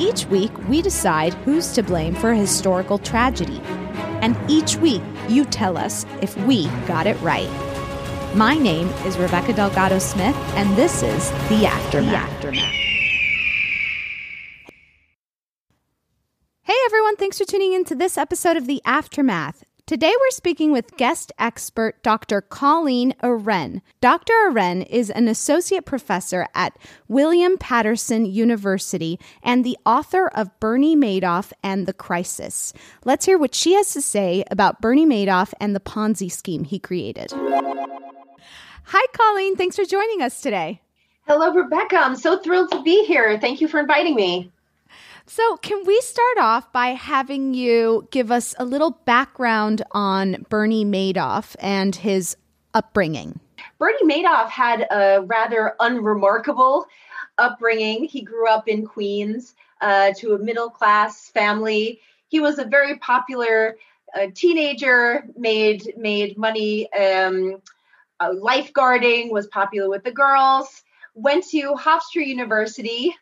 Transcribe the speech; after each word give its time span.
Each 0.00 0.24
week, 0.28 0.50
we 0.66 0.80
decide 0.80 1.34
who's 1.44 1.72
to 1.72 1.82
blame 1.82 2.14
for 2.14 2.30
a 2.30 2.36
historical 2.36 2.96
tragedy. 2.96 3.60
And 4.22 4.34
each 4.50 4.76
week, 4.76 5.02
you 5.28 5.44
tell 5.44 5.76
us 5.76 6.06
if 6.22 6.34
we 6.46 6.68
got 6.86 7.06
it 7.06 7.20
right. 7.20 7.50
My 8.34 8.56
name 8.56 8.88
is 9.04 9.18
Rebecca 9.18 9.52
Delgado 9.52 9.98
Smith, 9.98 10.34
and 10.56 10.74
this 10.74 11.02
is 11.02 11.30
The 11.50 11.66
Aftermath. 11.66 12.12
The 12.12 12.16
Aftermath. 12.16 12.74
Hey 16.62 16.76
everyone, 16.86 17.16
thanks 17.16 17.36
for 17.36 17.44
tuning 17.44 17.74
in 17.74 17.84
to 17.84 17.94
this 17.94 18.16
episode 18.16 18.56
of 18.56 18.66
The 18.66 18.80
Aftermath. 18.86 19.64
Today 19.90 20.14
we're 20.20 20.30
speaking 20.30 20.70
with 20.70 20.96
guest 20.96 21.32
expert 21.36 22.00
Dr. 22.04 22.42
Colleen 22.42 23.12
Eren. 23.24 23.82
Dr. 24.00 24.32
Eren 24.32 24.86
is 24.88 25.10
an 25.10 25.26
associate 25.26 25.84
professor 25.84 26.46
at 26.54 26.78
William 27.08 27.58
Paterson 27.58 28.24
University 28.24 29.18
and 29.42 29.64
the 29.64 29.76
author 29.84 30.28
of 30.28 30.48
Bernie 30.60 30.94
Madoff 30.94 31.52
and 31.64 31.88
the 31.88 31.92
Crisis. 31.92 32.72
Let's 33.04 33.26
hear 33.26 33.36
what 33.36 33.52
she 33.52 33.74
has 33.74 33.92
to 33.94 34.00
say 34.00 34.44
about 34.48 34.80
Bernie 34.80 35.06
Madoff 35.06 35.52
and 35.58 35.74
the 35.74 35.80
Ponzi 35.80 36.30
scheme 36.30 36.62
he 36.62 36.78
created. 36.78 37.32
Hi, 37.32 39.06
Colleen. 39.12 39.56
Thanks 39.56 39.74
for 39.74 39.84
joining 39.84 40.22
us 40.22 40.40
today. 40.40 40.82
Hello, 41.26 41.52
Rebecca. 41.52 41.96
I'm 41.96 42.14
so 42.14 42.38
thrilled 42.38 42.70
to 42.70 42.80
be 42.84 43.04
here. 43.06 43.40
Thank 43.40 43.60
you 43.60 43.66
for 43.66 43.80
inviting 43.80 44.14
me. 44.14 44.52
So, 45.32 45.58
can 45.58 45.84
we 45.86 46.00
start 46.00 46.38
off 46.38 46.72
by 46.72 46.88
having 46.88 47.54
you 47.54 48.08
give 48.10 48.32
us 48.32 48.52
a 48.58 48.64
little 48.64 48.98
background 49.04 49.80
on 49.92 50.44
Bernie 50.48 50.84
Madoff 50.84 51.54
and 51.60 51.94
his 51.94 52.36
upbringing? 52.74 53.38
Bernie 53.78 54.02
Madoff 54.02 54.48
had 54.48 54.88
a 54.90 55.22
rather 55.22 55.76
unremarkable 55.78 56.86
upbringing. 57.38 58.06
He 58.06 58.22
grew 58.22 58.48
up 58.48 58.66
in 58.66 58.84
Queens 58.84 59.54
uh, 59.80 60.14
to 60.16 60.34
a 60.34 60.38
middle 60.40 60.68
class 60.68 61.28
family. 61.28 62.00
He 62.26 62.40
was 62.40 62.58
a 62.58 62.64
very 62.64 62.98
popular 62.98 63.76
uh, 64.12 64.26
teenager, 64.34 65.28
made 65.36 65.92
made 65.96 66.38
money 66.38 66.92
um, 66.92 67.62
uh, 68.18 68.30
lifeguarding, 68.30 69.30
was 69.30 69.46
popular 69.46 69.88
with 69.88 70.02
the 70.02 70.10
girls. 70.10 70.82
Went 71.14 71.46
to 71.50 71.74
Hofstra 71.74 72.26
University, 72.26 73.14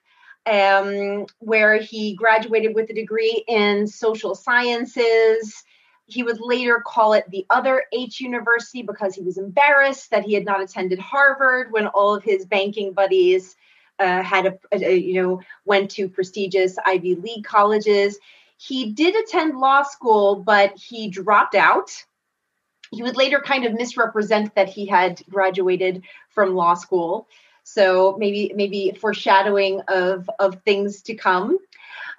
um, 0.48 1.26
where 1.38 1.76
he 1.76 2.14
graduated 2.14 2.74
with 2.74 2.90
a 2.90 2.94
degree 2.94 3.44
in 3.46 3.86
social 3.86 4.34
sciences. 4.34 5.62
He 6.06 6.22
would 6.22 6.40
later 6.40 6.82
call 6.84 7.12
it 7.12 7.28
the 7.28 7.44
other 7.50 7.84
H 7.92 8.20
University 8.20 8.82
because 8.82 9.14
he 9.14 9.22
was 9.22 9.36
embarrassed 9.36 10.10
that 10.10 10.24
he 10.24 10.32
had 10.32 10.46
not 10.46 10.62
attended 10.62 10.98
Harvard 10.98 11.70
when 11.70 11.86
all 11.88 12.14
of 12.14 12.24
his 12.24 12.46
banking 12.46 12.92
buddies 12.92 13.56
uh, 13.98 14.22
had 14.22 14.46
a, 14.46 14.58
a, 14.72 14.96
you 14.96 15.20
know 15.20 15.40
went 15.66 15.90
to 15.90 16.08
prestigious 16.08 16.76
Ivy 16.86 17.16
League 17.16 17.44
colleges. 17.44 18.18
He 18.56 18.92
did 18.92 19.14
attend 19.16 19.58
law 19.58 19.82
school, 19.82 20.36
but 20.36 20.76
he 20.76 21.08
dropped 21.08 21.54
out. 21.54 21.90
He 22.90 23.02
would 23.02 23.16
later 23.16 23.40
kind 23.40 23.66
of 23.66 23.74
misrepresent 23.74 24.54
that 24.54 24.68
he 24.68 24.86
had 24.86 25.20
graduated 25.28 26.04
from 26.30 26.54
law 26.54 26.74
school 26.74 27.28
so 27.72 28.16
maybe 28.18 28.52
maybe 28.54 28.96
foreshadowing 29.00 29.80
of 29.88 30.28
of 30.38 30.62
things 30.64 31.02
to 31.02 31.14
come. 31.14 31.58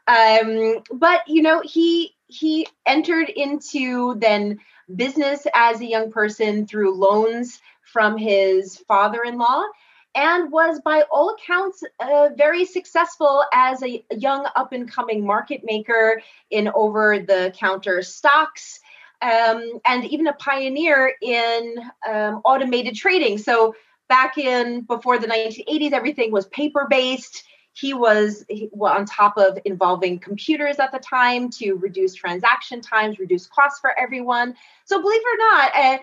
Um, 0.07 0.83
but 0.91 1.21
you 1.27 1.41
know 1.41 1.61
he 1.61 2.15
he 2.27 2.67
entered 2.85 3.29
into 3.29 4.15
then 4.15 4.59
business 4.95 5.45
as 5.53 5.81
a 5.81 5.85
young 5.85 6.11
person 6.11 6.67
through 6.67 6.95
loans 6.95 7.59
from 7.81 8.17
his 8.17 8.77
father-in-law 8.87 9.63
and 10.15 10.51
was 10.51 10.81
by 10.81 11.03
all 11.11 11.35
accounts 11.35 11.83
uh, 11.99 12.29
very 12.35 12.65
successful 12.65 13.43
as 13.53 13.83
a 13.83 14.03
young 14.11 14.47
up 14.55 14.73
and 14.73 14.91
coming 14.91 15.25
market 15.25 15.61
maker 15.63 16.21
in 16.49 16.69
over 16.73 17.19
the 17.19 17.53
counter 17.57 18.01
stocks 18.01 18.79
um, 19.21 19.79
and 19.85 20.05
even 20.05 20.27
a 20.27 20.33
pioneer 20.33 21.13
in 21.21 21.75
um, 22.07 22.41
automated 22.45 22.95
trading. 22.95 23.37
So 23.37 23.75
back 24.09 24.37
in 24.37 24.81
before 24.81 25.17
the 25.17 25.27
1980s, 25.27 25.93
everything 25.93 26.31
was 26.31 26.47
paper 26.47 26.87
based. 26.89 27.43
He 27.73 27.93
was 27.93 28.43
on 28.81 29.05
top 29.05 29.37
of 29.37 29.57
involving 29.63 30.19
computers 30.19 30.79
at 30.79 30.91
the 30.91 30.99
time 30.99 31.49
to 31.51 31.75
reduce 31.75 32.13
transaction 32.13 32.81
times, 32.81 33.19
reduce 33.19 33.47
costs 33.47 33.79
for 33.79 33.97
everyone. 33.97 34.55
So, 34.83 35.01
believe 35.01 35.21
it 35.23 35.27
or 35.27 35.37
not, 35.37 35.71
uh, 35.75 35.97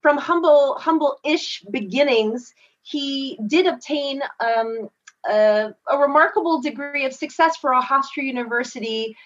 from 0.00 0.18
humble, 0.18 0.76
humble-ish 0.78 1.62
beginnings, 1.70 2.54
he 2.82 3.38
did 3.48 3.66
obtain 3.66 4.22
um, 4.40 4.88
a, 5.28 5.74
a, 5.90 5.98
remarkable 5.98 6.60
degree 6.60 7.04
of 7.04 7.12
success 7.12 7.56
for 7.56 7.72
a 7.72 7.82
Hofstra 7.82 8.22
University 8.22 9.16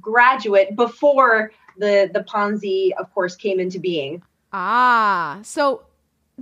graduate 0.00 0.74
before 0.76 1.52
the 1.78 2.10
the 2.12 2.20
Ponzi, 2.20 2.92
of 2.98 3.12
course, 3.12 3.36
came 3.36 3.60
into 3.60 3.78
being. 3.78 4.22
Ah, 4.52 5.40
so 5.42 5.82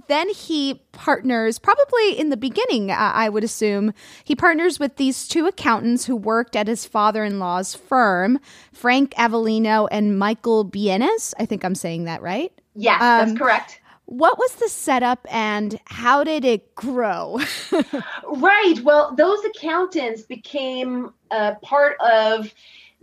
then 0.09 0.29
he 0.31 0.83
partners, 0.93 1.59
probably 1.59 2.19
in 2.19 2.31
the 2.31 2.37
beginning, 2.37 2.91
uh, 2.91 3.13
I 3.15 3.29
would 3.29 3.45
assume, 3.45 3.93
he 4.25 4.35
partners 4.35 4.81
with 4.81 4.97
these 4.97 5.29
two 5.29 5.47
accountants 5.47 6.07
who 6.07 6.17
worked 6.17 6.57
at 6.57 6.67
his 6.67 6.87
father 6.87 7.25
in 7.25 7.39
law's 7.39 7.75
firm, 7.75 8.39
Frank 8.73 9.13
Avellino 9.15 9.89
and 9.91 10.19
Michael 10.19 10.65
Bienes. 10.65 11.35
I 11.39 11.45
think 11.45 11.65
I'm 11.65 11.75
saying 11.75 12.05
that 12.05 12.23
right. 12.23 12.53
Yes, 12.75 13.03
um, 13.03 13.29
that's 13.29 13.39
correct. 13.39 13.81
What 14.07 14.39
was 14.39 14.55
the 14.57 14.69
setup 14.69 15.27
and 15.31 15.79
how 15.85 16.25
did 16.25 16.45
it 16.45 16.75
grow? 16.75 17.39
right. 18.27 18.75
Well, 18.83 19.15
those 19.15 19.39
accountants 19.45 20.23
became 20.23 21.13
uh, 21.31 21.55
part 21.63 21.97
of 22.01 22.53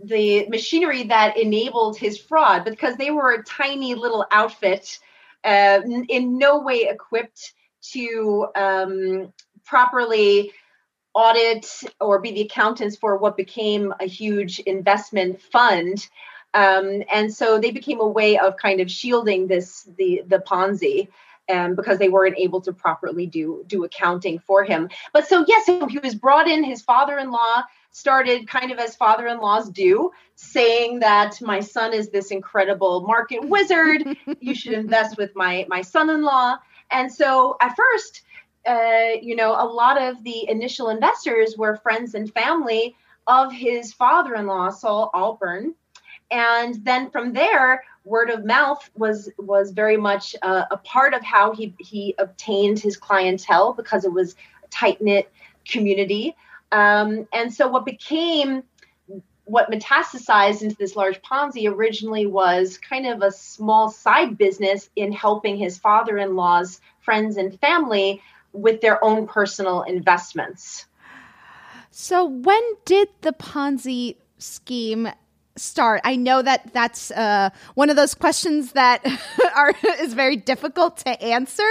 the 0.02 0.48
machinery 0.48 1.04
that 1.04 1.36
enabled 1.36 1.96
his 1.98 2.18
fraud 2.18 2.64
because 2.64 2.96
they 2.96 3.10
were 3.10 3.32
a 3.32 3.42
tiny 3.44 3.94
little 3.94 4.26
outfit 4.30 4.98
uh, 5.44 5.80
in 6.08 6.38
no 6.38 6.60
way 6.60 6.88
equipped 6.90 7.54
to 7.92 8.46
um, 8.56 9.32
properly 9.64 10.52
audit 11.14 11.66
or 12.00 12.20
be 12.20 12.30
the 12.32 12.42
accountants 12.42 12.96
for 12.96 13.16
what 13.16 13.36
became 13.36 13.92
a 14.00 14.06
huge 14.06 14.60
investment 14.60 15.40
fund. 15.40 16.08
Um, 16.54 17.02
and 17.12 17.32
so 17.32 17.58
they 17.58 17.70
became 17.70 18.00
a 18.00 18.06
way 18.06 18.38
of 18.38 18.56
kind 18.56 18.80
of 18.80 18.90
shielding 18.90 19.46
this 19.46 19.88
the 19.96 20.22
the 20.26 20.38
Ponzi. 20.38 21.08
Um, 21.48 21.74
because 21.74 21.98
they 21.98 22.08
weren't 22.08 22.38
able 22.38 22.60
to 22.60 22.72
properly 22.72 23.26
do 23.26 23.64
do 23.66 23.82
accounting 23.82 24.38
for 24.38 24.62
him. 24.62 24.88
But 25.12 25.26
so 25.26 25.44
yes, 25.48 25.66
he 25.66 25.98
was 25.98 26.14
brought 26.14 26.46
in. 26.46 26.62
His 26.62 26.80
father-in-law 26.80 27.64
started 27.90 28.48
kind 28.48 28.70
of 28.70 28.78
as 28.78 28.96
father-in-laws 28.96 29.70
do, 29.70 30.10
saying 30.34 31.00
that 31.00 31.40
my 31.42 31.60
son 31.60 31.92
is 31.92 32.08
this 32.08 32.30
incredible 32.30 33.02
market 33.06 33.42
wizard. 33.42 34.04
you 34.40 34.54
should 34.54 34.72
invest 34.72 35.16
with 35.16 35.34
my 35.34 35.66
my 35.68 35.82
son-in-law. 35.82 36.56
And 36.90 37.12
so 37.12 37.56
at 37.60 37.76
first, 37.76 38.22
uh, 38.66 39.18
you 39.20 39.36
know, 39.36 39.52
a 39.52 39.64
lot 39.64 40.00
of 40.00 40.22
the 40.24 40.48
initial 40.48 40.88
investors 40.88 41.56
were 41.56 41.76
friends 41.76 42.14
and 42.14 42.32
family 42.32 42.96
of 43.26 43.52
his 43.52 43.92
father-in-law, 43.92 44.70
Saul 44.70 45.10
Alpern. 45.14 45.74
And 46.30 46.84
then 46.84 47.10
from 47.10 47.32
there, 47.32 47.82
word 48.04 48.30
of 48.30 48.44
mouth 48.44 48.88
was 48.94 49.30
was 49.38 49.72
very 49.72 49.96
much 49.96 50.34
uh, 50.42 50.64
a 50.70 50.76
part 50.78 51.14
of 51.14 51.22
how 51.22 51.52
he 51.52 51.74
he 51.78 52.14
obtained 52.18 52.78
his 52.78 52.96
clientele 52.96 53.72
because 53.72 54.04
it 54.04 54.12
was 54.12 54.36
a 54.64 54.68
tight 54.68 55.00
knit 55.00 55.32
community. 55.66 56.36
Um, 56.72 57.26
and 57.32 57.52
so 57.52 57.68
what 57.68 57.84
became 57.84 58.62
what 59.44 59.70
metastasized 59.70 60.62
into 60.62 60.76
this 60.76 60.94
large 60.94 61.20
Ponzi 61.22 61.68
originally 61.68 62.24
was 62.24 62.78
kind 62.78 63.06
of 63.06 63.20
a 63.20 63.32
small 63.32 63.90
side 63.90 64.38
business 64.38 64.88
in 64.94 65.10
helping 65.12 65.56
his 65.56 65.76
father 65.76 66.18
in 66.18 66.36
law's 66.36 66.80
friends 67.00 67.36
and 67.36 67.58
family 67.58 68.22
with 68.52 68.80
their 68.80 69.02
own 69.04 69.26
personal 69.26 69.82
investments. 69.82 70.86
So, 71.90 72.24
when 72.24 72.62
did 72.84 73.08
the 73.22 73.32
Ponzi 73.32 74.16
scheme 74.38 75.08
start? 75.56 76.00
I 76.04 76.14
know 76.14 76.42
that 76.42 76.72
that's 76.72 77.10
uh, 77.10 77.50
one 77.74 77.90
of 77.90 77.96
those 77.96 78.14
questions 78.14 78.72
that 78.72 79.04
are 79.56 79.74
is 79.98 80.14
very 80.14 80.36
difficult 80.36 80.98
to 80.98 81.20
answer. 81.22 81.68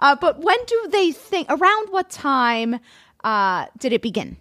Uh, 0.00 0.16
but 0.18 0.40
when 0.40 0.58
do 0.66 0.88
they 0.90 1.12
think? 1.12 1.48
Around 1.50 1.88
what 1.90 2.08
time 2.08 2.80
uh, 3.24 3.66
did 3.78 3.92
it 3.92 4.02
begin? 4.02 4.36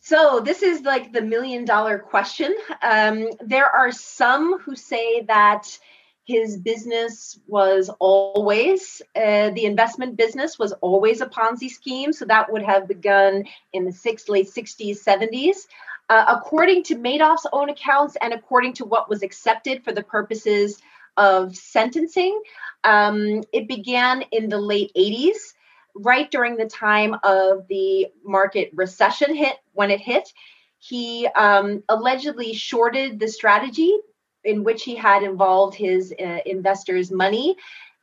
So 0.00 0.40
this 0.40 0.62
is 0.62 0.82
like 0.82 1.12
the 1.12 1.22
million 1.22 1.64
dollar 1.64 1.98
question. 1.98 2.54
Um, 2.82 3.30
there 3.40 3.66
are 3.66 3.90
some 3.90 4.60
who 4.60 4.76
say 4.76 5.22
that 5.22 5.78
his 6.26 6.56
business 6.56 7.38
was 7.46 7.88
always 8.00 9.00
uh, 9.14 9.50
the 9.50 9.64
investment 9.64 10.16
business 10.16 10.58
was 10.58 10.72
always 10.74 11.20
a 11.20 11.26
Ponzi 11.26 11.70
scheme. 11.70 12.12
So 12.12 12.24
that 12.24 12.52
would 12.52 12.62
have 12.62 12.88
begun 12.88 13.44
in 13.72 13.84
the 13.84 13.92
six, 13.92 14.28
late 14.28 14.48
60s, 14.48 15.02
70s. 15.02 15.66
Uh, 16.08 16.24
according 16.28 16.84
to 16.84 16.96
Madoff's 16.96 17.46
own 17.52 17.68
accounts 17.68 18.16
and 18.20 18.32
according 18.32 18.74
to 18.74 18.84
what 18.84 19.08
was 19.08 19.22
accepted 19.22 19.82
for 19.84 19.92
the 19.92 20.02
purposes 20.02 20.80
of 21.16 21.56
sentencing, 21.56 22.40
um, 22.84 23.42
it 23.52 23.66
began 23.66 24.22
in 24.32 24.48
the 24.48 24.58
late 24.58 24.92
80s, 24.96 25.54
right 26.00 26.30
during 26.30 26.56
the 26.56 26.66
time 26.66 27.14
of 27.22 27.66
the 27.68 28.08
market 28.24 28.70
recession 28.74 29.34
hit. 29.34 29.56
When 29.72 29.90
it 29.90 30.00
hit, 30.00 30.32
he 30.78 31.26
um, 31.28 31.82
allegedly 31.88 32.52
shorted 32.52 33.18
the 33.18 33.28
strategy 33.28 33.96
in 34.44 34.62
which 34.62 34.84
he 34.84 34.94
had 34.94 35.22
involved 35.22 35.74
his 35.74 36.14
uh, 36.18 36.38
investors' 36.46 37.10
money, 37.10 37.56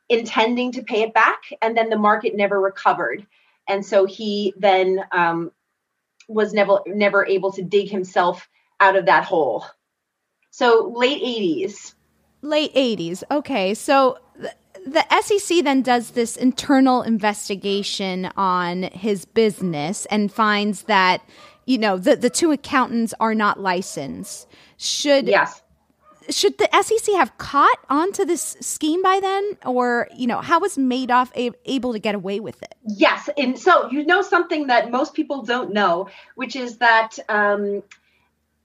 intending 0.08 0.72
to 0.72 0.82
pay 0.82 1.02
it 1.02 1.14
back, 1.14 1.40
and 1.62 1.76
then 1.76 1.88
the 1.88 1.98
market 1.98 2.36
never 2.36 2.60
recovered. 2.60 3.26
And 3.66 3.84
so 3.84 4.04
he 4.04 4.52
then 4.58 5.02
um, 5.10 5.52
was 6.28 6.52
never 6.52 6.80
never 6.86 7.26
able 7.26 7.52
to 7.52 7.62
dig 7.62 7.88
himself 7.88 8.48
out 8.80 8.96
of 8.96 9.06
that 9.06 9.24
hole. 9.24 9.64
So 10.50 10.92
late 10.94 11.22
80s. 11.22 11.94
Late 12.42 12.74
80s. 12.74 13.22
Okay. 13.30 13.74
So 13.74 14.18
the 14.86 15.04
SEC 15.22 15.64
then 15.64 15.82
does 15.82 16.10
this 16.10 16.36
internal 16.36 17.02
investigation 17.02 18.30
on 18.36 18.84
his 18.84 19.24
business 19.24 20.06
and 20.06 20.32
finds 20.32 20.82
that 20.82 21.22
you 21.66 21.78
know 21.78 21.96
the 21.96 22.16
the 22.16 22.30
two 22.30 22.52
accountants 22.52 23.14
are 23.20 23.34
not 23.34 23.60
licensed. 23.60 24.46
Should 24.76 25.28
Yes 25.28 25.62
should 26.30 26.58
the 26.58 26.68
SEC 26.82 27.14
have 27.14 27.36
caught 27.38 27.78
onto 27.88 28.24
this 28.24 28.56
scheme 28.60 29.02
by 29.02 29.20
then, 29.20 29.56
or 29.64 30.08
you 30.16 30.26
know, 30.26 30.40
how 30.40 30.60
was 30.60 30.76
Madoff 30.76 31.30
a- 31.36 31.52
able 31.64 31.92
to 31.92 31.98
get 31.98 32.14
away 32.14 32.40
with 32.40 32.62
it? 32.62 32.74
Yes, 32.86 33.28
and 33.36 33.58
so 33.58 33.90
you 33.90 34.04
know 34.04 34.22
something 34.22 34.68
that 34.68 34.90
most 34.90 35.14
people 35.14 35.42
don't 35.42 35.72
know, 35.72 36.08
which 36.34 36.56
is 36.56 36.78
that 36.78 37.18
um, 37.28 37.82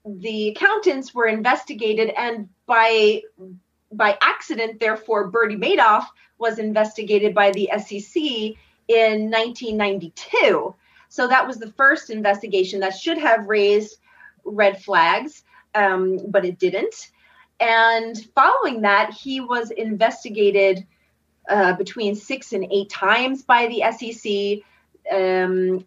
the 0.04 0.48
accountants 0.48 1.14
were 1.14 1.26
investigated, 1.26 2.10
and 2.16 2.48
by 2.66 3.22
by 3.92 4.16
accident, 4.22 4.80
therefore, 4.80 5.28
Bernie 5.28 5.56
Madoff 5.56 6.06
was 6.38 6.58
investigated 6.58 7.34
by 7.34 7.50
the 7.50 7.70
SEC 7.78 8.16
in 8.88 9.30
1992. 9.30 10.74
So 11.08 11.26
that 11.26 11.46
was 11.46 11.58
the 11.58 11.72
first 11.72 12.10
investigation 12.10 12.80
that 12.80 12.96
should 12.96 13.18
have 13.18 13.46
raised 13.46 13.96
red 14.44 14.82
flags, 14.82 15.42
um, 15.74 16.18
but 16.28 16.44
it 16.44 16.58
didn't. 16.58 17.10
And 17.58 18.16
following 18.34 18.82
that, 18.82 19.12
he 19.12 19.40
was 19.40 19.70
investigated 19.70 20.86
uh, 21.48 21.74
between 21.74 22.14
six 22.14 22.52
and 22.52 22.66
eight 22.70 22.88
times 22.88 23.42
by 23.42 23.66
the 23.66 23.82
SEC. 23.92 24.62
Um, 25.12 25.84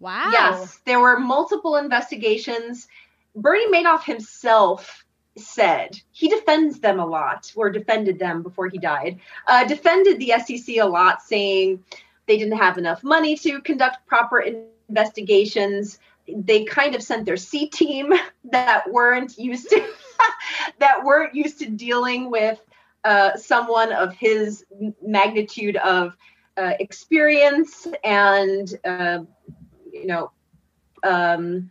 wow. 0.00 0.30
Yes, 0.32 0.78
there 0.86 1.00
were 1.00 1.18
multiple 1.18 1.76
investigations. 1.76 2.86
Bernie 3.34 3.70
Madoff 3.70 4.04
himself 4.04 5.03
said 5.36 6.00
he 6.12 6.28
defends 6.28 6.80
them 6.80 7.00
a 7.00 7.06
lot, 7.06 7.52
or 7.56 7.70
defended 7.70 8.18
them 8.18 8.42
before 8.42 8.68
he 8.68 8.78
died. 8.78 9.18
Uh, 9.46 9.64
defended 9.64 10.18
the 10.18 10.34
SEC 10.44 10.76
a 10.76 10.84
lot, 10.84 11.22
saying 11.22 11.82
they 12.26 12.38
didn't 12.38 12.58
have 12.58 12.78
enough 12.78 13.02
money 13.02 13.36
to 13.36 13.60
conduct 13.60 14.06
proper 14.06 14.44
investigations. 14.88 15.98
They 16.28 16.64
kind 16.64 16.94
of 16.94 17.02
sent 17.02 17.26
their 17.26 17.36
C 17.36 17.66
team 17.68 18.12
that 18.50 18.90
weren't 18.90 19.36
used 19.38 19.68
to 19.70 19.86
that 20.78 21.04
weren't 21.04 21.34
used 21.34 21.58
to 21.60 21.70
dealing 21.70 22.30
with 22.30 22.60
uh, 23.04 23.36
someone 23.36 23.92
of 23.92 24.14
his 24.14 24.64
magnitude 25.02 25.76
of 25.76 26.16
uh, 26.56 26.72
experience 26.78 27.86
and 28.02 28.78
uh, 28.84 29.18
you 29.92 30.06
know 30.06 30.30
um, 31.02 31.70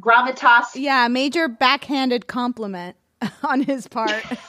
gravitas. 0.00 0.64
Yeah, 0.74 1.08
major 1.08 1.48
backhanded 1.48 2.26
compliment 2.26 2.96
on 3.42 3.62
his 3.62 3.86
part. 3.86 4.24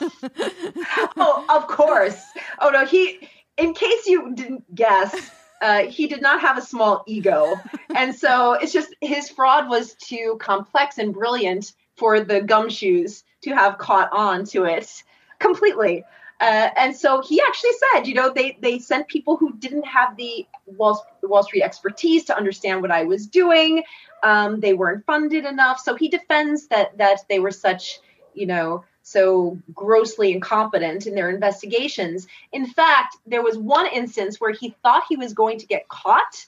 oh, 1.16 1.44
of 1.48 1.66
course. 1.66 2.20
Oh 2.60 2.70
no, 2.70 2.84
he. 2.84 3.28
In 3.58 3.74
case 3.74 4.06
you 4.06 4.34
didn't 4.34 4.74
guess. 4.74 5.14
Uh, 5.60 5.84
he 5.84 6.08
did 6.08 6.20
not 6.20 6.40
have 6.40 6.58
a 6.58 6.60
small 6.60 7.04
ego. 7.06 7.54
And 7.94 8.12
so 8.12 8.54
it's 8.54 8.72
just 8.72 8.92
his 9.00 9.28
fraud 9.30 9.68
was 9.68 9.94
too 9.94 10.36
complex 10.40 10.98
and 10.98 11.14
brilliant 11.14 11.72
for 11.96 12.18
the 12.18 12.40
gumshoes 12.40 13.22
to 13.42 13.50
have 13.50 13.78
caught 13.78 14.12
on 14.12 14.44
to 14.46 14.64
it 14.64 15.04
completely. 15.38 16.04
Uh, 16.42 16.70
and 16.76 16.96
so 16.96 17.22
he 17.22 17.40
actually 17.40 17.70
said, 17.92 18.04
you 18.04 18.14
know, 18.14 18.28
they 18.28 18.58
they 18.60 18.76
sent 18.80 19.06
people 19.06 19.36
who 19.36 19.52
didn't 19.58 19.84
have 19.84 20.16
the 20.16 20.44
Wall, 20.66 21.06
Wall 21.22 21.44
Street 21.44 21.62
expertise 21.62 22.24
to 22.24 22.36
understand 22.36 22.82
what 22.82 22.90
I 22.90 23.04
was 23.04 23.28
doing. 23.28 23.84
Um, 24.24 24.58
they 24.58 24.74
weren't 24.74 25.06
funded 25.06 25.44
enough. 25.44 25.78
So 25.78 25.94
he 25.94 26.08
defends 26.08 26.66
that 26.66 26.98
that 26.98 27.20
they 27.28 27.38
were 27.38 27.52
such, 27.52 28.00
you 28.34 28.46
know, 28.46 28.84
so 29.02 29.56
grossly 29.72 30.32
incompetent 30.32 31.06
in 31.06 31.14
their 31.14 31.30
investigations. 31.30 32.26
In 32.50 32.66
fact, 32.66 33.18
there 33.24 33.42
was 33.44 33.56
one 33.56 33.86
instance 33.86 34.40
where 34.40 34.52
he 34.52 34.74
thought 34.82 35.04
he 35.08 35.14
was 35.14 35.34
going 35.34 35.60
to 35.60 35.66
get 35.66 35.88
caught. 35.88 36.44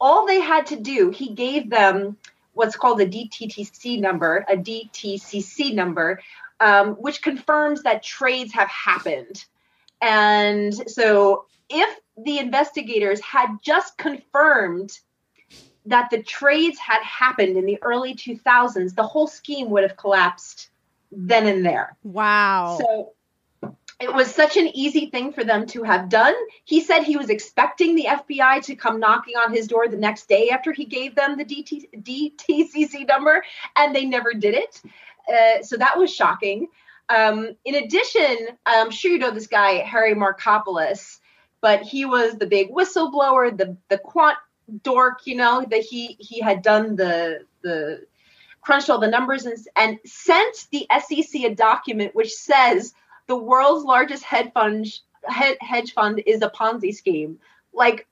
All 0.00 0.28
they 0.28 0.38
had 0.38 0.66
to 0.66 0.76
do, 0.76 1.10
he 1.10 1.30
gave 1.30 1.70
them 1.70 2.16
what's 2.52 2.76
called 2.76 3.00
a 3.00 3.06
DTTC 3.06 4.00
number, 4.00 4.44
a 4.48 4.56
DTCC 4.56 5.74
number, 5.74 6.20
um, 6.60 6.94
which 6.94 7.22
confirms 7.22 7.82
that 7.82 8.02
trades 8.02 8.52
have 8.52 8.68
happened. 8.68 9.44
And 10.00 10.74
so, 10.90 11.46
if 11.68 11.98
the 12.16 12.38
investigators 12.38 13.20
had 13.20 13.56
just 13.62 13.96
confirmed 13.96 14.98
that 15.86 16.10
the 16.10 16.22
trades 16.22 16.78
had 16.78 17.02
happened 17.02 17.56
in 17.56 17.66
the 17.66 17.78
early 17.82 18.14
2000s, 18.14 18.94
the 18.94 19.02
whole 19.02 19.26
scheme 19.26 19.70
would 19.70 19.82
have 19.82 19.96
collapsed 19.96 20.70
then 21.10 21.46
and 21.46 21.64
there. 21.64 21.96
Wow. 22.02 22.78
So 22.80 23.12
it 24.00 24.12
was 24.12 24.34
such 24.34 24.56
an 24.56 24.68
easy 24.74 25.06
thing 25.06 25.32
for 25.32 25.44
them 25.44 25.66
to 25.68 25.82
have 25.82 26.08
done. 26.08 26.34
He 26.64 26.80
said 26.80 27.02
he 27.02 27.16
was 27.16 27.30
expecting 27.30 27.94
the 27.94 28.06
FBI 28.06 28.62
to 28.64 28.74
come 28.74 28.98
knocking 28.98 29.36
on 29.36 29.52
his 29.52 29.68
door 29.68 29.88
the 29.88 29.96
next 29.96 30.28
day 30.28 30.50
after 30.50 30.72
he 30.72 30.84
gave 30.84 31.14
them 31.14 31.38
the 31.38 31.44
DT, 31.44 32.02
DTCC 32.02 33.06
number, 33.06 33.44
and 33.76 33.94
they 33.94 34.04
never 34.04 34.32
did 34.32 34.54
it. 34.54 34.82
Uh, 35.28 35.62
so 35.62 35.76
that 35.76 35.98
was 35.98 36.14
shocking. 36.14 36.68
Um, 37.08 37.56
in 37.64 37.74
addition, 37.74 38.48
I'm 38.64 38.90
sure 38.90 39.10
you 39.10 39.18
know 39.18 39.30
this 39.30 39.46
guy, 39.46 39.74
Harry 39.78 40.14
Markopolos, 40.14 41.18
but 41.60 41.82
he 41.82 42.04
was 42.04 42.34
the 42.34 42.46
big 42.46 42.70
whistleblower, 42.70 43.56
the 43.56 43.76
the 43.88 43.98
quant 43.98 44.38
dork, 44.82 45.26
you 45.26 45.36
know, 45.36 45.64
that 45.70 45.82
he 45.82 46.16
he 46.18 46.40
had 46.40 46.62
done 46.62 46.96
the 46.96 47.44
the 47.62 48.06
crunched 48.60 48.88
all 48.88 48.98
the 48.98 49.08
numbers 49.08 49.44
and, 49.44 49.58
and 49.76 49.98
sent 50.06 50.66
the 50.72 50.86
SEC 51.06 51.42
a 51.42 51.54
document 51.54 52.14
which 52.14 52.32
says 52.32 52.94
the 53.26 53.36
world's 53.36 53.84
largest 53.84 54.24
hedge 54.24 54.50
fund 54.52 54.86
hedge 55.26 55.92
fund 55.92 56.22
is 56.26 56.42
a 56.42 56.50
Ponzi 56.50 56.94
scheme. 56.94 57.38
Like 57.72 58.06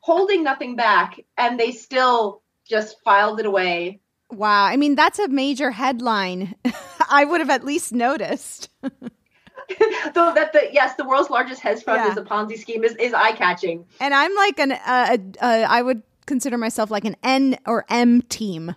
holding 0.00 0.42
nothing 0.42 0.76
back 0.76 1.20
and 1.36 1.58
they 1.58 1.72
still 1.72 2.42
just 2.64 3.00
filed 3.02 3.40
it 3.40 3.46
away. 3.46 4.00
Wow. 4.30 4.64
I 4.64 4.76
mean, 4.76 4.94
that's 4.94 5.18
a 5.18 5.28
major 5.28 5.70
headline. 5.70 6.54
I 7.10 7.24
would 7.24 7.40
have 7.40 7.50
at 7.50 7.64
least 7.64 7.92
noticed. 7.92 8.68
Though 8.82 10.32
that 10.34 10.52
the 10.52 10.68
yes, 10.72 10.94
the 10.94 11.04
world's 11.04 11.30
largest 11.30 11.60
hedge 11.60 11.82
fund 11.82 12.02
yeah. 12.02 12.10
is 12.10 12.16
a 12.16 12.22
Ponzi 12.22 12.58
scheme 12.58 12.84
is, 12.84 12.94
is 12.96 13.12
eye 13.12 13.32
catching. 13.32 13.84
And 14.00 14.14
I'm 14.14 14.34
like 14.34 14.58
an 14.58 14.72
uh, 14.72 15.16
uh, 15.40 15.66
I 15.68 15.82
would 15.82 16.02
consider 16.26 16.56
myself 16.56 16.90
like 16.90 17.04
an 17.04 17.16
N 17.22 17.58
or 17.66 17.84
M 17.88 18.22
team. 18.22 18.74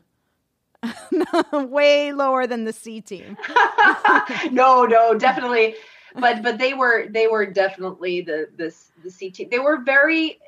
way 1.53 2.11
lower 2.11 2.47
than 2.47 2.63
the 2.65 2.73
C 2.73 3.01
team. 3.01 3.37
no, 4.51 4.85
no, 4.85 5.13
definitely. 5.13 5.75
But 6.15 6.43
but 6.43 6.57
they 6.57 6.73
were 6.73 7.07
they 7.09 7.27
were 7.27 7.45
definitely 7.45 8.21
the 8.21 8.47
the 8.57 8.75
the 9.03 9.11
C 9.11 9.29
team. 9.29 9.47
They 9.49 9.59
were 9.59 9.81
very, 9.83 10.39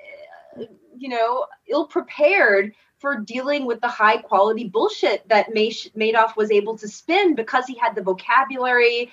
uh, 0.60 0.66
you 0.98 1.10
know, 1.10 1.46
ill 1.70 1.88
prepared 1.88 2.74
for 3.04 3.18
dealing 3.18 3.66
with 3.66 3.82
the 3.82 3.88
high 3.90 4.16
quality 4.16 4.64
bullshit 4.64 5.28
that 5.28 5.54
Madoff 5.54 6.38
was 6.38 6.50
able 6.50 6.78
to 6.78 6.88
spin 6.88 7.36
because 7.36 7.66
he 7.66 7.78
had 7.78 7.96
the 7.96 8.02
vocabulary, 8.02 9.12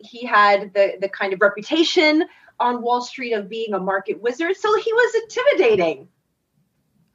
he 0.00 0.26
had 0.26 0.74
the 0.74 0.98
the 1.00 1.08
kind 1.08 1.32
of 1.32 1.40
reputation 1.40 2.26
on 2.60 2.82
Wall 2.82 3.00
Street 3.00 3.32
of 3.32 3.48
being 3.48 3.72
a 3.72 3.80
market 3.80 4.20
wizard. 4.20 4.54
So 4.58 4.78
he 4.78 4.92
was 4.92 5.14
intimidating. 5.22 6.08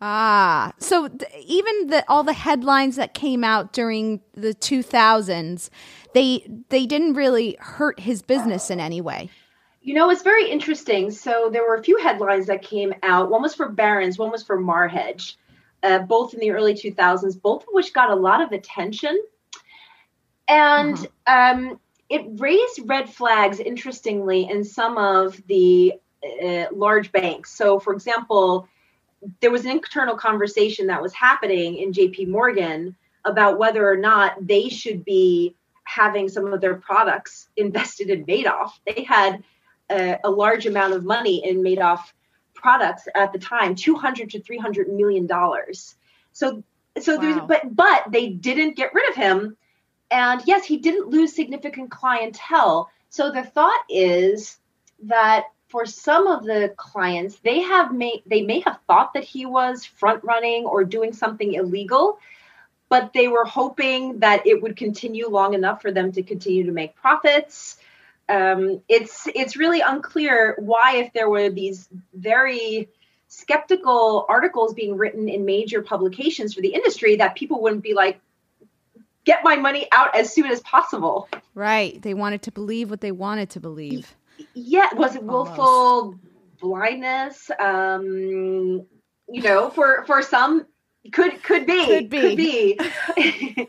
Ah, 0.01 0.73
so 0.79 1.07
th- 1.07 1.31
even 1.45 1.85
the 1.85 2.03
all 2.07 2.23
the 2.23 2.33
headlines 2.33 2.95
that 2.95 3.13
came 3.13 3.43
out 3.43 3.71
during 3.71 4.19
the 4.33 4.55
2000s, 4.55 5.69
they 6.15 6.47
they 6.69 6.87
didn't 6.87 7.13
really 7.13 7.57
hurt 7.59 7.99
his 7.99 8.23
business 8.23 8.71
in 8.71 8.79
any 8.79 9.01
way. 9.01 9.29
You 9.83 9.93
know, 9.93 10.09
it's 10.09 10.23
very 10.23 10.49
interesting. 10.49 11.11
So 11.11 11.51
there 11.53 11.61
were 11.61 11.75
a 11.75 11.83
few 11.83 11.97
headlines 11.97 12.47
that 12.47 12.63
came 12.63 12.95
out. 13.03 13.29
One 13.29 13.43
was 13.43 13.53
for 13.53 13.69
Barron's, 13.69 14.17
one 14.17 14.31
was 14.31 14.41
for 14.41 14.59
Marhedge, 14.59 15.35
uh, 15.83 15.99
both 15.99 16.33
in 16.33 16.39
the 16.39 16.51
early 16.51 16.73
2000s, 16.73 17.41
both 17.41 17.63
of 17.63 17.69
which 17.71 17.93
got 17.93 18.09
a 18.09 18.15
lot 18.15 18.41
of 18.41 18.51
attention. 18.51 19.19
And 20.47 20.97
uh-huh. 21.25 21.53
um, 21.53 21.79
it 22.09 22.25
raised 22.39 22.81
red 22.85 23.09
flags, 23.09 23.59
interestingly, 23.59 24.49
in 24.49 24.63
some 24.63 24.97
of 24.97 25.41
the 25.47 25.93
uh, 26.43 26.65
large 26.71 27.11
banks. 27.11 27.51
So, 27.51 27.79
for 27.79 27.93
example, 27.93 28.67
there 29.41 29.51
was 29.51 29.65
an 29.65 29.71
internal 29.71 30.15
conversation 30.15 30.87
that 30.87 31.01
was 31.01 31.13
happening 31.13 31.77
in 31.77 31.91
JP 31.91 32.29
Morgan 32.29 32.95
about 33.25 33.59
whether 33.59 33.89
or 33.89 33.97
not 33.97 34.35
they 34.47 34.69
should 34.69 35.03
be 35.03 35.55
having 35.83 36.29
some 36.29 36.51
of 36.53 36.61
their 36.61 36.75
products 36.75 37.49
invested 37.57 38.09
in 38.09 38.25
Madoff. 38.25 38.71
They 38.85 39.03
had 39.03 39.43
a, 39.89 40.17
a 40.23 40.29
large 40.29 40.65
amount 40.65 40.93
of 40.93 41.03
money 41.03 41.45
in 41.45 41.61
Madoff 41.61 42.11
products 42.57 43.07
at 43.15 43.31
the 43.33 43.39
time, 43.39 43.75
200 43.75 44.31
to 44.31 44.41
300 44.41 44.89
million 44.89 45.27
dollars. 45.27 45.95
So 46.33 46.63
so 46.99 47.15
wow. 47.15 47.21
there's 47.21 47.41
but 47.47 47.75
but 47.75 48.11
they 48.11 48.29
didn't 48.29 48.75
get 48.75 48.93
rid 48.93 49.09
of 49.09 49.15
him 49.15 49.57
and 50.09 50.41
yes, 50.45 50.65
he 50.65 50.77
didn't 50.77 51.09
lose 51.09 51.35
significant 51.35 51.91
clientele. 51.91 52.89
So 53.09 53.31
the 53.31 53.43
thought 53.43 53.83
is 53.89 54.57
that 55.03 55.45
for 55.67 55.85
some 55.85 56.27
of 56.27 56.45
the 56.45 56.73
clients, 56.77 57.37
they 57.39 57.59
have 57.61 57.93
made 57.93 58.23
they 58.25 58.41
may 58.41 58.61
have 58.61 58.79
thought 58.87 59.13
that 59.13 59.23
he 59.23 59.45
was 59.45 59.85
front 59.85 60.23
running 60.23 60.65
or 60.65 60.83
doing 60.83 61.13
something 61.13 61.53
illegal, 61.53 62.19
but 62.89 63.11
they 63.13 63.27
were 63.27 63.45
hoping 63.45 64.19
that 64.19 64.47
it 64.47 64.61
would 64.61 64.77
continue 64.77 65.27
long 65.27 65.53
enough 65.53 65.81
for 65.81 65.91
them 65.91 66.11
to 66.13 66.23
continue 66.23 66.65
to 66.65 66.71
make 66.71 66.95
profits. 66.95 67.77
Um, 68.29 68.81
it's 68.89 69.27
it's 69.33 69.55
really 69.55 69.81
unclear 69.81 70.55
why, 70.59 70.97
if 70.97 71.13
there 71.13 71.29
were 71.29 71.49
these 71.49 71.87
very 72.13 72.89
skeptical 73.29 74.25
articles 74.29 74.73
being 74.73 74.97
written 74.97 75.27
in 75.29 75.45
major 75.45 75.81
publications 75.81 76.53
for 76.53 76.61
the 76.61 76.73
industry, 76.73 77.17
that 77.17 77.35
people 77.35 77.61
wouldn't 77.61 77.83
be 77.83 77.93
like, 77.93 78.19
"Get 79.23 79.43
my 79.43 79.55
money 79.55 79.87
out 79.91 80.15
as 80.15 80.33
soon 80.33 80.45
as 80.47 80.59
possible." 80.61 81.29
Right. 81.55 82.01
They 82.01 82.13
wanted 82.13 82.41
to 82.43 82.51
believe 82.51 82.89
what 82.89 83.01
they 83.01 83.11
wanted 83.11 83.49
to 83.51 83.59
believe 83.59 84.15
yeah 84.53 84.93
was 84.93 85.15
it 85.15 85.23
willful 85.23 85.63
Almost. 85.63 86.17
blindness 86.59 87.51
um 87.59 88.85
you 89.29 89.41
know 89.41 89.69
for 89.69 90.03
for 90.05 90.21
some 90.21 90.65
could 91.11 91.41
could 91.43 91.65
be 91.65 91.85
could 91.85 92.09
be, 92.09 92.21
could 92.21 92.37
be. 92.37 92.77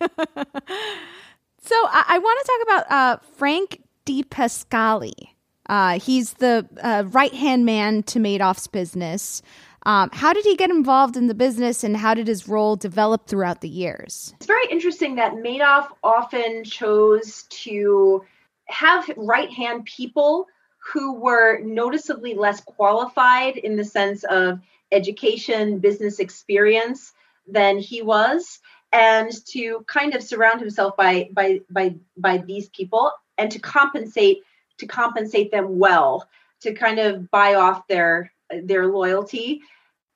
so 1.61 1.75
i, 1.91 2.05
I 2.09 2.19
want 2.19 2.41
to 2.41 2.47
talk 2.47 2.63
about 2.63 2.91
uh 2.91 3.17
frank 3.37 3.83
DiPascali 4.09 5.35
uh, 5.69 5.99
he's 5.99 6.35
the 6.35 6.67
uh, 6.83 7.05
right 7.09 7.33
hand 7.33 7.65
man 7.65 8.03
to 8.05 8.19
Madoff's 8.19 8.67
business. 8.67 9.43
Um, 9.85 10.11
how 10.13 10.33
did 10.33 10.45
he 10.45 10.57
get 10.57 10.71
involved 10.71 11.17
in 11.17 11.29
the 11.29 11.35
business 11.35 11.85
and 11.85 11.97
how 11.97 12.15
did 12.15 12.27
his 12.27 12.49
role 12.49 12.77
develop 12.77 13.27
throughout 13.27 13.61
the 13.61 13.69
years? 13.69 14.35
It's 14.37 14.47
very 14.47 14.67
interesting 14.71 15.17
that 15.17 15.35
Madoff 15.35 15.89
often 16.03 16.65
chose 16.65 17.45
to 17.51 18.25
have 18.67 19.11
right 19.17 19.51
hand 19.51 19.85
people 19.85 20.47
who 20.93 21.15
were 21.15 21.61
noticeably 21.61 22.35
less 22.35 22.61
qualified 22.61 23.57
in 23.57 23.77
the 23.77 23.85
sense 23.85 24.25
of 24.25 24.61
education, 24.91 25.79
business 25.79 26.19
experience 26.19 27.13
than 27.47 27.79
he 27.79 28.03
was, 28.03 28.59
and 28.93 29.31
to 29.47 29.85
kind 29.87 30.15
of 30.15 30.23
surround 30.23 30.61
himself 30.61 30.97
by 30.97 31.29
by 31.33 31.61
by 31.71 31.95
by 32.17 32.39
these 32.39 32.71
people 32.71 33.13
and 33.39 33.51
to 33.51 33.59
compensate 33.59 34.39
to 34.79 34.87
compensate 34.87 35.51
them 35.51 35.79
well, 35.79 36.29
to 36.61 36.73
kind 36.75 36.99
of 36.99 37.31
buy 37.31 37.55
off 37.55 37.87
their 37.89 38.33
their 38.65 38.87
loyalty 38.87 39.61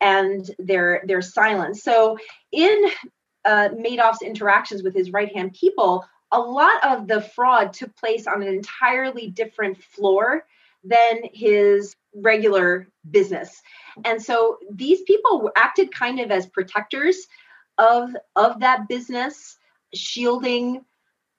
and 0.00 0.50
their 0.58 1.02
their 1.06 1.22
silence. 1.22 1.82
So 1.82 2.18
in 2.50 2.90
uh, 3.44 3.70
Madoff's 3.70 4.22
interactions 4.22 4.82
with 4.82 4.94
his 4.94 5.12
right 5.12 5.32
hand 5.32 5.54
people, 5.54 6.04
a 6.30 6.40
lot 6.40 6.82
of 6.84 7.08
the 7.08 7.20
fraud 7.20 7.72
took 7.72 7.94
place 7.96 8.26
on 8.26 8.42
an 8.42 8.48
entirely 8.48 9.28
different 9.28 9.82
floor 9.82 10.44
than 10.84 11.20
his 11.32 11.94
regular 12.14 12.88
business. 13.10 13.62
And 14.04 14.20
so 14.20 14.58
these 14.70 15.02
people 15.02 15.50
acted 15.56 15.94
kind 15.94 16.20
of 16.20 16.30
as 16.30 16.46
protectors 16.46 17.26
of 17.78 18.10
of 18.36 18.60
that 18.60 18.88
business, 18.88 19.58
shielding 19.94 20.84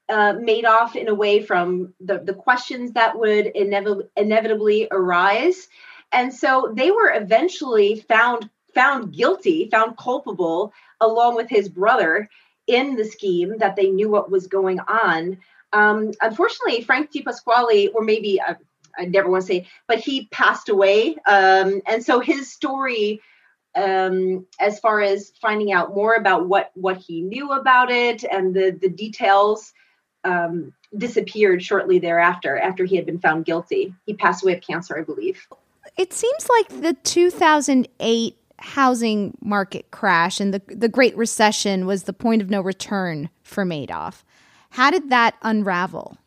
uh, 0.10 0.34
Madoff 0.34 0.96
in 0.96 1.08
a 1.08 1.14
way 1.14 1.42
from 1.42 1.94
the, 2.00 2.20
the 2.20 2.34
questions 2.34 2.94
that 2.94 3.18
would 3.18 3.54
inev- 3.56 4.08
inevitably 4.18 4.88
arise. 4.92 5.68
And 6.12 6.34
so 6.34 6.72
they 6.76 6.92
were 6.92 7.12
eventually 7.14 8.06
found 8.08 8.50
found 8.74 9.14
guilty, 9.14 9.70
found 9.70 9.98
culpable, 9.98 10.74
along 11.00 11.36
with 11.36 11.48
his 11.48 11.70
brother 11.70 12.28
in 12.66 12.96
the 12.96 13.06
scheme 13.06 13.58
that 13.60 13.76
they 13.76 13.90
knew 13.90 14.10
what 14.10 14.32
was 14.32 14.48
going 14.48 14.80
on. 14.80 15.38
Um, 15.74 16.12
unfortunately, 16.22 16.82
Frank 16.84 17.12
DePasquale, 17.12 17.94
or 17.94 18.04
maybe 18.04 18.42
uh, 18.42 18.56
I 18.98 19.06
never 19.06 19.30
want 19.30 19.44
to 19.44 19.48
say, 19.48 19.68
but 19.88 20.00
he 20.00 20.28
passed 20.28 20.70
away. 20.70 21.16
Um, 21.28 21.82
and 21.88 22.04
so 22.04 22.20
his 22.20 22.52
story, 22.52 23.22
um, 23.76 24.46
as 24.60 24.80
far 24.80 25.02
as 25.02 25.34
finding 25.42 25.72
out 25.72 25.96
more 25.96 26.16
about 26.16 26.48
what 26.48 26.72
what 26.76 26.98
he 26.98 27.22
knew 27.22 27.52
about 27.52 27.92
it 27.92 28.24
and 28.24 28.54
the 28.54 28.78
the 28.80 28.90
details, 28.90 29.74
um, 30.24 30.74
disappeared 30.98 31.64
shortly 31.64 32.00
thereafter. 32.00 32.58
After 32.58 32.86
he 32.86 32.96
had 32.96 33.06
been 33.06 33.20
found 33.20 33.46
guilty, 33.46 33.94
he 34.06 34.14
passed 34.14 34.44
away 34.44 34.54
of 34.56 34.62
cancer, 34.62 34.98
I 34.98 35.02
believe. 35.02 35.48
It 35.98 36.14
seems 36.14 36.48
like 36.50 36.82
the 36.82 36.94
2008 37.04 38.38
housing 38.60 39.38
market 39.42 39.92
crash 39.92 40.40
and 40.40 40.54
the 40.54 40.62
the 40.68 40.88
Great 40.88 41.16
Recession 41.18 41.86
was 41.86 42.04
the 42.04 42.14
point 42.14 42.42
of 42.42 42.50
no 42.50 42.62
return 42.62 43.30
for 43.44 43.66
Madoff. 43.66 44.24
How 44.70 44.90
did 44.90 45.10
that 45.10 45.36
unravel? 45.42 46.18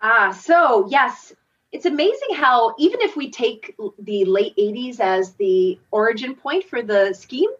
Ah, 0.00 0.30
so 0.30 0.86
yes, 0.88 1.32
it's 1.72 1.86
amazing 1.86 2.34
how 2.34 2.74
even 2.78 3.00
if 3.00 3.16
we 3.16 3.30
take 3.30 3.74
the 3.98 4.24
late 4.26 4.54
80s 4.56 5.00
as 5.00 5.32
the 5.34 5.78
origin 5.90 6.34
point 6.34 6.64
for 6.64 6.82
the 6.82 7.12
scheme, 7.14 7.50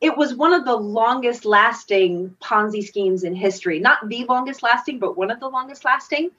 it 0.00 0.16
was 0.16 0.34
one 0.34 0.52
of 0.52 0.64
the 0.64 0.76
longest 0.76 1.44
lasting 1.44 2.36
Ponzi 2.42 2.84
schemes 2.84 3.24
in 3.24 3.34
history. 3.34 3.78
Not 3.78 4.08
the 4.08 4.24
longest 4.26 4.62
lasting, 4.62 4.98
but 4.98 5.16
one 5.16 5.30
of 5.30 5.40
the 5.40 5.48
longest 5.48 5.84
lasting. 5.84 6.30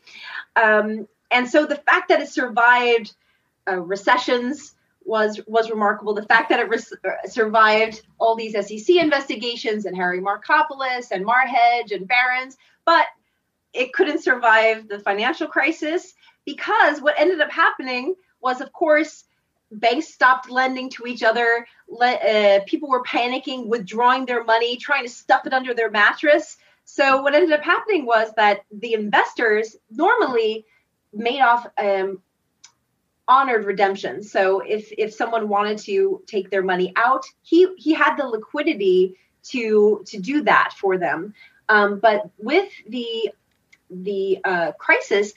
Um, 0.56 1.08
and 1.32 1.50
so 1.50 1.66
the 1.66 1.76
fact 1.76 2.10
that 2.10 2.22
it 2.22 2.30
survived 2.30 3.14
uh, 3.68 3.80
recessions 3.80 4.76
was 5.06 5.40
was 5.48 5.70
remarkable. 5.70 6.14
The 6.14 6.24
fact 6.24 6.50
that 6.50 6.60
it 6.60 6.70
res- 6.70 6.94
uh, 7.04 7.28
survived 7.28 8.02
all 8.20 8.36
these 8.36 8.54
SEC 8.54 8.96
investigations 8.98 9.86
and 9.86 9.96
Harry 9.96 10.20
Markopolos 10.20 11.12
and 11.12 11.26
Marhedge 11.26 11.92
and 11.92 12.08
Barron's, 12.08 12.58
but 12.86 13.06
it 13.74 13.94
couldn't 13.94 14.24
survive 14.24 14.88
the 14.88 15.00
financial 15.00 15.48
crisis 15.48 16.14
because 16.46 17.02
what 17.02 17.16
ended 17.18 17.42
up 17.42 17.52
happening 17.52 18.16
was, 18.42 18.62
of 18.62 18.72
course, 18.72 19.24
banks 19.72 20.14
stopped 20.14 20.50
lending 20.50 20.90
to 20.92 21.06
each 21.06 21.24
other. 21.24 21.68
Le- 21.90 22.08
uh, 22.08 22.60
people 22.66 22.90
were 22.90 23.04
panicking, 23.04 23.68
withdrawing 23.68 24.26
their 24.26 24.44
money, 24.44 24.78
trying 24.78 25.04
to 25.04 25.10
stuff 25.10 25.46
it 25.46 25.54
under 25.54 25.74
their 25.74 25.92
mattress. 25.92 26.58
So 26.86 27.22
what 27.22 27.36
ended 27.36 27.52
up 27.52 27.64
happening 27.64 28.06
was 28.06 28.32
that 28.38 28.62
the 28.72 28.94
investors 28.94 29.76
normally 29.90 30.66
Madoff 31.16 31.70
um, 31.78 32.22
honored 33.28 33.66
redemption. 33.66 34.24
So 34.24 34.62
if 34.62 34.92
if 34.98 35.14
someone 35.14 35.50
wanted 35.50 35.80
to 35.80 36.24
take 36.28 36.50
their 36.50 36.64
money 36.64 36.94
out, 36.96 37.26
he 37.42 37.68
he 37.78 37.94
had 37.94 38.16
the 38.16 38.26
liquidity 38.26 39.18
to 39.50 40.04
to 40.08 40.20
do 40.20 40.44
that 40.44 40.74
for 40.78 40.98
them. 40.98 41.34
Um, 41.70 42.00
but 42.00 42.30
with 42.38 42.72
the 42.88 43.32
the 43.90 44.40
uh, 44.44 44.72
crisis, 44.74 45.34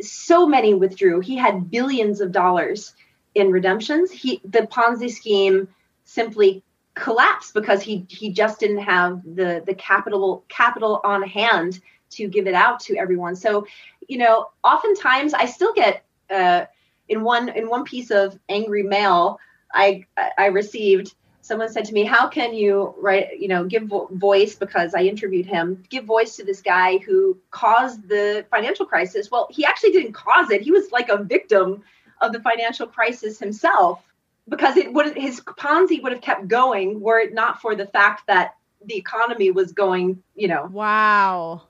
so 0.00 0.46
many 0.46 0.74
withdrew. 0.74 1.20
He 1.20 1.36
had 1.36 1.70
billions 1.70 2.20
of 2.20 2.32
dollars 2.32 2.94
in 3.34 3.50
redemptions. 3.50 4.10
He 4.10 4.40
the 4.44 4.60
Ponzi 4.60 5.10
scheme 5.10 5.68
simply 6.04 6.62
collapsed 6.94 7.54
because 7.54 7.82
he 7.82 8.06
he 8.08 8.30
just 8.30 8.60
didn't 8.60 8.78
have 8.78 9.22
the 9.24 9.62
the 9.66 9.74
capital 9.74 10.44
capital 10.48 11.00
on 11.04 11.22
hand 11.22 11.80
to 12.10 12.28
give 12.28 12.46
it 12.46 12.54
out 12.54 12.78
to 12.80 12.96
everyone. 12.96 13.34
So, 13.34 13.66
you 14.08 14.18
know, 14.18 14.50
oftentimes 14.62 15.34
I 15.34 15.46
still 15.46 15.72
get 15.72 16.04
uh, 16.30 16.66
in 17.08 17.22
one 17.22 17.48
in 17.48 17.68
one 17.68 17.84
piece 17.84 18.10
of 18.10 18.38
angry 18.48 18.82
mail 18.82 19.38
I 19.74 20.06
I 20.38 20.46
received 20.46 21.14
someone 21.40 21.68
said 21.68 21.84
to 21.86 21.92
me, 21.92 22.04
"How 22.04 22.28
can 22.28 22.54
you 22.54 22.94
write, 22.98 23.38
you 23.38 23.48
know, 23.48 23.64
give 23.64 23.84
vo- 23.84 24.08
voice 24.12 24.54
because 24.54 24.94
I 24.94 25.02
interviewed 25.02 25.44
him, 25.44 25.82
give 25.90 26.04
voice 26.04 26.36
to 26.36 26.44
this 26.44 26.62
guy 26.62 26.98
who 26.98 27.36
caused 27.50 28.08
the 28.08 28.46
financial 28.50 28.86
crisis?" 28.86 29.30
Well, 29.30 29.48
he 29.50 29.64
actually 29.64 29.92
didn't 29.92 30.12
cause 30.12 30.50
it. 30.50 30.62
He 30.62 30.70
was 30.70 30.92
like 30.92 31.08
a 31.08 31.22
victim 31.22 31.82
of 32.20 32.32
the 32.32 32.40
financial 32.40 32.86
crisis 32.86 33.38
himself 33.38 34.02
because 34.48 34.76
it 34.76 34.92
would 34.92 35.16
his 35.16 35.40
Ponzi 35.40 36.02
would 36.02 36.12
have 36.12 36.20
kept 36.20 36.48
going 36.48 37.00
were 37.00 37.18
it 37.20 37.32
not 37.32 37.60
for 37.60 37.74
the 37.74 37.86
fact 37.86 38.26
that 38.26 38.56
the 38.84 38.96
economy 38.96 39.50
was 39.50 39.72
going, 39.72 40.22
you 40.34 40.48
know. 40.48 40.68
Wow. 40.70 41.62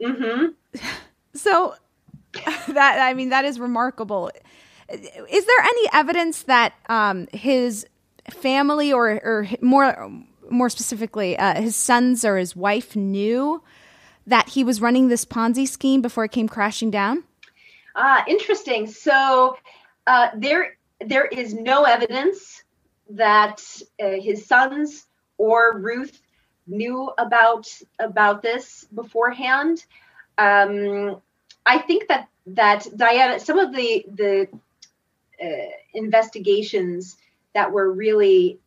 Mhm. 0.00 0.54
So 1.36 1.74
that 2.68 3.00
I 3.00 3.12
mean 3.14 3.30
that 3.30 3.44
is 3.44 3.58
remarkable. 3.58 4.30
Is 4.88 5.46
there 5.46 5.60
any 5.60 5.88
evidence 5.92 6.42
that 6.44 6.74
um, 6.88 7.26
his 7.32 7.86
family 8.30 8.92
or 8.92 9.08
or 9.10 9.48
more 9.60 10.12
more 10.50 10.70
specifically 10.70 11.36
uh, 11.36 11.60
his 11.60 11.74
sons 11.76 12.24
or 12.24 12.36
his 12.36 12.54
wife 12.54 12.94
knew 12.94 13.62
that 14.26 14.50
he 14.50 14.64
was 14.64 14.80
running 14.80 15.08
this 15.08 15.24
Ponzi 15.24 15.66
scheme 15.66 16.00
before 16.02 16.24
it 16.24 16.32
came 16.32 16.48
crashing 16.48 16.90
down? 16.90 17.24
Ah, 17.94 18.24
interesting. 18.26 18.86
So 18.86 19.56
uh, 20.06 20.28
there 20.36 20.76
there 21.00 21.26
is 21.26 21.54
no 21.54 21.84
evidence 21.84 22.62
that 23.10 23.62
uh, 24.02 24.10
his 24.20 24.46
sons 24.46 25.06
or 25.38 25.78
Ruth 25.78 26.20
knew 26.66 27.10
about 27.18 27.68
about 27.98 28.42
this 28.42 28.84
beforehand. 28.94 29.84
Um, 30.38 31.20
I 31.66 31.78
think 31.78 32.08
that 32.08 32.28
that 32.46 32.86
Diana, 32.96 33.38
some 33.38 33.58
of 33.58 33.74
the 33.74 34.04
the 34.14 34.48
uh, 35.42 35.70
investigations 35.94 37.16
that 37.54 37.70
were 37.70 37.92
really 37.92 38.58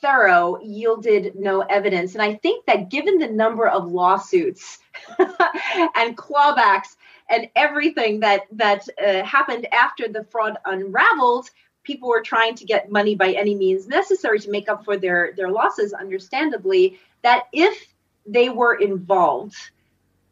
thorough 0.00 0.58
yielded 0.62 1.34
no 1.34 1.60
evidence. 1.60 2.14
And 2.14 2.22
I 2.22 2.34
think 2.34 2.66
that 2.66 2.88
given 2.88 3.18
the 3.18 3.28
number 3.28 3.66
of 3.68 3.90
lawsuits 3.90 4.78
and 5.18 6.16
clawbacks 6.16 6.96
and 7.28 7.48
everything 7.56 8.20
that 8.20 8.42
that 8.52 8.86
uh, 9.04 9.22
happened 9.24 9.66
after 9.72 10.08
the 10.08 10.24
fraud 10.24 10.56
unraveled, 10.64 11.50
people 11.82 12.08
were 12.08 12.22
trying 12.22 12.54
to 12.54 12.64
get 12.64 12.90
money 12.90 13.14
by 13.14 13.32
any 13.32 13.54
means 13.54 13.86
necessary 13.86 14.38
to 14.40 14.50
make 14.50 14.68
up 14.68 14.84
for 14.84 14.96
their 14.96 15.32
their 15.36 15.50
losses. 15.50 15.92
Understandably, 15.92 16.98
that 17.22 17.44
if 17.52 17.86
they 18.26 18.48
were 18.48 18.74
involved, 18.74 19.56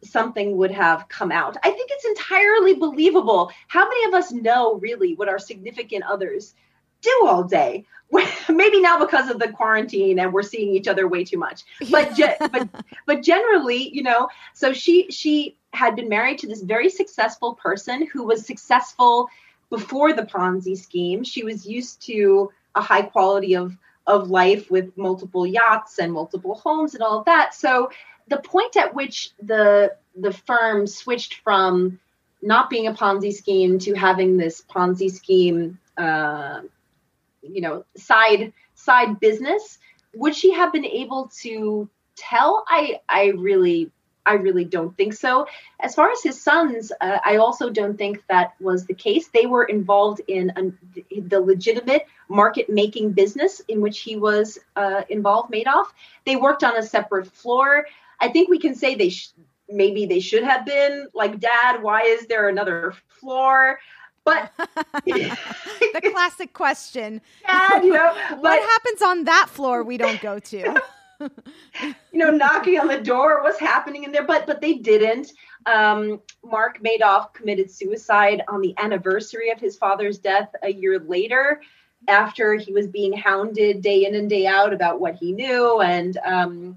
something 0.02 0.57
would 0.57 0.70
have 0.70 1.09
come 1.09 1.33
out. 1.33 1.57
I 1.62 1.70
think 1.70 1.90
it's 1.92 2.04
entirely 2.04 2.74
believable. 2.74 3.50
How 3.68 3.88
many 3.88 4.04
of 4.07 4.14
us 4.14 4.33
know 4.33 4.74
really 4.74 5.14
what 5.14 5.28
our 5.28 5.38
significant 5.38 6.04
others 6.04 6.54
do 7.00 7.26
all 7.26 7.44
day? 7.44 7.85
Maybe 8.48 8.80
now 8.80 8.98
because 8.98 9.28
of 9.28 9.38
the 9.38 9.48
quarantine 9.48 10.18
and 10.18 10.33
we're 10.33 10.42
seeing 10.42 10.74
each 10.74 10.88
other 10.88 11.09
way 11.09 11.24
too 11.24 11.38
much. 11.38 11.62
But 11.90 12.14
ge- 12.14 12.38
but 12.52 12.68
but 13.07 13.22
generally, 13.22 13.88
you 13.88 14.02
know, 14.02 14.28
so 14.52 14.72
she 14.72 15.11
she 15.11 15.57
had 15.74 15.96
been 15.96 16.08
married 16.08 16.38
to 16.38 16.46
this 16.46 16.62
very 16.62 16.88
successful 16.88 17.54
person 17.54 18.06
who 18.06 18.24
was 18.24 18.46
successful 18.46 19.28
before 19.70 20.12
the 20.12 20.22
Ponzi 20.22 20.76
scheme. 20.76 21.24
She 21.24 21.44
was 21.44 21.66
used 21.66 22.02
to 22.06 22.50
a 22.74 22.82
high 22.82 23.02
quality 23.02 23.54
of 23.54 23.76
of 24.06 24.28
life 24.28 24.70
with 24.70 24.96
multiple 24.98 25.46
yachts 25.46 25.98
and 25.98 26.12
multiple 26.12 26.54
homes 26.54 26.94
and 26.94 27.02
all 27.02 27.20
of 27.20 27.24
that. 27.24 27.54
So 27.54 27.90
the 28.28 28.38
point 28.38 28.76
at 28.76 28.94
which 28.94 29.30
the 29.42 29.96
the 30.16 30.32
firm 30.32 30.87
switched 30.87 31.34
from 31.37 31.98
not 32.42 32.68
being 32.68 32.87
a 32.87 32.92
Ponzi 32.92 33.32
scheme 33.32 33.78
to 33.80 33.94
having 33.94 34.37
this 34.37 34.62
Ponzi 34.62 35.10
scheme, 35.10 35.78
uh, 35.96 36.60
you 37.42 37.60
know, 37.60 37.84
side 37.96 38.52
side 38.74 39.18
business, 39.20 39.78
would 40.14 40.34
she 40.37 40.52
have 40.52 40.72
been 40.72 40.84
able 40.84 41.30
to 41.42 41.88
tell? 42.16 42.64
I 42.68 43.00
I 43.08 43.32
really 43.37 43.90
I 44.26 44.34
really 44.34 44.64
don't 44.64 44.96
think 44.96 45.12
so. 45.14 45.46
As 45.80 45.94
far 45.94 46.10
as 46.10 46.22
his 46.22 46.40
sons, 46.40 46.92
uh, 47.00 47.18
I 47.24 47.37
also 47.37 47.70
don't 47.70 47.96
think 47.96 48.22
that 48.28 48.54
was 48.60 48.87
the 48.87 48.94
case. 48.94 49.28
They 49.28 49.46
were 49.46 49.64
involved 49.64 50.20
in 50.28 50.52
an, 50.56 50.78
the 51.16 51.40
legitimate 51.40 52.06
market 52.28 52.70
making 52.70 53.12
business 53.12 53.60
in 53.68 53.80
which 53.80 54.00
he 54.00 54.16
was 54.16 54.58
uh, 54.76 55.02
involved, 55.08 55.52
Madoff. 55.52 55.87
They 56.24 56.37
worked 56.37 56.64
on 56.64 56.76
a 56.76 56.82
separate 56.82 57.26
floor. 57.26 57.87
I 58.20 58.28
think 58.28 58.48
we 58.48 58.58
can 58.58 58.74
say 58.74 58.94
they 58.94 59.10
sh- 59.10 59.32
maybe 59.68 60.06
they 60.06 60.20
should 60.20 60.44
have 60.44 60.64
been 60.64 61.08
like, 61.14 61.40
Dad, 61.40 61.82
why 61.82 62.02
is 62.02 62.26
there 62.26 62.48
another 62.48 62.94
floor? 63.08 63.78
But 64.24 64.52
the 65.04 66.10
classic 66.12 66.54
question, 66.54 67.20
Dad, 67.46 67.84
you 67.84 67.92
know, 67.92 68.14
what 68.38 68.58
happens 68.58 69.02
on 69.02 69.24
that 69.24 69.48
floor 69.50 69.82
we 69.82 69.98
don't 69.98 70.20
go 70.20 70.38
to? 70.38 70.82
You 71.20 71.94
know, 72.12 72.31
knocking 72.31 72.79
on 72.79 72.88
the 72.88 73.00
door, 73.00 73.42
what's 73.42 73.61
happening 73.61 74.05
in 74.05 74.12
there? 74.12 74.27
But 74.27 74.46
but 74.46 74.61
they 74.61 74.74
didn't. 74.74 75.33
Um, 75.66 76.20
Mark 76.44 76.81
Madoff 76.83 77.33
committed 77.33 77.70
suicide 77.70 78.42
on 78.48 78.61
the 78.61 78.74
anniversary 78.79 79.50
of 79.50 79.59
his 79.59 79.77
father's 79.77 80.18
death 80.18 80.50
a 80.62 80.72
year 80.72 80.98
later, 80.98 81.61
after 82.09 82.55
he 82.55 82.72
was 82.72 82.87
being 82.87 83.12
hounded 83.12 83.83
day 83.83 84.05
in 84.05 84.14
and 84.14 84.29
day 84.29 84.46
out 84.46 84.72
about 84.72 85.00
what 85.00 85.14
he 85.14 85.33
knew. 85.33 85.81
And 85.81 86.18
um, 86.24 86.77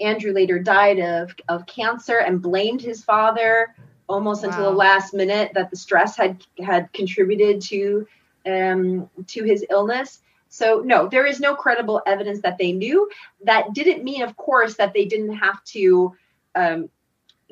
Andrew 0.00 0.32
later 0.32 0.58
died 0.58 0.98
of 0.98 1.34
of 1.48 1.66
cancer 1.66 2.18
and 2.18 2.40
blamed 2.42 2.82
his 2.82 3.04
father 3.04 3.74
almost 4.08 4.44
until 4.44 4.64
the 4.64 4.70
last 4.70 5.14
minute 5.14 5.52
that 5.54 5.70
the 5.70 5.76
stress 5.76 6.16
had 6.16 6.44
had 6.62 6.92
contributed 6.92 7.60
to 7.62 8.06
um, 8.46 9.08
to 9.28 9.44
his 9.44 9.64
illness. 9.70 10.21
So 10.52 10.82
no, 10.84 11.08
there 11.08 11.24
is 11.24 11.40
no 11.40 11.54
credible 11.54 12.02
evidence 12.06 12.42
that 12.42 12.58
they 12.58 12.72
knew. 12.72 13.08
That 13.44 13.72
didn't 13.72 14.04
mean, 14.04 14.22
of 14.22 14.36
course, 14.36 14.76
that 14.76 14.92
they 14.92 15.06
didn't 15.06 15.36
have 15.36 15.64
to 15.76 16.14
um, 16.54 16.90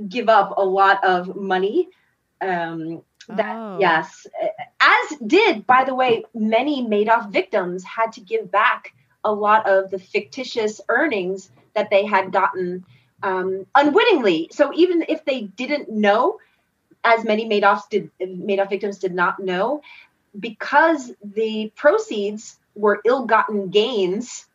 give 0.07 0.29
up 0.29 0.59
a 0.59 0.65
lot 0.65 1.03
of 1.03 1.35
money. 1.35 1.89
Um, 2.43 3.03
that 3.29 3.57
Oh. 3.57 3.79
yes, 3.81 4.27
as 4.81 5.19
did, 5.27 5.67
by 5.67 5.85
the 5.85 5.95
way, 5.95 6.25
many 6.35 6.85
Madoff 6.85 7.31
victims 7.31 7.85
had 7.85 8.13
to 8.13 8.21
give 8.21 8.51
back 8.51 8.93
a 9.25 9.33
lot 9.33 9.67
of 9.67 9.91
the 9.91 9.99
fictitious 9.99 10.81
earnings 10.91 11.51
that 11.75 11.89
they 11.89 12.05
had 12.05 12.33
gotten 12.33 12.85
um, 13.23 13.67
unwittingly. 13.75 14.49
So 14.53 14.73
even 14.75 15.05
if 15.09 15.25
they 15.25 15.43
didn't 15.43 15.91
know, 15.91 16.39
as 17.03 17.25
many 17.25 17.49
Madoffs 17.49 17.89
did, 17.89 18.11
Madoff 18.21 18.69
victims 18.69 18.99
did 18.99 19.15
not 19.15 19.39
know, 19.39 19.81
because 20.39 21.13
the 21.25 21.73
proceeds 21.77 22.60
were 22.75 23.01
ill-gotten 23.05 23.71
gains, 23.71 24.47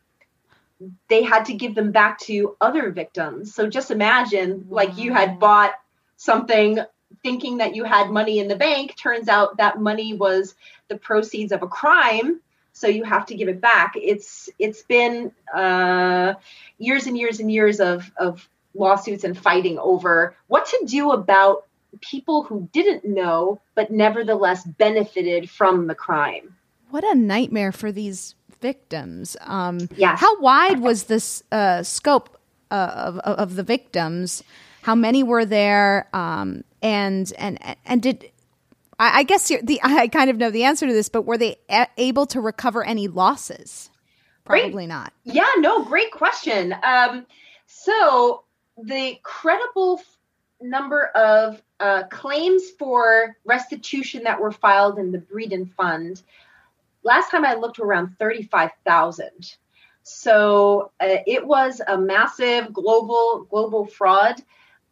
they 1.08 1.22
had 1.22 1.46
to 1.46 1.54
give 1.54 1.74
them 1.74 1.92
back 1.92 2.18
to 2.20 2.56
other 2.60 2.90
victims. 2.90 3.54
So 3.54 3.68
just 3.68 3.90
imagine, 3.90 4.66
like 4.68 4.98
you 4.98 5.12
had 5.12 5.38
bought 5.38 5.72
something 6.16 6.78
thinking 7.22 7.58
that 7.58 7.74
you 7.74 7.84
had 7.84 8.10
money 8.10 8.38
in 8.38 8.48
the 8.48 8.56
bank. 8.56 8.96
Turns 8.96 9.28
out 9.28 9.58
that 9.58 9.80
money 9.80 10.14
was 10.14 10.54
the 10.88 10.98
proceeds 10.98 11.52
of 11.52 11.62
a 11.62 11.68
crime. 11.68 12.40
So 12.72 12.88
you 12.88 13.04
have 13.04 13.26
to 13.26 13.34
give 13.34 13.48
it 13.48 13.60
back. 13.60 13.94
It's 13.96 14.50
it's 14.58 14.82
been 14.82 15.32
uh, 15.54 16.34
years 16.78 17.06
and 17.06 17.16
years 17.16 17.40
and 17.40 17.50
years 17.50 17.80
of 17.80 18.10
of 18.18 18.46
lawsuits 18.74 19.24
and 19.24 19.38
fighting 19.38 19.78
over 19.78 20.36
what 20.48 20.66
to 20.66 20.84
do 20.86 21.12
about 21.12 21.66
people 22.02 22.42
who 22.42 22.68
didn't 22.72 23.06
know 23.06 23.60
but 23.74 23.90
nevertheless 23.90 24.64
benefited 24.64 25.48
from 25.48 25.86
the 25.86 25.94
crime. 25.94 26.55
What 26.90 27.04
a 27.04 27.14
nightmare 27.14 27.72
for 27.72 27.90
these 27.92 28.34
victims. 28.60 29.36
Um, 29.40 29.88
yes. 29.96 30.18
How 30.20 30.40
wide 30.40 30.80
was 30.80 31.04
this 31.04 31.42
uh, 31.52 31.82
scope 31.82 32.38
uh, 32.70 32.74
of, 32.74 33.18
of 33.18 33.54
the 33.56 33.62
victims? 33.62 34.42
How 34.82 34.94
many 34.94 35.22
were 35.22 35.44
there? 35.44 36.08
Um, 36.12 36.64
and 36.82 37.32
and 37.38 37.58
and 37.84 38.02
did 38.02 38.30
I, 38.98 39.20
I 39.20 39.22
guess 39.24 39.48
the 39.48 39.80
I 39.84 40.08
kind 40.08 40.30
of 40.30 40.36
know 40.36 40.50
the 40.50 40.64
answer 40.64 40.86
to 40.86 40.92
this, 40.92 41.08
but 41.08 41.22
were 41.22 41.38
they 41.38 41.56
a- 41.68 41.88
able 41.96 42.26
to 42.26 42.40
recover 42.40 42.84
any 42.84 43.08
losses? 43.08 43.90
Probably 44.44 44.70
Great. 44.70 44.88
not. 44.88 45.12
Yeah, 45.24 45.50
no, 45.58 45.84
great 45.84 46.12
question. 46.12 46.72
Um, 46.84 47.26
so 47.66 48.44
the 48.80 49.18
credible 49.24 49.98
f- 50.00 50.16
number 50.60 51.06
of 51.16 51.60
uh, 51.80 52.04
claims 52.04 52.70
for 52.78 53.36
restitution 53.44 54.22
that 54.22 54.40
were 54.40 54.52
filed 54.52 55.00
in 55.00 55.10
the 55.10 55.18
Breeden 55.18 55.68
Fund, 55.74 56.22
last 57.06 57.30
time 57.30 57.44
I 57.44 57.54
looked, 57.54 57.78
around 57.78 58.16
35,000. 58.18 59.30
So 60.02 60.90
uh, 61.00 61.18
it 61.26 61.46
was 61.46 61.80
a 61.86 61.96
massive 61.96 62.72
global 62.72 63.46
global 63.50 63.86
fraud. 63.86 64.42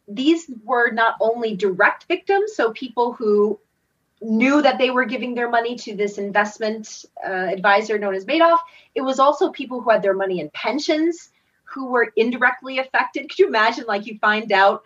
These 0.07 0.51
were 0.63 0.91
not 0.91 1.15
only 1.21 1.55
direct 1.55 2.05
victims, 2.05 2.55
so 2.55 2.71
people 2.71 3.13
who 3.13 3.59
knew 4.21 4.61
that 4.61 4.77
they 4.77 4.89
were 4.89 5.05
giving 5.05 5.35
their 5.35 5.49
money 5.49 5.75
to 5.75 5.95
this 5.95 6.17
investment 6.17 7.05
uh, 7.23 7.29
advisor 7.29 7.97
known 7.99 8.15
as 8.15 8.25
Madoff. 8.25 8.59
It 8.93 9.01
was 9.01 9.19
also 9.19 9.51
people 9.51 9.81
who 9.81 9.89
had 9.89 10.01
their 10.01 10.13
money 10.13 10.39
in 10.39 10.49
pensions 10.49 11.29
who 11.63 11.87
were 11.87 12.11
indirectly 12.15 12.79
affected. 12.79 13.29
Could 13.29 13.39
you 13.39 13.47
imagine, 13.47 13.85
like, 13.87 14.05
you 14.05 14.17
find 14.19 14.51
out, 14.51 14.83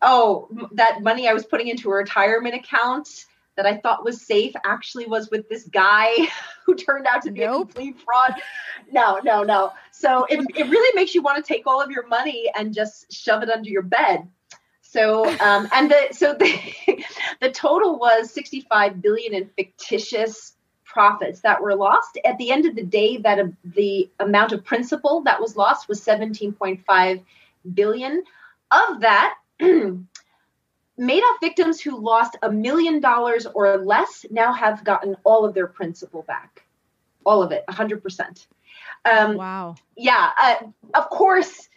oh, 0.00 0.48
that 0.72 1.02
money 1.02 1.28
I 1.28 1.34
was 1.34 1.44
putting 1.44 1.68
into 1.68 1.90
a 1.90 1.94
retirement 1.94 2.54
account 2.54 3.26
that 3.56 3.66
I 3.66 3.76
thought 3.76 4.04
was 4.04 4.24
safe 4.24 4.54
actually 4.64 5.06
was 5.06 5.30
with 5.30 5.48
this 5.48 5.64
guy 5.64 6.14
who 6.64 6.74
turned 6.74 7.06
out 7.06 7.22
to 7.22 7.30
be 7.30 7.40
Nope. 7.40 7.70
a 7.70 7.72
complete 7.72 8.00
fraud. 8.00 8.34
No, 8.90 9.20
no, 9.24 9.42
no. 9.42 9.72
So 9.90 10.24
it, 10.30 10.40
it 10.56 10.68
really 10.68 10.94
makes 10.94 11.14
you 11.14 11.22
want 11.22 11.44
to 11.44 11.52
take 11.52 11.66
all 11.66 11.80
of 11.80 11.90
your 11.90 12.06
money 12.06 12.50
and 12.56 12.72
just 12.72 13.12
shove 13.12 13.42
it 13.42 13.50
under 13.50 13.68
your 13.68 13.82
bed. 13.82 14.28
So 14.82 15.24
um, 15.40 15.68
and 15.72 15.90
the 15.90 16.08
so 16.10 16.34
the 16.38 17.04
the 17.40 17.50
total 17.50 17.98
was 17.98 18.32
65 18.32 19.00
billion 19.00 19.34
in 19.34 19.50
fictitious 19.56 20.54
profits 20.84 21.40
that 21.40 21.62
were 21.62 21.76
lost. 21.76 22.18
At 22.24 22.36
the 22.38 22.50
end 22.50 22.66
of 22.66 22.74
the 22.74 22.82
day, 22.82 23.16
that 23.18 23.38
uh, 23.38 23.46
the 23.64 24.10
amount 24.18 24.52
of 24.52 24.64
principal 24.64 25.22
that 25.22 25.40
was 25.40 25.56
lost 25.56 25.88
was 25.88 26.00
17.5 26.00 27.22
billion. 27.74 28.24
Of 28.72 29.00
that, 29.00 29.34
Madoff 31.00 31.40
victims 31.40 31.80
who 31.80 31.98
lost 31.98 32.36
a 32.42 32.52
million 32.52 33.00
dollars 33.00 33.46
or 33.46 33.78
less 33.78 34.26
now 34.30 34.52
have 34.52 34.84
gotten 34.84 35.16
all 35.24 35.46
of 35.46 35.54
their 35.54 35.66
principal 35.66 36.22
back, 36.22 36.66
all 37.24 37.42
of 37.42 37.52
it, 37.52 37.64
100%. 37.68 38.46
Um, 39.10 39.36
Wow. 39.36 39.76
yeah, 39.96 40.30
uh, 40.40 40.56
of 40.94 41.08
course, 41.08 41.68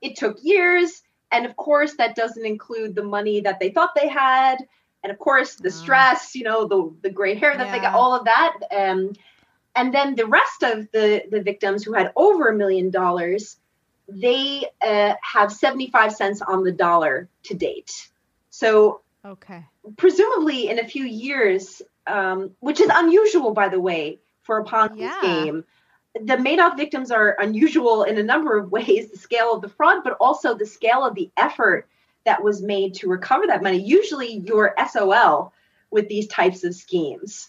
it 0.00 0.16
took 0.16 0.38
years. 0.42 1.02
And 1.30 1.46
of 1.46 1.56
course, 1.56 1.94
that 1.96 2.14
doesn't 2.14 2.44
include 2.44 2.94
the 2.94 3.02
money 3.02 3.40
that 3.40 3.60
they 3.60 3.70
thought 3.70 3.94
they 3.94 4.08
had. 4.08 4.56
And 5.02 5.10
of 5.10 5.18
course, 5.18 5.54
the 5.56 5.70
stress, 5.70 6.34
you 6.34 6.44
know, 6.44 6.66
the, 6.66 6.94
the 7.02 7.10
gray 7.10 7.34
hair 7.34 7.56
that 7.56 7.72
they 7.72 7.78
got, 7.80 7.94
all 7.94 8.14
of 8.14 8.24
that. 8.26 8.54
Um, 8.70 9.12
and 9.74 9.92
then 9.92 10.14
the 10.14 10.26
rest 10.26 10.62
of 10.62 10.90
the, 10.92 11.22
the 11.30 11.42
victims 11.42 11.82
who 11.84 11.92
had 11.92 12.12
over 12.16 12.48
a 12.48 12.56
million 12.56 12.90
dollars, 12.90 13.56
they 14.08 14.66
uh, 14.86 15.14
have 15.22 15.52
75 15.52 16.12
cents 16.12 16.42
on 16.42 16.64
the 16.64 16.72
dollar 16.72 17.28
to 17.44 17.54
date. 17.54 18.10
So 18.52 19.00
Okay. 19.24 19.64
presumably 19.96 20.68
in 20.68 20.78
a 20.78 20.86
few 20.86 21.04
years, 21.04 21.82
um, 22.06 22.54
which 22.60 22.80
is 22.80 22.90
unusual, 22.92 23.52
by 23.52 23.68
the 23.68 23.80
way, 23.80 24.20
for 24.42 24.58
a 24.58 24.64
Ponzi 24.64 24.98
Yeah. 24.98 25.18
scheme. 25.18 25.64
The 26.14 26.36
Madoff 26.36 26.76
victims 26.76 27.10
are 27.10 27.36
unusual 27.40 28.02
in 28.02 28.18
a 28.18 28.22
number 28.22 28.56
of 28.58 28.70
ways 28.76 29.10
the 29.10 29.16
scale 29.16 29.54
of 29.54 29.62
the 29.62 29.68
fraud, 29.68 30.04
but 30.04 30.16
also 30.20 30.54
the 30.54 30.66
scale 30.66 31.04
of 31.04 31.14
the 31.14 31.30
effort 31.36 31.88
that 32.24 32.44
was 32.44 32.62
made 32.62 32.94
to 32.94 33.08
recover 33.08 33.46
that 33.46 33.62
money. 33.62 33.78
Usually, 33.78 34.34
you're 34.34 34.74
SOL 34.88 35.52
with 35.90 36.08
these 36.08 36.28
types 36.28 36.62
of 36.62 36.74
schemes. 36.74 37.48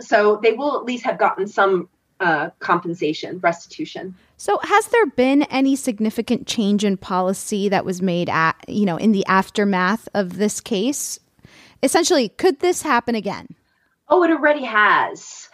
So 0.00 0.40
they 0.42 0.52
will 0.52 0.78
at 0.78 0.84
least 0.84 1.04
have 1.04 1.18
gotten 1.18 1.46
some 1.46 1.88
uh, 2.18 2.50
compensation, 2.58 3.38
restitution. 3.40 4.14
So, 4.40 4.58
has 4.62 4.86
there 4.86 5.04
been 5.04 5.42
any 5.42 5.76
significant 5.76 6.46
change 6.46 6.82
in 6.82 6.96
policy 6.96 7.68
that 7.68 7.84
was 7.84 8.00
made 8.00 8.30
at 8.30 8.56
you 8.66 8.86
know 8.86 8.96
in 8.96 9.12
the 9.12 9.26
aftermath 9.26 10.08
of 10.14 10.38
this 10.38 10.60
case? 10.62 11.20
Essentially, 11.82 12.30
could 12.30 12.60
this 12.60 12.80
happen 12.80 13.14
again? 13.14 13.48
Oh, 14.08 14.22
it 14.24 14.30
already 14.30 14.64
has. 14.64 15.50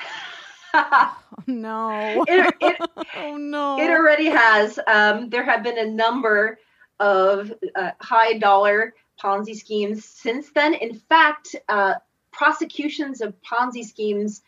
No. 1.48 2.24
It- 2.28 2.54
it- 2.60 2.76
oh 3.16 3.36
no. 3.36 3.78
It 3.80 3.90
already 3.90 4.26
has. 4.26 4.78
Um, 4.86 5.30
there 5.30 5.44
have 5.44 5.64
been 5.64 5.78
a 5.78 5.90
number 5.90 6.58
of 7.00 7.52
uh, 7.74 7.90
high 8.00 8.34
dollar 8.38 8.94
Ponzi 9.20 9.56
schemes 9.56 10.04
since 10.04 10.50
then. 10.50 10.74
In 10.74 10.94
fact, 10.94 11.56
uh, 11.68 11.94
prosecutions 12.30 13.20
of 13.20 13.34
Ponzi 13.42 13.84
schemes 13.84 14.42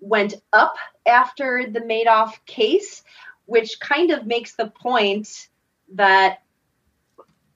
went 0.00 0.34
up 0.52 0.76
after 1.06 1.66
the 1.70 1.80
Madoff 1.80 2.34
case, 2.46 3.02
which 3.46 3.78
kind 3.80 4.10
of 4.10 4.26
makes 4.26 4.54
the 4.54 4.68
point 4.68 5.48
that 5.92 6.42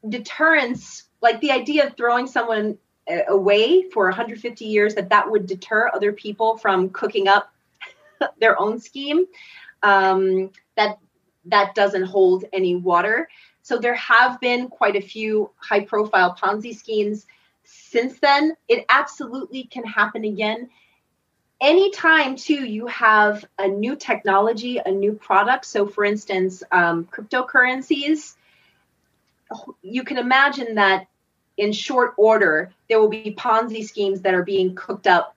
deterrence, 0.09 1.05
like 1.20 1.40
the 1.40 1.51
idea 1.51 1.87
of 1.87 1.96
throwing 1.96 2.27
someone 2.27 2.79
uh, 3.11 3.20
away 3.29 3.88
for 3.90 4.07
150 4.07 4.64
years, 4.64 4.94
that 4.94 5.09
that 5.11 5.31
would 5.31 5.46
deter 5.46 5.90
other 5.94 6.12
people 6.12 6.57
from 6.57 6.90
cooking 6.90 7.29
up 7.29 7.53
their 8.40 8.61
own 8.61 8.79
scheme. 8.79 9.27
Um, 9.83 10.51
that 10.77 10.98
that 11.46 11.74
doesn't 11.74 12.05
hold 12.05 12.44
any 12.53 12.77
water. 12.77 13.29
So 13.62 13.79
there 13.79 13.94
have 13.94 14.40
been 14.40 14.68
quite 14.68 14.96
a 14.96 15.01
few 15.01 15.51
high 15.57 15.81
profile 15.81 16.35
Ponzi 16.35 16.74
schemes 16.74 17.27
since 17.64 18.18
then. 18.18 18.57
It 18.66 18.85
absolutely 18.88 19.64
can 19.64 19.85
happen 19.85 20.24
again. 20.24 20.68
Anytime, 21.61 22.37
too, 22.37 22.64
you 22.64 22.87
have 22.87 23.44
a 23.59 23.66
new 23.66 23.97
technology, 23.97 24.79
a 24.79 24.90
new 24.90 25.12
product. 25.12 25.66
So, 25.66 25.87
for 25.87 26.05
instance, 26.05 26.62
um, 26.71 27.05
cryptocurrencies, 27.07 28.35
you 29.83 30.05
can 30.05 30.18
imagine 30.18 30.77
that 30.77 31.09
in 31.57 31.73
short 31.73 32.14
order, 32.16 32.73
there 32.88 33.01
will 33.01 33.09
be 33.09 33.35
Ponzi 33.37 33.85
schemes 33.85 34.21
that 34.21 34.35
are 34.35 34.44
being 34.44 34.77
cooked 34.77 35.09
up 35.09 35.35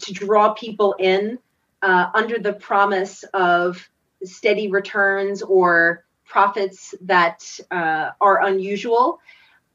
to 0.00 0.12
draw 0.12 0.52
people 0.54 0.94
in 0.98 1.38
uh, 1.82 2.10
under 2.14 2.38
the 2.38 2.52
promise 2.52 3.24
of 3.34 3.88
steady 4.22 4.68
returns 4.68 5.42
or 5.42 6.04
profits 6.24 6.94
that 7.02 7.58
uh, 7.70 8.10
are 8.20 8.46
unusual. 8.46 9.20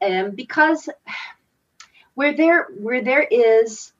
And 0.00 0.34
because 0.34 0.88
where 2.14 2.34
there 2.34 2.68
where 2.78 3.02
there 3.02 3.22
is 3.22 3.92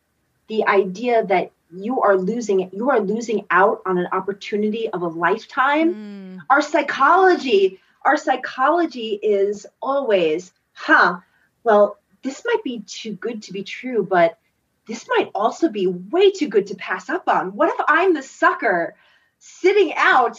the 0.48 0.66
idea 0.66 1.24
that 1.26 1.52
you 1.72 2.00
are 2.00 2.16
losing 2.16 2.70
you 2.72 2.90
are 2.90 3.00
losing 3.00 3.46
out 3.50 3.82
on 3.86 3.98
an 3.98 4.08
opportunity 4.12 4.88
of 4.90 5.02
a 5.02 5.08
lifetime, 5.08 5.94
mm. 5.94 6.38
our 6.50 6.62
psychology 6.62 7.80
our 8.02 8.16
psychology 8.16 9.18
is 9.22 9.66
always, 9.82 10.52
huh, 10.72 11.18
well, 11.64 11.98
this 12.22 12.42
might 12.44 12.62
be 12.64 12.80
too 12.86 13.12
good 13.12 13.42
to 13.44 13.52
be 13.52 13.62
true, 13.62 14.06
but 14.08 14.38
this 14.86 15.06
might 15.08 15.30
also 15.34 15.68
be 15.68 15.86
way 15.86 16.30
too 16.30 16.48
good 16.48 16.66
to 16.68 16.74
pass 16.74 17.08
up 17.08 17.28
on. 17.28 17.54
What 17.54 17.68
if 17.68 17.84
I'm 17.88 18.14
the 18.14 18.22
sucker 18.22 18.94
sitting 19.38 19.92
out 19.96 20.38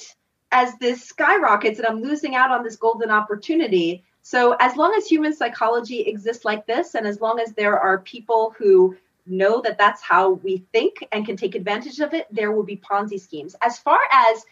as 0.52 0.76
this 0.78 1.04
skyrockets 1.04 1.80
and 1.80 1.88
I'm 1.88 2.02
losing 2.02 2.36
out 2.36 2.52
on 2.52 2.64
this 2.64 2.76
golden 2.76 3.12
opportunity? 3.12 4.04
So, 4.24 4.56
as 4.60 4.76
long 4.76 4.94
as 4.96 5.08
human 5.08 5.34
psychology 5.34 6.02
exists 6.02 6.46
like 6.46 6.68
this, 6.68 6.94
and 6.94 7.08
as 7.08 7.22
long 7.22 7.40
as 7.40 7.54
there 7.54 7.80
are 7.80 8.00
people 8.00 8.54
who 8.58 8.96
know 9.32 9.62
that 9.62 9.78
that's 9.78 10.02
how 10.02 10.32
we 10.32 10.66
think 10.72 11.08
and 11.12 11.26
can 11.26 11.38
take 11.38 11.56
advantage 11.56 12.00
of 12.00 12.14
it, 12.14 12.28
there 12.32 12.52
will 12.52 12.64
be 12.64 12.78
Ponzi 12.78 13.20
schemes. 13.20 13.56
As 13.62 13.80
far 13.80 14.00
as 14.12 14.46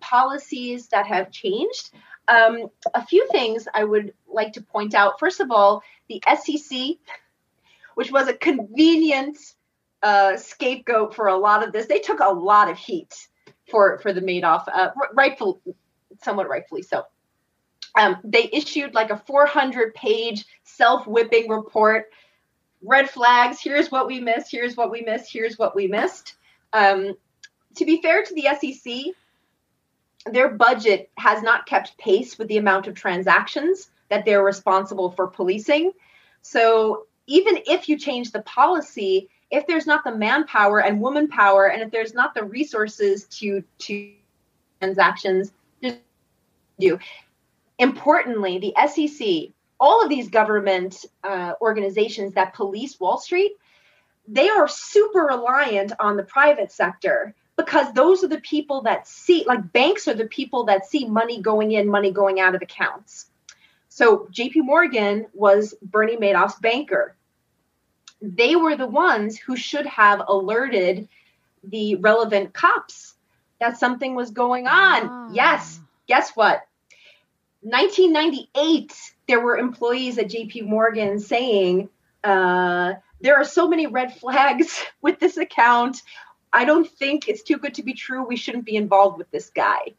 policies 0.00 0.88
that 0.88 1.06
have 1.06 1.30
changed, 1.30 1.90
um, 2.28 2.68
a 2.94 3.04
few 3.04 3.26
things 3.28 3.68
I 3.74 3.84
would 3.84 4.14
like 4.26 4.52
to 4.54 4.62
point 4.62 4.94
out. 4.94 5.18
First 5.18 5.40
of 5.40 5.50
all, 5.50 5.82
the 6.08 6.22
SEC, 6.26 6.96
which 7.94 8.10
was 8.10 8.28
a 8.28 8.34
convenient 8.34 9.38
uh, 10.02 10.36
scapegoat 10.36 11.14
for 11.14 11.28
a 11.28 11.36
lot 11.36 11.66
of 11.66 11.72
this, 11.72 11.86
they 11.86 11.98
took 11.98 12.20
a 12.20 12.28
lot 12.28 12.70
of 12.70 12.76
heat 12.76 13.28
for 13.70 13.98
for 13.98 14.12
the 14.12 14.20
Madoff, 14.20 14.64
uh, 14.72 14.90
rightful, 15.14 15.60
somewhat 16.22 16.48
rightfully 16.48 16.82
so. 16.82 17.04
Um, 17.96 18.16
they 18.24 18.50
issued 18.52 18.94
like 18.94 19.10
a 19.10 19.22
400 19.26 19.94
page 19.94 20.44
self 20.64 21.06
whipping 21.06 21.48
report 21.48 22.06
red 22.84 23.10
flags. 23.10 23.60
Here's 23.60 23.90
what 23.90 24.06
we 24.06 24.20
missed. 24.20 24.50
Here's 24.50 24.76
what 24.76 24.90
we 24.90 25.02
missed. 25.02 25.32
Here's 25.32 25.58
what 25.58 25.74
we 25.74 25.86
missed. 25.86 26.34
Um, 26.72 27.16
to 27.76 27.84
be 27.84 28.00
fair 28.02 28.22
to 28.22 28.34
the 28.34 28.48
SEC, 28.60 29.14
their 30.32 30.50
budget 30.50 31.10
has 31.16 31.42
not 31.42 31.66
kept 31.66 31.96
pace 31.98 32.38
with 32.38 32.48
the 32.48 32.58
amount 32.58 32.86
of 32.86 32.94
transactions 32.94 33.90
that 34.10 34.24
they're 34.24 34.44
responsible 34.44 35.10
for 35.10 35.26
policing. 35.26 35.92
So 36.42 37.06
even 37.26 37.58
if 37.66 37.88
you 37.88 37.98
change 37.98 38.30
the 38.30 38.42
policy, 38.42 39.28
if 39.50 39.66
there's 39.66 39.86
not 39.86 40.04
the 40.04 40.14
manpower 40.14 40.82
and 40.82 41.00
woman 41.00 41.28
power, 41.28 41.66
and 41.66 41.82
if 41.82 41.90
there's 41.90 42.14
not 42.14 42.34
the 42.34 42.44
resources 42.44 43.24
to 43.24 43.62
to 43.78 44.12
transactions, 44.80 45.52
do. 46.78 46.98
Importantly, 47.78 48.58
the 48.58 48.74
SEC, 48.88 49.53
all 49.80 50.02
of 50.02 50.08
these 50.08 50.28
government 50.28 51.04
uh, 51.22 51.52
organizations 51.60 52.34
that 52.34 52.54
police 52.54 52.98
Wall 52.98 53.18
Street, 53.18 53.52
they 54.26 54.48
are 54.48 54.68
super 54.68 55.20
reliant 55.20 55.92
on 55.98 56.16
the 56.16 56.22
private 56.22 56.72
sector 56.72 57.34
because 57.56 57.92
those 57.92 58.24
are 58.24 58.28
the 58.28 58.40
people 58.40 58.82
that 58.82 59.06
see, 59.06 59.44
like 59.46 59.72
banks 59.72 60.08
are 60.08 60.14
the 60.14 60.26
people 60.26 60.64
that 60.64 60.86
see 60.86 61.06
money 61.06 61.40
going 61.40 61.72
in, 61.72 61.88
money 61.88 62.10
going 62.10 62.40
out 62.40 62.54
of 62.54 62.62
accounts. 62.62 63.26
So 63.88 64.28
JP 64.32 64.64
Morgan 64.64 65.26
was 65.34 65.74
Bernie 65.80 66.16
Madoff's 66.16 66.58
banker. 66.58 67.16
They 68.20 68.56
were 68.56 68.76
the 68.76 68.86
ones 68.86 69.38
who 69.38 69.56
should 69.56 69.86
have 69.86 70.22
alerted 70.26 71.08
the 71.62 71.96
relevant 71.96 72.52
cops 72.52 73.14
that 73.60 73.78
something 73.78 74.14
was 74.14 74.30
going 74.30 74.66
on. 74.66 75.08
Ah. 75.08 75.30
Yes, 75.32 75.78
guess 76.08 76.32
what? 76.34 76.62
1998, 77.64 78.92
there 79.26 79.40
were 79.40 79.56
employees 79.56 80.18
at 80.18 80.28
JP 80.28 80.66
Morgan 80.66 81.18
saying, 81.18 81.88
uh, 82.22 82.92
there 83.22 83.36
are 83.36 83.44
so 83.44 83.66
many 83.66 83.86
red 83.86 84.14
flags 84.18 84.82
with 85.00 85.18
this 85.18 85.38
account. 85.38 86.02
I 86.52 86.66
don't 86.66 86.86
think 86.88 87.26
it's 87.26 87.42
too 87.42 87.56
good 87.56 87.74
to 87.74 87.82
be 87.82 87.94
true. 87.94 88.22
We 88.22 88.36
shouldn't 88.36 88.66
be 88.66 88.76
involved 88.76 89.16
with 89.16 89.30
this 89.30 89.48
guy. 89.48 89.94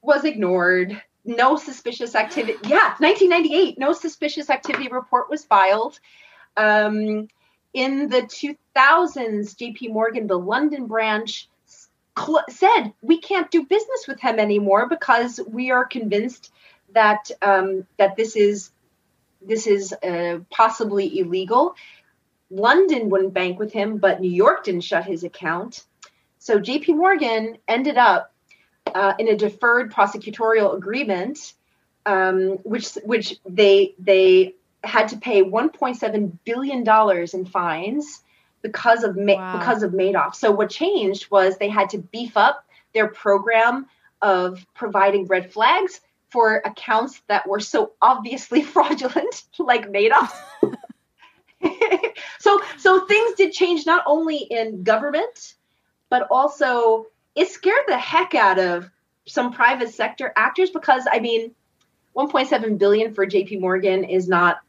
Was 0.00 0.24
ignored. 0.24 1.02
No 1.24 1.56
suspicious 1.56 2.14
activity. 2.14 2.58
Yeah, 2.68 2.94
1998, 2.98 3.76
no 3.76 3.92
suspicious 3.92 4.48
activity 4.48 4.88
report 4.88 5.28
was 5.28 5.44
filed. 5.44 5.98
Um, 6.56 7.26
in 7.72 8.08
the 8.08 8.22
2000s, 8.22 8.56
JP 8.76 9.92
Morgan, 9.92 10.28
the 10.28 10.38
London 10.38 10.86
branch, 10.86 11.48
cl- 12.18 12.44
said 12.48 12.92
we 13.02 13.18
can't 13.18 13.50
do 13.50 13.64
business 13.64 14.06
with 14.06 14.20
him 14.20 14.38
anymore 14.38 14.88
because 14.88 15.40
we 15.46 15.70
are 15.70 15.84
convinced 15.84 16.52
that 16.92 17.30
um, 17.42 17.86
that 17.98 18.16
this 18.16 18.36
is 18.36 18.70
this 19.42 19.66
is 19.66 19.92
uh, 19.92 20.38
possibly 20.50 21.18
illegal. 21.18 21.74
London 22.50 23.10
wouldn't 23.10 23.34
bank 23.34 23.58
with 23.58 23.72
him, 23.72 23.98
but 23.98 24.20
New 24.20 24.30
York 24.30 24.64
didn't 24.64 24.82
shut 24.82 25.04
his 25.04 25.24
account. 25.24 25.84
So 26.38 26.60
JP 26.60 26.96
Morgan 26.96 27.58
ended 27.66 27.96
up 27.96 28.32
uh, 28.94 29.14
in 29.18 29.28
a 29.28 29.36
deferred 29.36 29.92
prosecutorial 29.92 30.76
agreement, 30.76 31.54
um, 32.06 32.58
which 32.62 32.94
which 33.04 33.38
they 33.48 33.94
they 33.98 34.54
had 34.82 35.08
to 35.08 35.16
pay 35.16 35.42
1.7 35.42 36.38
billion 36.44 36.84
dollars 36.84 37.32
in 37.34 37.46
fines 37.46 38.22
because 38.64 39.04
of 39.04 39.14
Ma- 39.14 39.34
wow. 39.34 39.58
because 39.58 39.82
of 39.84 39.92
Madoff. 39.92 40.34
So 40.34 40.50
what 40.50 40.70
changed 40.70 41.30
was 41.30 41.58
they 41.58 41.68
had 41.68 41.90
to 41.90 41.98
beef 41.98 42.36
up 42.36 42.66
their 42.94 43.08
program 43.08 43.86
of 44.22 44.66
providing 44.74 45.26
red 45.26 45.52
flags 45.52 46.00
for 46.30 46.62
accounts 46.64 47.20
that 47.28 47.46
were 47.46 47.60
so 47.60 47.92
obviously 48.00 48.62
fraudulent, 48.74 49.44
like 49.58 49.92
Madoff. 49.92 50.32
so 52.40 52.60
so 52.78 53.06
things 53.06 53.34
did 53.36 53.52
change 53.52 53.84
not 53.86 54.02
only 54.06 54.38
in 54.38 54.82
government, 54.82 55.54
but 56.08 56.26
also 56.30 57.06
it 57.34 57.48
scared 57.50 57.84
the 57.86 57.98
heck 57.98 58.34
out 58.34 58.58
of 58.58 58.90
some 59.26 59.52
private 59.52 59.92
sector 59.92 60.32
actors 60.36 60.70
because 60.70 61.06
I 61.10 61.20
mean, 61.20 61.54
1.7 62.16 62.78
billion 62.78 63.12
for 63.12 63.26
JP 63.26 63.60
Morgan 63.60 64.04
is 64.04 64.26
not 64.26 64.60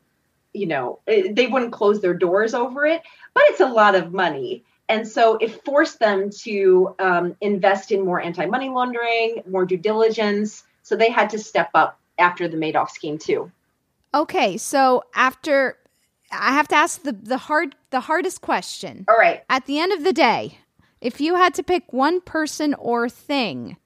you 0.55 0.65
know, 0.65 0.99
they 1.05 1.47
wouldn't 1.47 1.73
close 1.73 2.01
their 2.01 2.13
doors 2.13 2.53
over 2.53 2.85
it, 2.85 3.01
but 3.33 3.43
it's 3.47 3.59
a 3.59 3.67
lot 3.67 3.95
of 3.95 4.13
money. 4.13 4.63
And 4.87 5.07
so 5.07 5.35
it 5.37 5.63
forced 5.65 5.99
them 5.99 6.29
to 6.43 6.95
um, 6.99 7.35
invest 7.41 7.91
in 7.91 8.05
more 8.05 8.21
anti 8.21 8.45
money 8.45 8.69
laundering, 8.69 9.41
more 9.49 9.65
due 9.65 9.77
diligence. 9.77 10.63
So 10.83 10.95
they 10.95 11.09
had 11.09 11.29
to 11.31 11.39
step 11.39 11.69
up 11.73 11.99
after 12.19 12.47
the 12.47 12.57
Madoff 12.57 12.91
scheme, 12.91 13.17
too. 13.17 13.51
Okay. 14.13 14.57
So 14.57 15.03
after, 15.15 15.77
I 16.31 16.53
have 16.53 16.67
to 16.69 16.75
ask 16.75 17.01
the, 17.01 17.13
the 17.13 17.37
hard 17.37 17.75
the 17.89 18.01
hardest 18.01 18.41
question. 18.41 19.05
All 19.07 19.17
right. 19.17 19.43
At 19.49 19.65
the 19.65 19.79
end 19.79 19.91
of 19.91 20.03
the 20.03 20.13
day, 20.13 20.59
if 21.01 21.19
you 21.19 21.35
had 21.35 21.53
to 21.55 21.63
pick 21.63 21.91
one 21.91 22.21
person 22.21 22.73
or 22.75 23.09
thing 23.09 23.77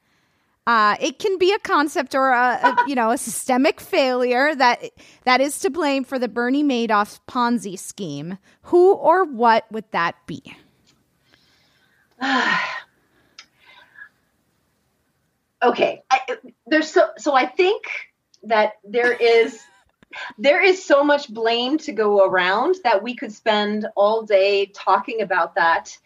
uh, 0.70 0.96
it 1.02 1.18
can 1.18 1.40
be 1.40 1.52
a 1.52 1.58
concept 1.58 2.14
or 2.14 2.30
a, 2.30 2.60
a 2.62 2.76
you 2.88 2.94
know 2.94 3.10
a 3.10 3.18
systemic 3.18 3.82
failure 3.82 4.54
that 4.54 4.84
that 5.24 5.42
is 5.42 5.58
to 5.58 5.72
blame 5.72 6.04
for 6.04 6.20
the 6.20 6.28
Bernie 6.28 6.64
Madoff 6.64 7.20
Ponzi 7.28 7.78
scheme. 7.78 8.38
Who 8.64 8.94
or 8.94 9.24
what 9.24 9.66
would 9.72 9.86
that 9.94 10.16
be? 10.28 10.44
okay, 15.64 16.04
I, 16.12 16.20
there's 16.68 16.92
so 16.92 17.10
so 17.18 17.34
I 17.34 17.48
think 17.48 17.86
that 18.44 18.74
there 18.84 19.14
is 19.14 19.60
there 20.38 20.64
is 20.64 20.86
so 20.86 21.04
much 21.04 21.34
blame 21.34 21.80
to 21.80 21.92
go 21.92 22.24
around 22.24 22.76
that 22.84 23.02
we 23.02 23.16
could 23.16 23.34
spend 23.34 23.88
all 23.96 24.22
day 24.22 24.68
talking 24.68 25.22
about 25.22 25.56
that. 25.56 25.98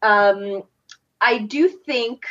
Um, 0.00 0.62
I 1.20 1.38
do 1.38 1.66
think 1.68 2.24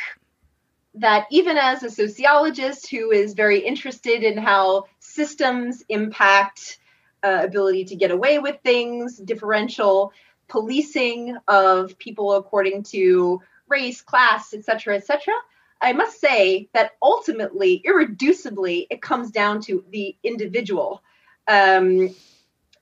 that 0.94 1.26
even 1.30 1.56
as 1.56 1.82
a 1.82 1.90
sociologist 1.90 2.90
who 2.90 3.10
is 3.10 3.34
very 3.34 3.60
interested 3.60 4.22
in 4.22 4.36
how 4.36 4.84
systems 4.98 5.82
impact 5.88 6.78
uh, 7.22 7.40
ability 7.42 7.84
to 7.86 7.96
get 7.96 8.10
away 8.10 8.38
with 8.38 8.58
things, 8.62 9.16
differential 9.16 10.12
policing 10.48 11.36
of 11.48 11.96
people 11.98 12.34
according 12.34 12.82
to 12.82 13.40
race, 13.68 14.02
class, 14.02 14.52
etc., 14.52 14.96
etc., 14.96 15.32
I 15.80 15.92
must 15.92 16.20
say 16.20 16.68
that 16.74 16.92
ultimately, 17.02 17.82
irreducibly, 17.84 18.86
it 18.88 19.02
comes 19.02 19.32
down 19.32 19.60
to 19.62 19.84
the 19.90 20.14
individual. 20.22 21.02
Um, 21.48 22.14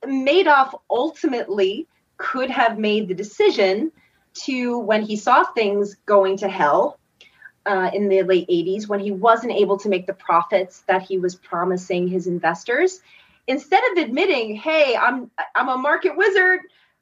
Madoff 0.05 0.79
ultimately 0.87 1.87
could 2.17 2.51
have 2.51 2.77
made 2.77 3.07
the 3.07 3.15
decision 3.15 3.91
to, 4.45 4.77
when 4.77 5.01
he 5.01 5.15
saw 5.15 5.43
things 5.43 5.95
going 6.05 6.37
to 6.37 6.47
hell, 6.47 6.99
uh, 7.65 7.91
in 7.93 8.09
the 8.09 8.23
late 8.23 8.47
80s 8.47 8.87
when 8.87 8.99
he 8.99 9.11
wasn't 9.11 9.53
able 9.53 9.77
to 9.77 9.89
make 9.89 10.07
the 10.07 10.13
profits 10.13 10.81
that 10.87 11.01
he 11.01 11.17
was 11.17 11.35
promising 11.35 12.07
his 12.07 12.27
investors. 12.27 13.01
Instead 13.47 13.83
of 13.91 14.03
admitting 14.03 14.55
hey 14.55 14.95
i'm 14.95 15.29
i'm 15.55 15.67
a 15.67 15.77
market 15.77 16.15
wizard 16.15 16.59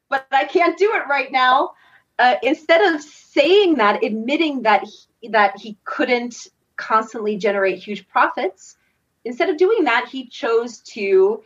but 0.09 0.25
i 0.31 0.45
can't 0.45 0.77
do 0.77 0.93
it 0.93 1.03
right 1.09 1.31
now 1.31 1.73
uh, 2.17 2.35
instead 2.43 2.93
of 2.93 3.01
saying 3.01 3.75
that 3.75 4.03
admitting 4.03 4.63
that 4.63 4.83
he, 4.83 5.29
that 5.29 5.57
he 5.59 5.77
couldn't 5.83 6.47
constantly 6.75 7.37
generate 7.37 7.77
huge 7.77 8.07
profits 8.07 8.77
instead 9.25 9.49
of 9.49 9.57
doing 9.57 9.83
that 9.83 10.07
he 10.09 10.27
chose 10.27 10.79
to 10.79 11.43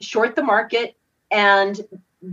short 0.00 0.34
the 0.34 0.42
market 0.42 0.96
and 1.30 1.80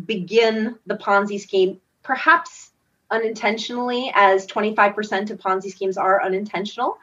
begin 0.06 0.76
the 0.88 0.96
ponzi 0.96 1.40
scheme 1.40 1.80
perhaps 2.04 2.71
unintentionally, 3.12 4.12
as 4.16 4.48
25% 4.48 5.30
of 5.30 5.40
Ponzi 5.40 5.72
schemes 5.72 5.98
are 5.98 6.24
unintentional. 6.24 6.98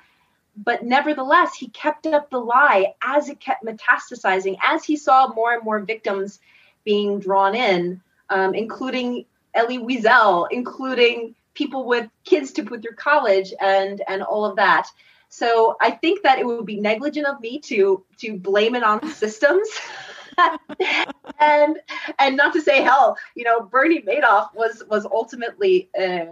But 0.57 0.83
nevertheless, 0.83 1.55
he 1.55 1.69
kept 1.69 2.07
up 2.07 2.31
the 2.31 2.39
lie 2.39 2.95
as 3.03 3.29
it 3.29 3.39
kept 3.39 3.65
metastasizing, 3.65 4.57
as 4.65 4.85
he 4.85 4.97
saw 4.97 5.33
more 5.33 5.53
and 5.53 5.63
more 5.63 5.79
victims 5.81 6.41
being 6.85 7.21
drawn 7.21 7.55
in, 7.55 8.01
um, 8.29 8.55
including 8.55 9.25
Elie 9.55 9.79
Wiesel, 9.79 10.49
including 10.51 11.35
people 11.55 11.87
with 11.87 12.09
kids 12.25 12.53
to 12.53 12.65
put 12.65 12.83
through 12.83 12.97
college 12.97 13.53
and 13.61 14.03
and 14.09 14.23
all 14.23 14.45
of 14.45 14.57
that. 14.57 14.89
So 15.29 15.77
I 15.81 15.91
think 15.91 16.23
that 16.23 16.39
it 16.39 16.47
would 16.47 16.67
be 16.67 16.81
negligent 16.81 17.27
of 17.27 17.41
me 17.41 17.61
to 17.61 18.05
to 18.19 18.39
blame 18.39 18.75
it 18.75 18.83
on 18.83 19.07
systems. 19.11 19.69
and 21.41 21.79
and 22.19 22.37
not 22.37 22.53
to 22.53 22.61
say 22.61 22.83
hell, 22.83 23.17
you 23.35 23.45
know, 23.45 23.61
Bernie 23.61 24.03
Madoff 24.03 24.55
was 24.55 24.83
was 24.89 25.07
ultimately 25.07 25.89
uh, 25.99 26.27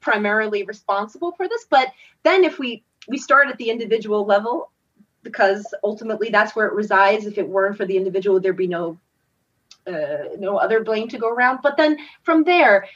primarily 0.00 0.62
responsible 0.64 1.32
for 1.32 1.48
this. 1.48 1.66
But 1.68 1.88
then 2.22 2.44
if 2.44 2.58
we 2.58 2.82
we 3.08 3.18
start 3.18 3.48
at 3.48 3.58
the 3.58 3.70
individual 3.70 4.24
level, 4.24 4.70
because 5.22 5.66
ultimately 5.84 6.30
that's 6.30 6.54
where 6.56 6.66
it 6.66 6.74
resides. 6.74 7.26
If 7.26 7.38
it 7.38 7.48
weren't 7.48 7.76
for 7.76 7.86
the 7.86 7.96
individual, 7.96 8.40
there'd 8.40 8.56
be 8.56 8.66
no 8.66 8.98
uh, 9.86 10.36
no 10.38 10.56
other 10.56 10.82
blame 10.82 11.08
to 11.08 11.18
go 11.18 11.28
around. 11.28 11.60
But 11.62 11.76
then 11.76 11.98
from 12.22 12.44
there, 12.44 12.86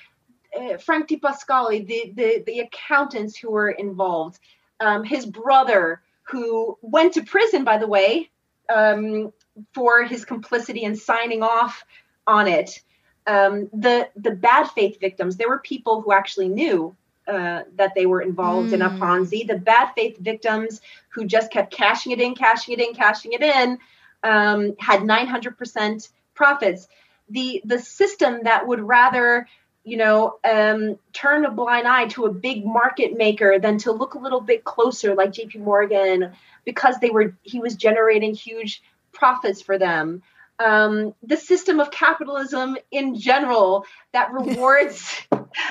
uh, 0.58 0.78
Frank 0.78 1.08
Di 1.08 1.16
Pasquale, 1.16 1.82
the, 1.84 2.12
the 2.14 2.42
the 2.46 2.60
accountants 2.60 3.36
who 3.36 3.50
were 3.50 3.70
involved, 3.70 4.38
um, 4.80 5.04
his 5.04 5.26
brother 5.26 6.00
who 6.22 6.78
went 6.80 7.12
to 7.14 7.22
prison, 7.22 7.64
by 7.64 7.76
the 7.76 7.86
way, 7.86 8.30
um, 8.74 9.32
for 9.72 10.04
his 10.04 10.24
complicity 10.24 10.82
in 10.82 10.96
signing 10.96 11.42
off 11.42 11.84
on 12.26 12.48
it. 12.48 12.80
um, 13.26 13.68
the 13.72 14.08
the 14.16 14.32
bad 14.32 14.68
faith 14.70 15.00
victims. 15.00 15.36
There 15.36 15.48
were 15.48 15.58
people 15.58 16.02
who 16.02 16.12
actually 16.12 16.48
knew 16.48 16.94
uh, 17.26 17.62
that 17.76 17.92
they 17.94 18.06
were 18.06 18.20
involved 18.20 18.70
mm. 18.70 18.74
in 18.74 18.82
a 18.82 18.90
hmm. 18.90 19.02
Ponzi. 19.02 19.46
The 19.46 19.56
bad 19.56 19.92
faith 19.94 20.18
victims 20.18 20.82
who 21.08 21.24
just 21.24 21.50
kept 21.50 21.72
cashing 21.72 22.12
it 22.12 22.20
in, 22.20 22.34
cashing 22.34 22.74
it 22.78 22.86
in, 22.86 22.94
cashing 22.94 23.32
it 23.32 23.42
in, 23.42 23.78
um, 24.22 24.74
had 24.78 25.00
900% 25.00 26.08
profits. 26.34 26.86
The 27.30 27.62
the 27.64 27.78
system 27.78 28.40
that 28.44 28.66
would 28.66 28.80
rather 28.80 29.48
you 29.84 29.96
know 29.96 30.38
um, 30.44 30.98
turn 31.14 31.46
a 31.46 31.50
blind 31.50 31.86
eye 31.86 32.08
to 32.08 32.26
a 32.26 32.32
big 32.32 32.66
market 32.66 33.16
maker 33.16 33.58
than 33.58 33.78
to 33.78 33.92
look 33.92 34.14
a 34.14 34.18
little 34.18 34.42
bit 34.42 34.64
closer, 34.64 35.14
like 35.14 35.32
J.P. 35.32 35.60
Morgan, 35.60 36.32
because 36.66 36.98
they 36.98 37.10
were 37.10 37.34
he 37.42 37.58
was 37.58 37.74
generating 37.74 38.34
huge 38.34 38.82
profits 39.14 39.62
for 39.62 39.78
them 39.78 40.22
um, 40.60 41.14
the 41.22 41.36
system 41.36 41.80
of 41.80 41.90
capitalism 41.90 42.76
in 42.90 43.18
general 43.18 43.86
that 44.12 44.32
rewards 44.32 45.22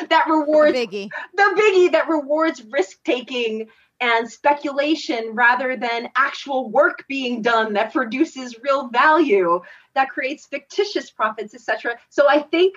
that 0.09 0.25
rewards 0.29 0.73
the 0.73 0.87
biggie. 0.87 1.09
the 1.35 1.61
biggie 1.61 1.91
that 1.91 2.09
rewards 2.09 2.63
risk 2.71 3.03
taking 3.03 3.67
and 3.99 4.29
speculation 4.29 5.31
rather 5.33 5.77
than 5.77 6.09
actual 6.15 6.69
work 6.69 7.05
being 7.07 7.41
done 7.41 7.73
that 7.73 7.93
produces 7.93 8.59
real 8.61 8.87
value 8.89 9.61
that 9.93 10.09
creates 10.09 10.45
fictitious 10.45 11.09
profits 11.09 11.53
etc 11.53 11.97
so 12.09 12.27
i 12.29 12.39
think 12.39 12.75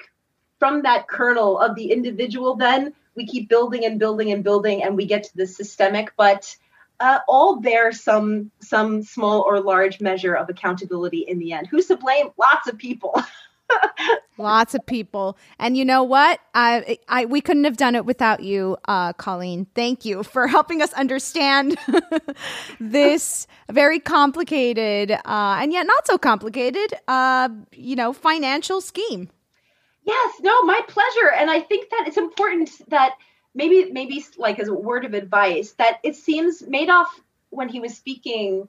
from 0.59 0.83
that 0.83 1.09
kernel 1.09 1.59
of 1.59 1.75
the 1.75 1.91
individual 1.91 2.57
then 2.57 2.93
we 3.15 3.27
keep 3.27 3.49
building 3.49 3.85
and 3.85 3.99
building 3.99 4.31
and 4.33 4.45
building 4.45 4.83
and 4.83 4.97
we 4.97 5.07
get 5.07 5.25
to 5.25 5.37
the 5.37 5.47
systemic 5.47 6.13
but 6.17 6.57
uh, 7.01 7.21
all 7.29 7.61
bear 7.61 7.93
some 7.93 8.51
some 8.61 9.03
small 9.03 9.43
or 9.43 9.61
large 9.61 10.01
measure 10.01 10.35
of 10.35 10.49
accountability 10.49 11.21
in 11.21 11.39
the 11.39 11.53
end. 11.53 11.67
Who's 11.67 11.87
to 11.87 11.97
blame? 11.97 12.29
Lots 12.39 12.69
of 12.69 12.79
people. 12.79 13.21
Lots 14.39 14.75
of 14.75 14.85
people, 14.87 15.37
and 15.59 15.77
you 15.77 15.85
know 15.85 16.05
what? 16.05 16.41
I, 16.55 16.99
I, 17.09 17.25
we 17.25 17.41
couldn't 17.41 17.65
have 17.65 17.77
done 17.77 17.97
it 17.97 18.05
without 18.05 18.43
you, 18.43 18.77
uh, 18.87 19.13
Colleen. 19.15 19.67
Thank 19.75 20.05
you 20.05 20.23
for 20.23 20.47
helping 20.57 20.83
us 20.83 20.93
understand 20.93 21.77
this 22.81 23.47
very 23.71 23.99
complicated 23.99 25.11
uh, 25.11 25.59
and 25.61 25.73
yet 25.73 25.87
not 25.87 26.07
so 26.07 26.17
complicated, 26.19 26.95
uh, 27.09 27.49
you 27.73 27.97
know, 27.97 28.13
financial 28.13 28.81
scheme. 28.81 29.31
Yes, 30.05 30.35
no, 30.43 30.63
my 30.63 30.81
pleasure, 30.87 31.33
and 31.37 31.51
I 31.51 31.61
think 31.61 31.91
that 31.91 32.05
it's 32.07 32.19
important 32.19 32.71
that 32.89 33.15
maybe 33.57 33.91
maybe 33.91 34.25
like 34.37 34.61
as 34.61 34.69
a 34.69 34.75
word 34.75 35.05
of 35.05 35.15
advice 35.15 35.73
that 35.73 35.99
it 36.05 36.15
seems 36.15 36.63
Madoff 36.63 37.07
when 37.51 37.69
he 37.69 37.81
was 37.81 37.97
speaking 37.97 38.69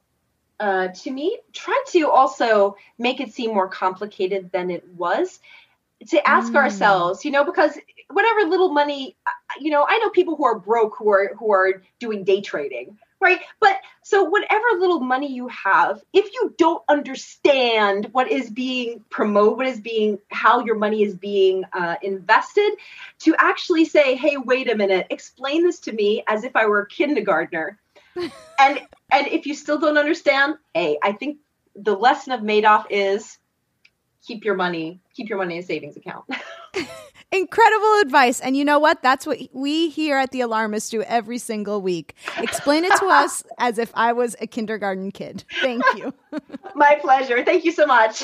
uh, 0.59 0.87
to 0.87 1.11
me 1.11 1.37
tried 1.53 1.83
to 1.89 2.09
also 2.09 2.75
make 2.97 3.19
it 3.19 3.33
seem 3.33 3.53
more 3.53 3.67
complicated 3.67 4.49
than 4.51 4.71
it 4.71 4.87
was 4.95 5.39
to 6.07 6.27
ask 6.27 6.53
mm. 6.53 6.55
ourselves 6.55 7.23
you 7.25 7.31
know 7.31 7.43
because 7.43 7.77
whatever 8.09 8.49
little 8.49 8.69
money 8.69 9.15
uh, 9.27 9.31
you 9.59 9.69
know 9.69 9.85
i 9.87 9.97
know 9.99 10.09
people 10.09 10.35
who 10.35 10.45
are 10.45 10.57
broke 10.57 10.95
who 10.97 11.09
are 11.09 11.35
who 11.37 11.51
are 11.51 11.83
doing 11.99 12.23
day 12.23 12.41
trading 12.41 12.97
right? 13.19 13.39
But 13.59 13.77
so 14.03 14.23
whatever 14.23 14.63
little 14.79 14.99
money 14.99 15.31
you 15.31 15.47
have, 15.47 16.01
if 16.13 16.31
you 16.33 16.53
don't 16.57 16.83
understand 16.87 18.09
what 18.11 18.31
is 18.31 18.49
being 18.49 19.03
promoted, 19.09 19.57
what 19.57 19.67
is 19.67 19.79
being, 19.79 20.19
how 20.29 20.63
your 20.63 20.75
money 20.75 21.03
is 21.03 21.15
being 21.15 21.63
uh, 21.73 21.95
invested, 22.01 22.73
to 23.19 23.35
actually 23.37 23.85
say, 23.85 24.15
hey, 24.15 24.37
wait 24.37 24.69
a 24.69 24.75
minute, 24.75 25.07
explain 25.09 25.63
this 25.63 25.79
to 25.81 25.91
me 25.91 26.23
as 26.27 26.43
if 26.43 26.55
I 26.55 26.67
were 26.67 26.81
a 26.81 26.87
kindergartner. 26.87 27.79
and 28.15 28.31
and 29.11 29.27
if 29.27 29.45
you 29.45 29.55
still 29.55 29.79
don't 29.79 29.97
understand, 29.97 30.55
hey, 30.73 30.97
I 31.01 31.13
think 31.13 31.37
the 31.75 31.95
lesson 31.95 32.33
of 32.33 32.41
Madoff 32.41 32.85
is 32.89 33.37
keep 34.25 34.43
your 34.43 34.55
money, 34.55 34.99
keep 35.13 35.29
your 35.29 35.37
money 35.37 35.57
in 35.57 35.63
a 35.63 35.65
savings 35.65 35.95
account. 35.95 36.25
Incredible 37.31 37.99
advice. 38.01 38.39
And 38.39 38.55
you 38.55 38.63
know 38.63 38.79
what? 38.79 39.01
That's 39.01 39.27
what 39.27 39.39
we 39.51 39.89
here 39.89 40.17
at 40.17 40.31
The 40.31 40.41
Alarmist 40.41 40.91
do 40.91 41.01
every 41.03 41.37
single 41.37 41.81
week. 41.81 42.15
Explain 42.37 42.85
it 42.85 42.95
to 42.99 43.05
us 43.07 43.43
as 43.57 43.77
if 43.77 43.91
I 43.95 44.13
was 44.13 44.35
a 44.39 44.47
kindergarten 44.47 45.11
kid. 45.11 45.43
Thank 45.61 45.83
you. 45.95 46.13
My 46.75 46.97
pleasure. 47.01 47.43
Thank 47.43 47.65
you 47.65 47.71
so 47.71 47.85
much. 47.85 48.23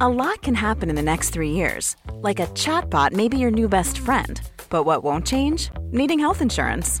A 0.00 0.08
lot 0.08 0.42
can 0.42 0.54
happen 0.54 0.90
in 0.90 0.96
the 0.96 1.02
next 1.02 1.30
three 1.30 1.50
years. 1.50 1.96
Like 2.14 2.40
a 2.40 2.46
chatbot 2.48 3.12
may 3.12 3.28
be 3.28 3.38
your 3.38 3.50
new 3.50 3.68
best 3.68 3.98
friend. 3.98 4.40
But 4.70 4.84
what 4.84 5.04
won't 5.04 5.26
change? 5.26 5.70
Needing 5.90 6.18
health 6.18 6.40
insurance. 6.40 7.00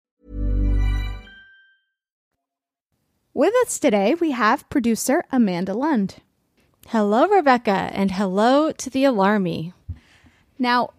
With 3.33 3.53
us 3.65 3.79
today, 3.79 4.13
we 4.15 4.31
have 4.31 4.69
producer 4.69 5.23
Amanda 5.31 5.73
Lund. 5.73 6.17
Hello, 6.87 7.27
Rebecca, 7.27 7.89
and 7.93 8.11
hello 8.11 8.73
to 8.73 8.89
the 8.89 9.05
Alarmy. 9.05 9.71
Now, 10.59 10.89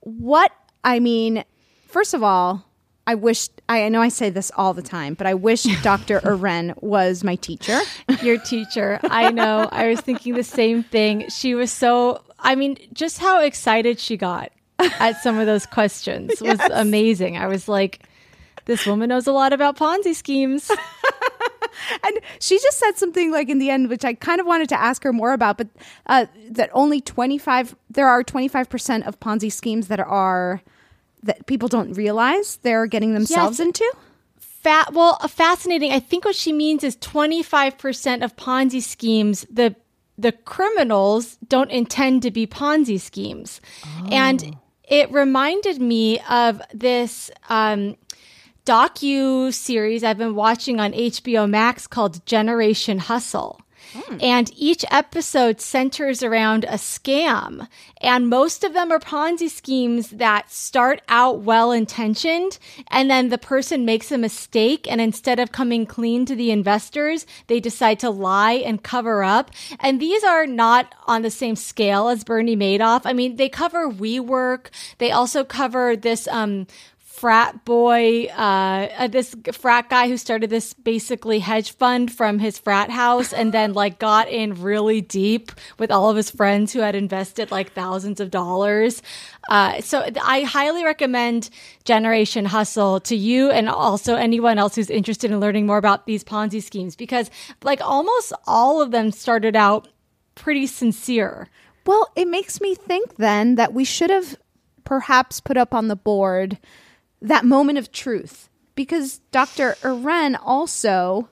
what 0.00 0.50
I 0.82 0.98
mean, 0.98 1.44
first 1.86 2.12
of 2.12 2.24
all, 2.24 2.64
I 3.06 3.14
wish 3.14 3.50
I 3.68 3.88
know 3.88 4.02
I 4.02 4.08
say 4.08 4.30
this 4.30 4.50
all 4.56 4.74
the 4.74 4.82
time, 4.82 5.14
but 5.14 5.28
I 5.28 5.34
wish 5.34 5.62
Dr. 5.82 6.18
Eren 6.20 6.74
was 6.82 7.22
my 7.22 7.36
teacher. 7.36 7.78
Your 8.20 8.38
teacher. 8.38 8.98
I 9.04 9.30
know. 9.30 9.68
I 9.70 9.88
was 9.88 10.00
thinking 10.00 10.34
the 10.34 10.42
same 10.42 10.82
thing. 10.82 11.28
She 11.28 11.54
was 11.54 11.70
so 11.70 12.24
I 12.40 12.56
mean, 12.56 12.78
just 12.92 13.18
how 13.18 13.40
excited 13.40 14.00
she 14.00 14.16
got 14.16 14.50
at 14.80 15.22
some 15.22 15.38
of 15.38 15.46
those 15.46 15.66
questions 15.66 16.40
was 16.40 16.58
amazing. 16.72 17.36
I 17.36 17.46
was 17.46 17.68
like, 17.68 18.00
this 18.64 18.86
woman 18.86 19.08
knows 19.08 19.26
a 19.26 19.32
lot 19.32 19.52
about 19.52 19.76
Ponzi 19.76 20.14
schemes. 20.14 20.70
And 22.04 22.18
she 22.40 22.58
just 22.58 22.78
said 22.78 22.92
something 22.96 23.30
like 23.30 23.48
in 23.48 23.58
the 23.58 23.70
end, 23.70 23.88
which 23.88 24.04
I 24.04 24.14
kind 24.14 24.40
of 24.40 24.46
wanted 24.46 24.68
to 24.70 24.80
ask 24.80 25.02
her 25.04 25.12
more 25.12 25.32
about, 25.32 25.58
but 25.58 25.68
uh, 26.06 26.26
that 26.50 26.70
only 26.72 27.00
25, 27.00 27.74
there 27.90 28.08
are 28.08 28.22
25% 28.22 29.06
of 29.06 29.18
Ponzi 29.20 29.50
schemes 29.52 29.88
that 29.88 30.00
are 30.00 30.62
that 31.22 31.46
people 31.46 31.68
don't 31.68 31.92
realize 31.94 32.56
they're 32.62 32.86
getting 32.86 33.14
themselves 33.14 33.58
Yes. 33.58 33.66
into? 33.66 33.92
Fa- 34.38 34.86
well, 34.92 35.16
uh, 35.20 35.28
fascinating. 35.28 35.90
I 35.90 35.98
think 35.98 36.24
what 36.26 36.36
she 36.36 36.52
means 36.52 36.84
is 36.84 36.96
25% 36.98 38.22
of 38.22 38.36
Ponzi 38.36 38.82
schemes, 38.82 39.46
the 39.50 39.74
the 40.16 40.30
criminals 40.32 41.38
don't 41.48 41.70
intend 41.72 42.22
to 42.22 42.30
be 42.30 42.46
Ponzi 42.46 43.00
schemes. 43.00 43.60
And 44.12 44.56
it 44.88 45.10
reminded 45.10 45.80
me 45.80 46.20
of 46.30 46.62
this 46.72 47.32
um, 47.48 47.96
docu 48.64 49.52
series 49.52 50.02
I've 50.02 50.18
been 50.18 50.34
watching 50.34 50.80
on 50.80 50.92
HBO 50.92 51.48
Max 51.48 51.86
called 51.86 52.24
Generation 52.26 52.98
Hustle. 52.98 53.60
And 54.20 54.50
each 54.56 54.84
episode 54.90 55.60
centers 55.60 56.22
around 56.22 56.64
a 56.64 56.74
scam. 56.74 57.68
And 58.00 58.28
most 58.28 58.64
of 58.64 58.72
them 58.72 58.90
are 58.90 58.98
Ponzi 58.98 59.48
schemes 59.48 60.10
that 60.10 60.50
start 60.50 61.02
out 61.08 61.40
well 61.40 61.70
intentioned. 61.70 62.58
And 62.88 63.10
then 63.10 63.28
the 63.28 63.38
person 63.38 63.84
makes 63.84 64.10
a 64.10 64.18
mistake. 64.18 64.90
And 64.90 65.00
instead 65.00 65.38
of 65.38 65.52
coming 65.52 65.86
clean 65.86 66.26
to 66.26 66.34
the 66.34 66.50
investors, 66.50 67.26
they 67.46 67.60
decide 67.60 68.00
to 68.00 68.10
lie 68.10 68.54
and 68.54 68.82
cover 68.82 69.22
up. 69.22 69.50
And 69.78 70.00
these 70.00 70.24
are 70.24 70.46
not 70.46 70.92
on 71.06 71.22
the 71.22 71.30
same 71.30 71.56
scale 71.56 72.08
as 72.08 72.24
Bernie 72.24 72.56
Madoff. 72.56 73.02
I 73.04 73.12
mean, 73.12 73.36
they 73.36 73.48
cover 73.48 73.90
WeWork. 73.90 74.68
They 74.98 75.12
also 75.12 75.44
cover 75.44 75.94
this, 75.96 76.26
um, 76.28 76.66
frat 77.24 77.64
boy, 77.64 78.26
uh, 78.36 78.86
uh, 78.98 79.08
this 79.08 79.34
frat 79.52 79.88
guy 79.88 80.08
who 80.08 80.16
started 80.18 80.50
this 80.50 80.74
basically 80.74 81.38
hedge 81.38 81.72
fund 81.72 82.12
from 82.12 82.38
his 82.38 82.58
frat 82.58 82.90
house 82.90 83.32
and 83.32 83.50
then 83.54 83.72
like 83.82 83.98
got 83.98 84.28
in 84.28 84.52
really 84.60 85.00
deep 85.00 85.50
with 85.78 85.90
all 85.90 86.10
of 86.10 86.18
his 86.18 86.30
friends 86.30 86.70
who 86.74 86.80
had 86.80 86.94
invested 86.94 87.50
like 87.50 87.72
thousands 87.72 88.20
of 88.20 88.30
dollars. 88.30 89.00
Uh, 89.48 89.80
so 89.80 90.06
I 90.22 90.42
highly 90.42 90.84
recommend 90.84 91.48
Generation 91.84 92.44
Hustle 92.44 93.00
to 93.00 93.16
you 93.16 93.50
and 93.50 93.70
also 93.70 94.16
anyone 94.16 94.58
else 94.58 94.74
who's 94.74 94.90
interested 94.90 95.30
in 95.30 95.40
learning 95.40 95.64
more 95.64 95.78
about 95.78 96.04
these 96.04 96.24
Ponzi 96.24 96.62
schemes 96.62 96.94
because 96.94 97.30
like 97.62 97.80
almost 97.80 98.34
all 98.46 98.82
of 98.82 98.90
them 98.90 99.10
started 99.10 99.56
out 99.56 99.88
pretty 100.34 100.66
sincere. 100.66 101.48
Well, 101.86 102.06
it 102.16 102.28
makes 102.28 102.60
me 102.60 102.74
think 102.74 103.16
then 103.16 103.54
that 103.54 103.72
we 103.72 103.86
should 103.86 104.10
have 104.10 104.36
perhaps 104.84 105.40
put 105.40 105.56
up 105.56 105.72
on 105.72 105.88
the 105.88 105.96
board 105.96 106.58
that 107.24 107.44
moment 107.44 107.78
of 107.78 107.90
truth 107.90 108.48
because 108.74 109.18
Dr. 109.32 109.76
Eren 109.82 110.38
also 110.42 111.28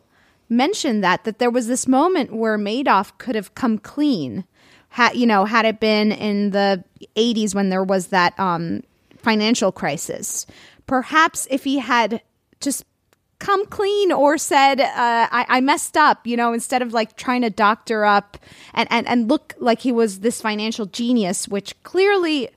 mentioned 0.48 1.04
that 1.04 1.24
that 1.24 1.38
there 1.38 1.50
was 1.50 1.66
this 1.66 1.86
moment 1.86 2.32
where 2.32 2.58
Madoff 2.58 3.16
could 3.18 3.34
have 3.34 3.54
come 3.54 3.78
clean 3.78 4.44
had 4.90 5.14
you 5.14 5.26
know 5.26 5.44
had 5.44 5.64
it 5.64 5.80
been 5.80 6.12
in 6.12 6.50
the 6.50 6.82
80s 7.16 7.54
when 7.54 7.70
there 7.70 7.84
was 7.84 8.08
that 8.08 8.38
um 8.38 8.82
financial 9.16 9.72
crisis 9.72 10.46
perhaps 10.86 11.46
if 11.50 11.64
he 11.64 11.78
had 11.78 12.20
just 12.60 12.84
come 13.38 13.66
clean 13.66 14.12
or 14.12 14.38
said 14.38 14.80
uh, 14.80 14.86
I, 15.30 15.46
I 15.48 15.60
messed 15.60 15.96
up 15.96 16.26
you 16.26 16.36
know 16.36 16.52
instead 16.52 16.82
of 16.82 16.92
like 16.92 17.16
trying 17.16 17.42
to 17.42 17.50
doctor 17.50 18.04
up 18.04 18.36
and, 18.74 18.86
and 18.90 19.08
and 19.08 19.28
look 19.28 19.54
like 19.58 19.80
he 19.80 19.90
was 19.90 20.20
this 20.20 20.40
financial 20.40 20.86
genius 20.86 21.48
which 21.48 21.80
clearly 21.82 22.50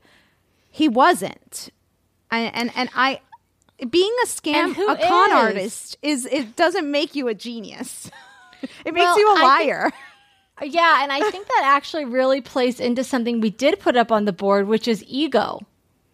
he 0.70 0.90
wasn't 0.90 1.70
and 2.40 2.56
and, 2.56 2.72
and 2.76 2.90
i 2.96 3.20
being 3.90 4.14
a 4.24 4.28
scam 4.28 4.72
a 4.72 4.96
con 5.08 5.30
is? 5.30 5.36
artist 5.36 5.98
is 6.02 6.26
it 6.28 6.56
doesn't 6.56 6.90
make 6.90 7.16
you 7.16 7.28
a 7.28 7.34
genius 7.34 8.10
it 8.86 8.94
makes 8.94 9.04
Well, 9.06 9.20
you 9.20 9.28
a 9.30 9.32
I 9.32 9.36
think- 9.36 9.44
liar 9.72 9.92
Yeah, 10.64 11.04
and 11.04 11.12
I 11.12 11.20
think 11.32 11.48
that 11.48 11.64
actually 11.66 12.06
really 12.06 12.40
plays 12.40 12.80
into 12.80 13.04
something 13.04 13.42
we 13.42 13.50
did 13.50 13.78
put 13.82 13.98
up 13.98 14.10
on 14.10 14.24
the 14.24 14.32
board, 14.32 14.70
which 14.70 14.88
is 14.88 15.04
ego. 15.06 15.60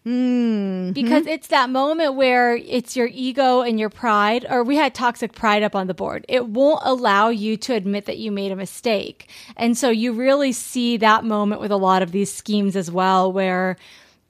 Mm-hmm. 0.03 0.93
Because 0.93 1.27
it's 1.27 1.49
that 1.49 1.69
moment 1.69 2.15
where 2.15 2.55
it's 2.55 2.97
your 2.97 3.07
ego 3.13 3.61
and 3.61 3.79
your 3.79 3.91
pride, 3.91 4.47
or 4.49 4.63
we 4.63 4.75
had 4.77 4.95
toxic 4.95 5.33
pride 5.33 5.61
up 5.61 5.75
on 5.75 5.85
the 5.85 5.93
board. 5.93 6.25
It 6.27 6.47
won't 6.47 6.79
allow 6.83 7.29
you 7.29 7.55
to 7.57 7.75
admit 7.75 8.05
that 8.05 8.17
you 8.17 8.31
made 8.31 8.51
a 8.51 8.55
mistake. 8.55 9.29
And 9.55 9.77
so 9.77 9.91
you 9.91 10.11
really 10.11 10.53
see 10.53 10.97
that 10.97 11.23
moment 11.23 11.61
with 11.61 11.69
a 11.71 11.77
lot 11.77 12.01
of 12.01 12.11
these 12.11 12.33
schemes 12.33 12.75
as 12.75 12.89
well, 12.89 13.31
where 13.31 13.77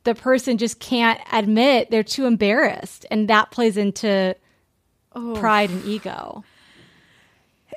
the 0.04 0.16
person 0.16 0.58
just 0.58 0.80
can't 0.80 1.20
admit 1.32 1.92
they're 1.92 2.04
too 2.04 2.26
embarrassed. 2.26 3.06
And 3.12 3.28
that 3.28 3.52
plays 3.52 3.78
into 3.78 4.36
pride 5.36 5.70
and 5.70 5.84
ego. 5.86 6.44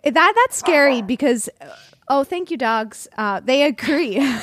that 0.05 0.33
that's 0.37 0.57
scary 0.57 1.03
because 1.03 1.49
oh 2.09 2.25
thank 2.25 2.51
you 2.51 2.57
dogs. 2.57 3.09
Uh, 3.17 3.41
they 3.41 3.65
agree. 3.65 4.19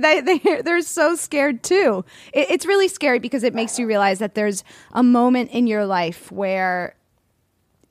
They, 0.00 0.20
they, 0.22 0.38
they're 0.62 0.80
so 0.80 1.14
scared 1.14 1.62
too. 1.62 2.04
It, 2.32 2.50
it's 2.50 2.64
really 2.64 2.88
scary 2.88 3.18
because 3.18 3.44
it 3.44 3.54
makes 3.54 3.78
you 3.78 3.86
realize 3.86 4.18
that 4.20 4.34
there's 4.34 4.64
a 4.92 5.02
moment 5.02 5.50
in 5.50 5.66
your 5.66 5.84
life 5.84 6.32
where 6.32 6.94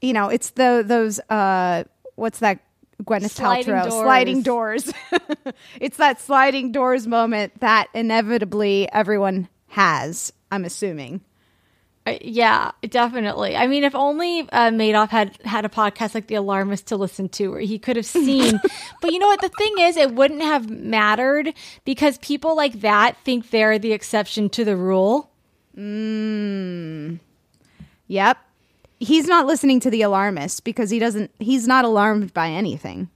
you 0.02 0.14
know 0.14 0.30
it's 0.30 0.52
the 0.52 0.84
those 0.86 1.20
uh 1.30 1.84
what's 2.16 2.39
that 2.39 2.60
Gwyneth 3.04 3.32
Sliding 3.32 3.74
Paltrow 3.74 3.89
doors. 3.89 3.93
sliding 4.04 4.41
doors 4.41 4.93
it's 5.80 5.97
that 5.97 6.20
sliding 6.22 6.72
doors 6.72 7.08
moment 7.08 7.60
that 7.62 7.88
inevitably 7.93 8.89
everyone 8.91 9.47
has 9.68 10.34
i'm 10.52 10.66
assuming 10.66 11.22
Uh, 12.08 12.18
Yeah, 12.22 12.72
definitely. 12.89 13.56
I 13.56 13.68
mean, 13.68 13.84
if 13.84 13.93
only 13.93 14.41
uh, 14.41 14.72
Madoff 14.72 15.10
had 15.10 15.38
had 15.43 15.66
a 15.66 15.70
podcast 15.70 16.16
like 16.16 16.28
The 16.28 16.36
Alarmist 16.36 16.88
to 16.88 16.97
listen 16.97 17.28
to, 17.30 17.50
where 17.50 17.60
he 17.60 17.78
could 17.78 17.97
have 17.97 18.06
seen. 18.06 18.60
but 19.02 19.12
you 19.12 19.20
know 19.20 19.28
what? 19.28 19.41
The 19.41 19.50
thing 19.50 19.74
is, 19.80 19.97
it 19.97 20.16
wouldn't 20.16 20.41
have 20.41 20.70
mattered 20.70 21.54
because 21.86 22.18
people 22.20 22.56
like 22.56 22.80
that 22.82 23.18
think 23.26 23.50
they're 23.52 23.78
the 23.78 23.91
exception 23.91 24.50
to 24.52 24.64
the 24.66 24.78
rule. 24.78 25.30
Mm. 25.78 27.20
Yep. 28.08 28.38
He's 29.00 29.28
not 29.28 29.47
listening 29.47 29.80
to 29.82 29.89
the 29.89 30.02
alarmist 30.02 30.64
because 30.64 30.89
he 30.89 31.00
doesn't 31.00 31.32
he's 31.39 31.68
not 31.68 31.86
alarmed 31.86 32.34
by 32.34 32.50
anything. 32.50 33.10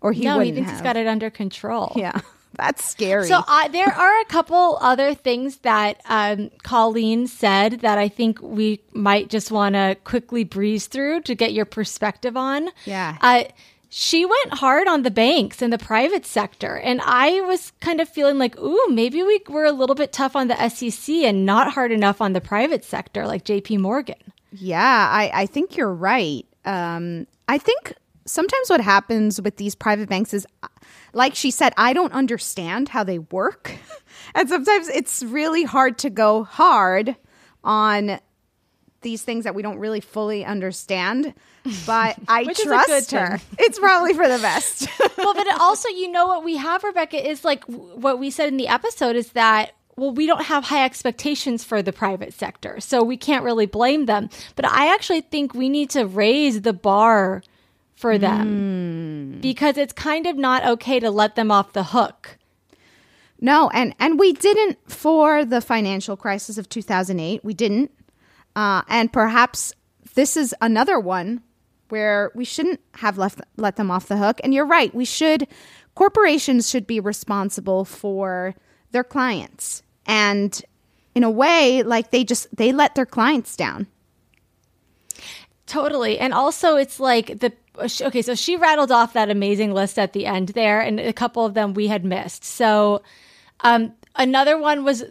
Or 0.00 0.12
he 0.12 0.24
no, 0.24 0.38
he 0.38 0.52
thinks 0.52 0.70
have. 0.70 0.78
he's 0.78 0.82
got 0.82 0.96
it 0.96 1.06
under 1.06 1.30
control. 1.30 1.92
Yeah. 1.96 2.20
That's 2.54 2.84
scary. 2.84 3.28
So 3.28 3.42
uh, 3.46 3.68
there 3.68 3.92
are 3.92 4.20
a 4.20 4.24
couple 4.24 4.78
other 4.80 5.14
things 5.14 5.58
that 5.58 6.00
um, 6.06 6.50
Colleen 6.62 7.26
said 7.26 7.80
that 7.80 7.98
I 7.98 8.08
think 8.08 8.40
we 8.40 8.80
might 8.92 9.28
just 9.28 9.50
want 9.50 9.74
to 9.74 9.96
quickly 10.04 10.44
breeze 10.44 10.86
through 10.86 11.22
to 11.22 11.34
get 11.34 11.52
your 11.52 11.66
perspective 11.66 12.36
on. 12.36 12.70
Yeah. 12.84 13.18
Uh, 13.20 13.44
she 13.90 14.24
went 14.24 14.54
hard 14.54 14.88
on 14.88 15.02
the 15.02 15.10
banks 15.10 15.62
and 15.62 15.72
the 15.72 15.78
private 15.78 16.26
sector. 16.26 16.76
And 16.76 17.00
I 17.04 17.40
was 17.42 17.72
kind 17.80 18.00
of 18.00 18.08
feeling 18.08 18.38
like, 18.38 18.58
ooh, 18.58 18.86
maybe 18.90 19.22
we 19.22 19.40
were 19.48 19.64
a 19.64 19.72
little 19.72 19.94
bit 19.94 20.12
tough 20.12 20.36
on 20.36 20.48
the 20.48 20.68
SEC 20.68 21.14
and 21.16 21.46
not 21.46 21.72
hard 21.72 21.92
enough 21.92 22.20
on 22.20 22.32
the 22.32 22.40
private 22.40 22.84
sector 22.84 23.26
like 23.26 23.44
JP 23.44 23.78
Morgan. 23.78 24.16
Yeah, 24.52 25.08
I, 25.10 25.30
I 25.32 25.46
think 25.46 25.76
you're 25.76 25.92
right. 25.92 26.46
Um, 26.64 27.26
I 27.48 27.58
think 27.58 27.94
sometimes 28.26 28.68
what 28.68 28.80
happens 28.80 29.40
with 29.40 29.56
these 29.56 29.74
private 29.74 30.08
banks 30.08 30.32
is, 30.34 30.46
like 31.12 31.34
she 31.34 31.50
said, 31.50 31.72
I 31.76 31.92
don't 31.92 32.12
understand 32.12 32.90
how 32.90 33.04
they 33.04 33.18
work. 33.18 33.72
and 34.34 34.48
sometimes 34.48 34.88
it's 34.88 35.22
really 35.22 35.64
hard 35.64 35.98
to 35.98 36.10
go 36.10 36.44
hard 36.44 37.16
on 37.64 38.20
these 39.00 39.22
things 39.22 39.44
that 39.44 39.54
we 39.54 39.62
don't 39.62 39.78
really 39.78 40.00
fully 40.00 40.44
understand. 40.44 41.34
But 41.86 42.16
I 42.28 42.44
Which 42.44 42.60
is 42.60 42.66
a 42.66 42.68
trust 42.68 43.10
her. 43.12 43.40
It's 43.58 43.78
probably 43.78 44.14
for 44.14 44.28
the 44.28 44.38
best. 44.38 44.88
well, 45.18 45.34
but 45.34 45.46
also, 45.60 45.88
you 45.88 46.10
know, 46.10 46.26
what 46.26 46.44
we 46.44 46.56
have, 46.56 46.82
Rebecca, 46.82 47.28
is 47.28 47.44
like 47.44 47.66
w- 47.66 47.96
what 47.96 48.18
we 48.18 48.30
said 48.30 48.48
in 48.48 48.56
the 48.56 48.68
episode 48.68 49.16
is 49.16 49.30
that. 49.32 49.72
Well, 49.98 50.12
we 50.12 50.26
don't 50.26 50.44
have 50.44 50.64
high 50.64 50.84
expectations 50.84 51.64
for 51.64 51.82
the 51.82 51.92
private 51.92 52.32
sector, 52.32 52.78
so 52.78 53.02
we 53.02 53.16
can't 53.16 53.42
really 53.42 53.66
blame 53.66 54.06
them. 54.06 54.30
But 54.54 54.64
I 54.64 54.94
actually 54.94 55.22
think 55.22 55.54
we 55.54 55.68
need 55.68 55.90
to 55.90 56.06
raise 56.06 56.62
the 56.62 56.72
bar 56.72 57.42
for 57.96 58.16
them 58.16 59.38
because 59.40 59.76
it's 59.76 59.92
kind 59.92 60.28
of 60.28 60.36
not 60.36 60.64
okay 60.64 61.00
to 61.00 61.10
let 61.10 61.34
them 61.34 61.50
off 61.50 61.72
the 61.72 61.82
hook. 61.82 62.38
No, 63.40 63.70
and 63.70 63.92
and 63.98 64.20
we 64.20 64.32
didn't 64.32 64.78
for 64.88 65.44
the 65.44 65.60
financial 65.60 66.16
crisis 66.16 66.58
of 66.58 66.68
2008. 66.68 67.44
We 67.44 67.52
didn't. 67.52 67.90
Uh, 68.54 68.82
and 68.86 69.12
perhaps 69.12 69.72
this 70.14 70.36
is 70.36 70.54
another 70.60 71.00
one 71.00 71.42
where 71.88 72.30
we 72.36 72.44
shouldn't 72.44 72.80
have 72.94 73.18
left 73.18 73.40
let 73.56 73.74
them 73.74 73.90
off 73.90 74.06
the 74.06 74.18
hook. 74.18 74.40
And 74.44 74.54
you're 74.54 74.64
right, 74.64 74.94
we 74.94 75.04
should 75.04 75.48
corporations 75.96 76.70
should 76.70 76.86
be 76.86 77.00
responsible 77.00 77.84
for 77.84 78.54
their 78.92 79.02
clients. 79.02 79.82
And 80.08 80.60
in 81.14 81.22
a 81.22 81.30
way, 81.30 81.84
like 81.84 82.10
they 82.10 82.24
just 82.24 82.54
they 82.56 82.72
let 82.72 82.96
their 82.96 83.06
clients 83.06 83.54
down. 83.54 83.86
Totally. 85.66 86.18
And 86.18 86.32
also, 86.32 86.76
it's 86.76 86.98
like 86.98 87.40
the 87.40 87.52
okay, 87.78 88.22
so 88.22 88.34
she 88.34 88.56
rattled 88.56 88.90
off 88.90 89.12
that 89.12 89.30
amazing 89.30 89.72
list 89.72 89.98
at 89.98 90.12
the 90.12 90.26
end 90.26 90.48
there, 90.50 90.80
and 90.80 90.98
a 90.98 91.12
couple 91.12 91.44
of 91.44 91.54
them 91.54 91.74
we 91.74 91.86
had 91.88 92.04
missed. 92.04 92.42
So, 92.42 93.02
um, 93.60 93.92
another 94.16 94.58
one 94.58 94.84
was 94.84 95.04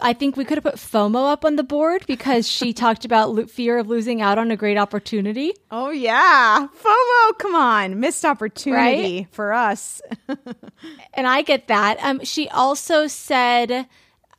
I 0.00 0.12
think 0.12 0.36
we 0.36 0.44
could 0.44 0.56
have 0.56 0.64
put 0.64 0.74
FOMO 0.74 1.30
up 1.30 1.44
on 1.44 1.56
the 1.56 1.62
board 1.62 2.04
because 2.06 2.48
she 2.48 2.72
talked 2.72 3.04
about 3.04 3.34
lo- 3.34 3.46
fear 3.46 3.78
of 3.78 3.88
losing 3.88 4.20
out 4.20 4.38
on 4.38 4.50
a 4.50 4.56
great 4.56 4.76
opportunity. 4.76 5.52
Oh 5.70 5.90
yeah, 5.90 6.66
FOMO! 6.66 7.38
Come 7.38 7.54
on, 7.54 8.00
missed 8.00 8.24
opportunity 8.24 9.28
for 9.30 9.52
us. 9.52 10.02
and 11.14 11.26
I 11.26 11.42
get 11.42 11.68
that. 11.68 11.98
Um, 12.02 12.24
she 12.24 12.48
also 12.48 13.06
said 13.06 13.86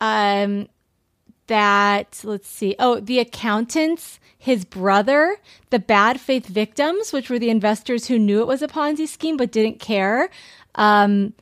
um, 0.03 0.67
that, 1.47 2.19
let's 2.25 2.49
see, 2.49 2.75
oh, 2.77 2.99
the 2.99 3.19
accountants, 3.19 4.19
his 4.37 4.65
brother, 4.65 5.37
the 5.69 5.79
bad 5.79 6.19
faith 6.19 6.45
victims, 6.45 7.13
which 7.13 7.29
were 7.29 7.39
the 7.39 7.49
investors 7.49 8.07
who 8.07 8.19
knew 8.19 8.41
it 8.41 8.47
was 8.47 8.61
a 8.61 8.67
Ponzi 8.67 9.07
scheme 9.07 9.37
but 9.37 9.51
didn't 9.51 9.79
care, 9.79 10.29
um, 10.75 11.33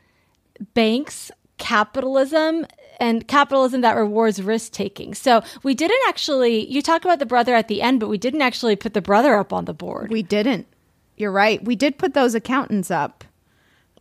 banks, 0.75 1.31
capitalism, 1.57 2.67
and 2.99 3.27
capitalism 3.27 3.81
that 3.81 3.95
rewards 3.95 4.43
risk 4.43 4.73
taking. 4.73 5.15
So 5.15 5.41
we 5.63 5.73
didn't 5.73 6.01
actually, 6.07 6.71
you 6.71 6.83
talk 6.83 7.03
about 7.03 7.17
the 7.17 7.25
brother 7.25 7.55
at 7.55 7.67
the 7.67 7.81
end, 7.81 7.99
but 7.99 8.09
we 8.09 8.19
didn't 8.19 8.43
actually 8.43 8.75
put 8.75 8.93
the 8.93 9.01
brother 9.01 9.35
up 9.35 9.51
on 9.51 9.65
the 9.65 9.73
board. 9.73 10.11
We 10.11 10.21
didn't. 10.21 10.67
You're 11.17 11.31
right. 11.31 11.63
We 11.63 11.75
did 11.75 11.97
put 11.97 12.13
those 12.13 12.35
accountants 12.35 12.91
up. 12.91 13.23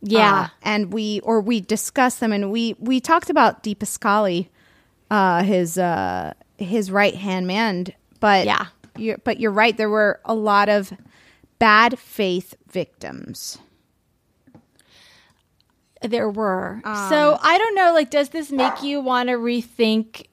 Yeah. 0.01 0.41
Uh, 0.41 0.47
and 0.63 0.91
we, 0.93 1.19
or 1.21 1.41
we 1.41 1.61
discussed 1.61 2.19
them 2.19 2.31
and 2.31 2.51
we, 2.51 2.75
we 2.79 2.99
talked 2.99 3.29
about 3.29 3.63
DiPascali, 3.63 4.47
uh, 5.09 5.43
his, 5.43 5.77
uh, 5.77 6.33
his 6.57 6.89
right 6.91 7.15
hand 7.15 7.47
man. 7.47 7.87
But 8.19 8.45
Yeah. 8.45 8.65
you're, 8.97 9.17
but 9.19 9.39
you're 9.39 9.51
right. 9.51 9.75
There 9.75 9.89
were 9.89 10.19
a 10.25 10.33
lot 10.33 10.69
of 10.69 10.91
bad 11.59 11.99
faith 11.99 12.55
victims. 12.71 13.57
There 16.01 16.29
were. 16.29 16.81
Um, 16.83 17.09
so 17.09 17.37
I 17.41 17.57
don't 17.59 17.75
know, 17.75 17.93
like, 17.93 18.09
does 18.09 18.29
this 18.29 18.51
make 18.51 18.81
you 18.81 19.01
want 19.01 19.29
to 19.29 19.35
rethink 19.35 20.25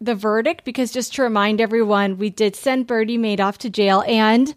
the 0.00 0.16
verdict? 0.16 0.64
Because 0.64 0.90
just 0.90 1.14
to 1.14 1.22
remind 1.22 1.60
everyone, 1.60 2.18
we 2.18 2.28
did 2.28 2.56
send 2.56 2.88
Bernie 2.88 3.18
Madoff 3.18 3.56
to 3.58 3.70
jail, 3.70 4.02
and 4.08 4.52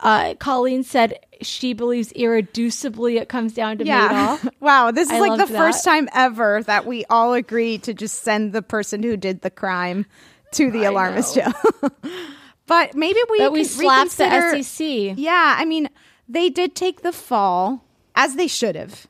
uh, 0.00 0.34
Colleen 0.34 0.82
said 0.82 1.18
she 1.42 1.72
believes 1.72 2.12
irreducibly 2.12 3.20
it 3.20 3.28
comes 3.28 3.54
down 3.54 3.78
to 3.78 3.84
Madoff. 3.84 4.48
wow. 4.60 4.90
This 4.90 5.08
is 5.08 5.14
I 5.14 5.20
like 5.20 5.32
the 5.32 5.36
loved 5.38 5.52
first 5.52 5.84
time 5.84 6.08
ever 6.14 6.62
that 6.64 6.86
we 6.86 7.04
all 7.10 7.34
agree 7.34 7.78
to 7.78 7.94
just 7.94 8.22
send 8.22 8.52
the 8.52 8.62
person 8.62 9.02
who 9.02 9.16
did 9.16 9.42
the 9.42 9.50
crime 9.50 10.06
to 10.52 10.70
the 10.70 10.84
alarmist 10.84 11.34
jail. 11.34 11.52
but 12.66 12.94
maybe 12.94 13.20
we 13.30 13.38
But 13.38 13.52
we 13.52 13.64
slapped 13.64 14.16
the 14.18 14.62
SEC. 14.62 15.14
Yeah, 15.16 15.56
I 15.58 15.64
mean, 15.64 15.88
they 16.28 16.50
did 16.50 16.74
take 16.74 17.02
the 17.02 17.12
fall 17.12 17.84
as 18.14 18.36
they 18.36 18.46
should 18.46 18.76
have, 18.76 19.06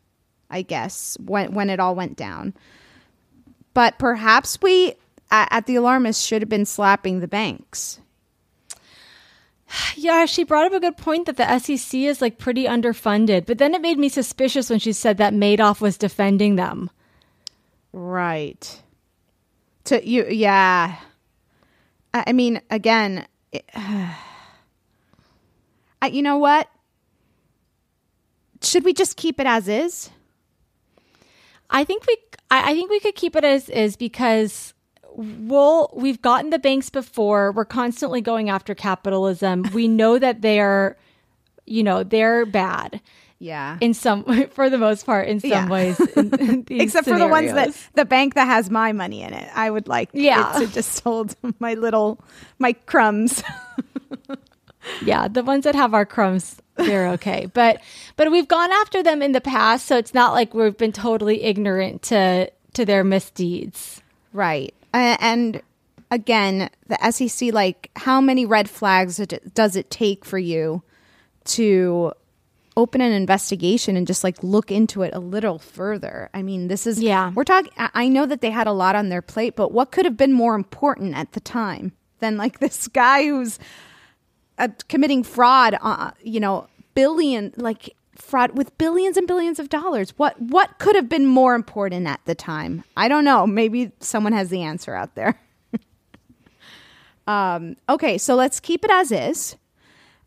I 0.51 0.63
guess, 0.63 1.17
when 1.21 1.55
when 1.55 1.71
it 1.71 1.81
all 1.81 1.95
went 1.95 2.17
down. 2.17 2.55
But 3.75 3.99
perhaps 3.99 4.59
we 4.63 4.95
at, 5.31 5.49
at 5.51 5.67
the 5.67 5.77
alarmist 5.77 6.25
should 6.25 6.43
have 6.43 6.49
been 6.49 6.67
slapping 6.67 7.21
the 7.21 7.29
banks. 7.29 8.01
Yeah, 9.97 10.27
she 10.27 10.45
brought 10.45 10.67
up 10.67 10.73
a 10.73 10.81
good 10.81 10.97
point 10.97 11.27
that 11.27 11.37
the 11.37 11.59
SEC 11.59 11.99
is 11.99 12.21
like 12.21 12.39
pretty 12.39 12.65
underfunded. 12.65 13.47
But 13.47 13.59
then 13.59 13.75
it 13.75 13.81
made 13.81 13.99
me 13.99 14.09
suspicious 14.09 14.71
when 14.71 14.79
she 14.79 14.93
said 14.93 15.17
that 15.19 15.33
Madoff 15.33 15.81
was 15.81 15.97
defending 15.97 16.57
them. 16.57 16.91
Right. 17.93 18.83
To 19.85 20.07
you, 20.07 20.27
yeah. 20.29 20.99
I, 22.13 22.25
I 22.29 22.33
mean, 22.33 22.61
again, 22.71 23.27
it, 23.53 23.65
I, 23.75 24.15
you 26.11 26.23
know 26.23 26.37
what? 26.37 26.69
Should 28.63 28.85
we 28.85 28.93
just 28.93 29.17
keep 29.17 29.41
it 29.41 29.47
as 29.47 29.67
is? 29.67 30.11
I 31.71 31.85
think 31.85 32.07
we 32.07 32.17
I 32.51 32.71
I 32.71 32.75
think 32.75 32.91
we 32.91 33.01
could 33.01 33.15
keep 33.15 33.37
it 33.37 33.45
as 33.45 33.69
is 33.69 33.97
because 33.97 34.75
we'll 35.17 35.91
we've 35.95 36.21
gotten 36.23 36.51
the 36.51 36.59
banks 36.59 36.91
before. 36.91 37.53
We're 37.53 37.65
constantly 37.65 38.21
going 38.21 38.51
after 38.51 38.75
capitalism. 38.75 39.65
We 39.75 39.89
know 39.89 40.19
that 40.19 40.43
they're 40.43 40.97
you 41.65 41.83
know, 41.83 42.05
they're 42.05 42.47
bad. 42.47 43.01
Yeah. 43.39 43.77
In 43.81 43.93
some 43.93 44.25
for 44.53 44.71
the 44.71 44.79
most 44.79 45.05
part 45.05 45.29
in 45.29 45.41
some 45.41 45.51
Yeah. 45.51 45.69
ways. 45.69 45.99
in- 46.17 46.65
in 46.69 46.81
Except 46.81 47.07
for 47.09 47.19
the 47.19 47.29
ones 47.29 47.53
that 47.53 47.75
the 47.95 48.05
bank 48.05 48.35
that 48.35 48.47
has 48.47 48.71
my 48.71 48.93
money 48.93 49.23
in 49.23 49.33
it. 49.35 49.49
I 49.55 49.71
would 49.71 49.89
like 49.89 50.11
Yeah. 50.13 50.57
it 50.57 50.67
to 50.67 50.73
just 50.73 51.03
hold 51.03 51.35
my 51.59 51.75
little 51.75 52.19
my 52.59 52.73
crumbs. 52.73 53.43
yeah, 55.05 55.29
the 55.29 55.43
ones 55.43 55.65
that 55.65 55.75
have 55.75 55.95
our 55.95 56.07
crumbs, 56.07 56.57
they're 56.77 57.09
okay. 57.09 57.47
But 57.53 57.81
but 58.17 58.31
we've 58.31 58.49
gone 58.49 58.71
after 58.73 59.03
them 59.03 59.21
in 59.23 59.33
the 59.33 59.41
past, 59.41 59.87
so 59.87 59.97
it's 59.99 60.15
not 60.15 60.33
like 60.33 60.55
we've 60.55 60.77
been 60.77 60.93
totally 60.93 61.43
ignorant 61.43 62.03
to 62.05 62.51
to 62.75 62.85
their 62.85 63.03
misdeeds. 63.05 64.03
Right. 64.33 64.75
And 64.93 65.61
again, 66.11 66.71
the 66.89 67.11
SEC, 67.11 67.53
like, 67.53 67.91
how 67.97 68.21
many 68.21 68.47
red 68.47 68.71
flags 68.71 69.17
does 69.55 69.77
it 69.77 69.91
take 69.91 70.25
for 70.25 70.39
you 70.39 70.83
to 71.45 72.13
open 72.79 73.01
an 73.01 73.13
investigation 73.13 73.97
and 73.97 74.07
just 74.07 74.23
like 74.23 74.37
look 74.43 74.71
into 74.71 75.03
it 75.03 75.15
a 75.15 75.19
little 75.19 75.59
further? 75.59 76.29
I 76.35 76.43
mean, 76.43 76.69
this 76.69 76.87
is, 76.87 77.01
Yeah. 77.01 77.33
we're 77.35 77.45
talking, 77.45 77.73
I 77.79 77.91
I 77.95 78.09
know 78.09 78.27
that 78.27 78.41
they 78.43 78.51
had 78.51 78.67
a 78.67 78.73
lot 78.73 78.95
on 78.95 79.09
their 79.09 79.23
plate, 79.23 79.57
but 79.57 79.73
what 79.73 79.91
could 79.93 80.05
have 80.05 80.17
been 80.17 80.33
more 80.33 80.55
important 80.55 81.15
at 81.17 81.33
the 81.33 81.41
time 81.41 81.93
than 82.21 82.37
like 82.37 82.59
this 82.61 82.87
guy 82.89 83.25
who's 83.25 83.59
uh, 84.59 84.69
committing 84.89 85.23
fraud, 85.23 85.77
uh, 85.81 86.11
you 86.23 86.41
know, 86.41 86.67
billion, 86.95 87.53
like, 87.57 87.96
fraud 88.17 88.57
with 88.57 88.77
billions 88.79 89.17
and 89.17 89.27
billions 89.27 89.59
of 89.59 89.69
dollars. 89.69 90.11
What 90.17 90.41
what 90.41 90.79
could 90.79 90.97
have 90.97 91.09
been 91.09 91.27
more 91.27 91.55
important 91.55 92.07
at 92.07 92.21
the 92.25 92.35
time? 92.35 92.85
I 92.97 93.09
don't 93.09 93.25
know. 93.25 93.47
Maybe 93.47 93.93
someone 94.01 94.33
has 94.33 94.49
the 94.49 94.63
answer 94.63 94.95
out 94.95 95.15
there. 95.15 95.39
um, 97.27 97.77
okay, 97.89 98.19
so 98.19 98.35
let's 98.35 98.61
keep 98.61 98.85
it 98.85 98.91
as 98.91 99.13
is. 99.13 99.57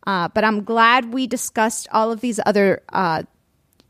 Uh, 0.06 0.28
but 0.28 0.44
I'm 0.44 0.64
glad 0.64 1.12
we 1.12 1.26
discussed 1.26 1.88
all 1.92 2.10
of 2.10 2.20
these 2.20 2.40
other 2.46 2.82
uh, 2.90 3.24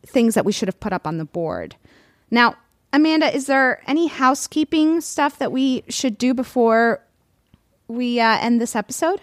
things 0.04 0.34
that 0.34 0.44
we 0.44 0.52
should 0.52 0.68
have 0.68 0.80
put 0.80 0.92
up 0.92 1.06
on 1.06 1.18
the 1.18 1.24
board. 1.24 1.76
Now, 2.30 2.56
Amanda, 2.92 3.34
is 3.34 3.46
there 3.46 3.82
any 3.86 4.08
housekeeping 4.08 5.00
stuff 5.00 5.38
that 5.38 5.52
we 5.52 5.84
should 5.88 6.18
do 6.18 6.34
before 6.34 7.00
we 7.86 8.18
uh, 8.18 8.38
end 8.40 8.60
this 8.60 8.74
episode? 8.74 9.20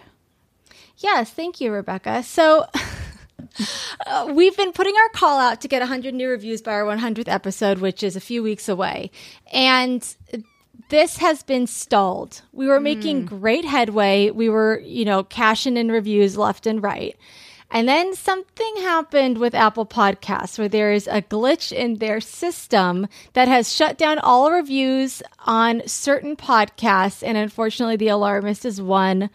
Yes, 0.96 1.30
thank 1.30 1.60
you, 1.60 1.70
Rebecca. 1.70 2.22
So 2.22 2.66
uh, 4.06 4.32
we've 4.32 4.56
been 4.56 4.72
putting 4.72 4.94
our 4.96 5.08
call 5.10 5.38
out 5.38 5.60
to 5.60 5.68
get 5.68 5.80
100 5.80 6.14
new 6.14 6.28
reviews 6.28 6.62
by 6.62 6.72
our 6.72 6.84
100th 6.84 7.28
episode, 7.28 7.78
which 7.78 8.02
is 8.02 8.16
a 8.16 8.20
few 8.20 8.42
weeks 8.42 8.68
away. 8.68 9.10
And 9.52 10.16
this 10.88 11.18
has 11.18 11.42
been 11.42 11.66
stalled. 11.66 12.42
We 12.52 12.66
were 12.66 12.80
making 12.80 13.26
great 13.26 13.64
headway. 13.64 14.30
We 14.30 14.48
were, 14.48 14.80
you 14.80 15.04
know, 15.04 15.22
cashing 15.24 15.76
in 15.76 15.90
reviews 15.90 16.36
left 16.36 16.66
and 16.66 16.82
right. 16.82 17.16
And 17.70 17.86
then 17.86 18.14
something 18.14 18.76
happened 18.78 19.36
with 19.36 19.54
Apple 19.54 19.84
Podcasts 19.84 20.58
where 20.58 20.70
there 20.70 20.90
is 20.90 21.06
a 21.06 21.20
glitch 21.20 21.70
in 21.70 21.96
their 21.96 22.20
system 22.20 23.08
that 23.34 23.46
has 23.46 23.70
shut 23.70 23.98
down 23.98 24.18
all 24.18 24.50
reviews 24.50 25.22
on 25.40 25.82
certain 25.86 26.34
podcasts. 26.34 27.22
And 27.22 27.36
unfortunately, 27.36 27.96
The 27.96 28.08
Alarmist 28.08 28.64
is 28.64 28.80
one 28.80 29.28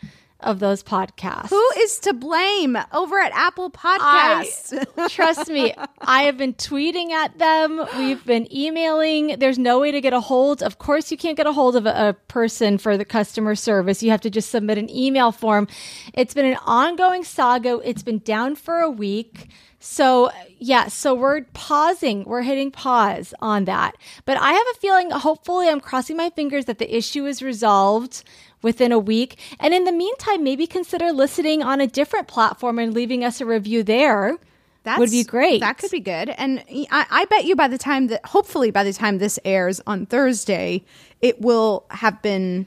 of 0.43 0.59
those 0.59 0.83
podcasts. 0.83 1.49
Who 1.49 1.69
is 1.77 1.99
to 1.99 2.13
blame 2.13 2.77
over 2.91 3.19
at 3.19 3.31
Apple 3.33 3.69
Podcasts? 3.71 4.85
I, 4.97 5.07
trust 5.09 5.49
me, 5.49 5.73
I 6.01 6.23
have 6.23 6.37
been 6.37 6.53
tweeting 6.53 7.11
at 7.11 7.37
them. 7.39 7.85
We've 7.97 8.23
been 8.25 8.47
emailing. 8.53 9.39
There's 9.39 9.59
no 9.59 9.79
way 9.79 9.91
to 9.91 10.01
get 10.01 10.13
a 10.13 10.19
hold. 10.19 10.61
Of 10.61 10.79
course, 10.79 11.11
you 11.11 11.17
can't 11.17 11.37
get 11.37 11.47
a 11.47 11.53
hold 11.53 11.75
of 11.75 11.85
a, 11.85 12.09
a 12.09 12.13
person 12.27 12.77
for 12.77 12.97
the 12.97 13.05
customer 13.05 13.55
service. 13.55 14.03
You 14.03 14.11
have 14.11 14.21
to 14.21 14.29
just 14.29 14.49
submit 14.49 14.77
an 14.77 14.89
email 14.89 15.31
form. 15.31 15.67
It's 16.13 16.33
been 16.33 16.45
an 16.45 16.57
ongoing 16.65 17.23
saga. 17.23 17.79
It's 17.83 18.03
been 18.03 18.19
down 18.19 18.55
for 18.55 18.79
a 18.79 18.89
week. 18.89 19.49
So, 19.85 20.31
yeah, 20.59 20.87
so 20.87 21.13
we're 21.13 21.41
pausing. 21.53 22.23
We're 22.23 22.43
hitting 22.43 22.71
pause 22.71 23.33
on 23.41 23.65
that. 23.65 23.97
But 24.23 24.37
I 24.37 24.53
have 24.53 24.67
a 24.73 24.79
feeling, 24.79 25.11
hopefully, 25.11 25.67
I'm 25.67 25.81
crossing 25.81 26.15
my 26.15 26.29
fingers 26.29 26.65
that 26.65 26.77
the 26.77 26.95
issue 26.95 27.25
is 27.25 27.43
resolved 27.43 28.23
within 28.63 28.91
a 28.91 28.97
week. 28.97 29.37
And 29.59 29.73
in 29.73 29.83
the 29.83 29.91
meantime, 29.91 30.43
maybe 30.43 30.65
consider 30.65 31.11
listening 31.11 31.61
on 31.61 31.79
a 31.79 31.85
different 31.85 32.27
platform 32.27 32.79
and 32.79 32.93
leaving 32.93 33.23
us 33.23 33.39
a 33.41 33.45
review 33.45 33.83
there. 33.83 34.37
That 34.83 34.99
would 34.99 35.11
be 35.11 35.23
great. 35.23 35.61
That 35.61 35.77
could 35.77 35.91
be 35.91 35.99
good. 35.99 36.29
And 36.29 36.63
I, 36.91 37.05
I 37.09 37.25
bet 37.25 37.45
you 37.45 37.55
by 37.55 37.67
the 37.67 37.77
time 37.77 38.07
that, 38.07 38.25
hopefully, 38.25 38.71
by 38.71 38.83
the 38.83 38.91
time 38.91 39.17
this 39.17 39.39
airs 39.45 39.79
on 39.85 40.07
Thursday, 40.07 40.83
it 41.21 41.39
will 41.39 41.85
have 41.89 42.21
been, 42.21 42.65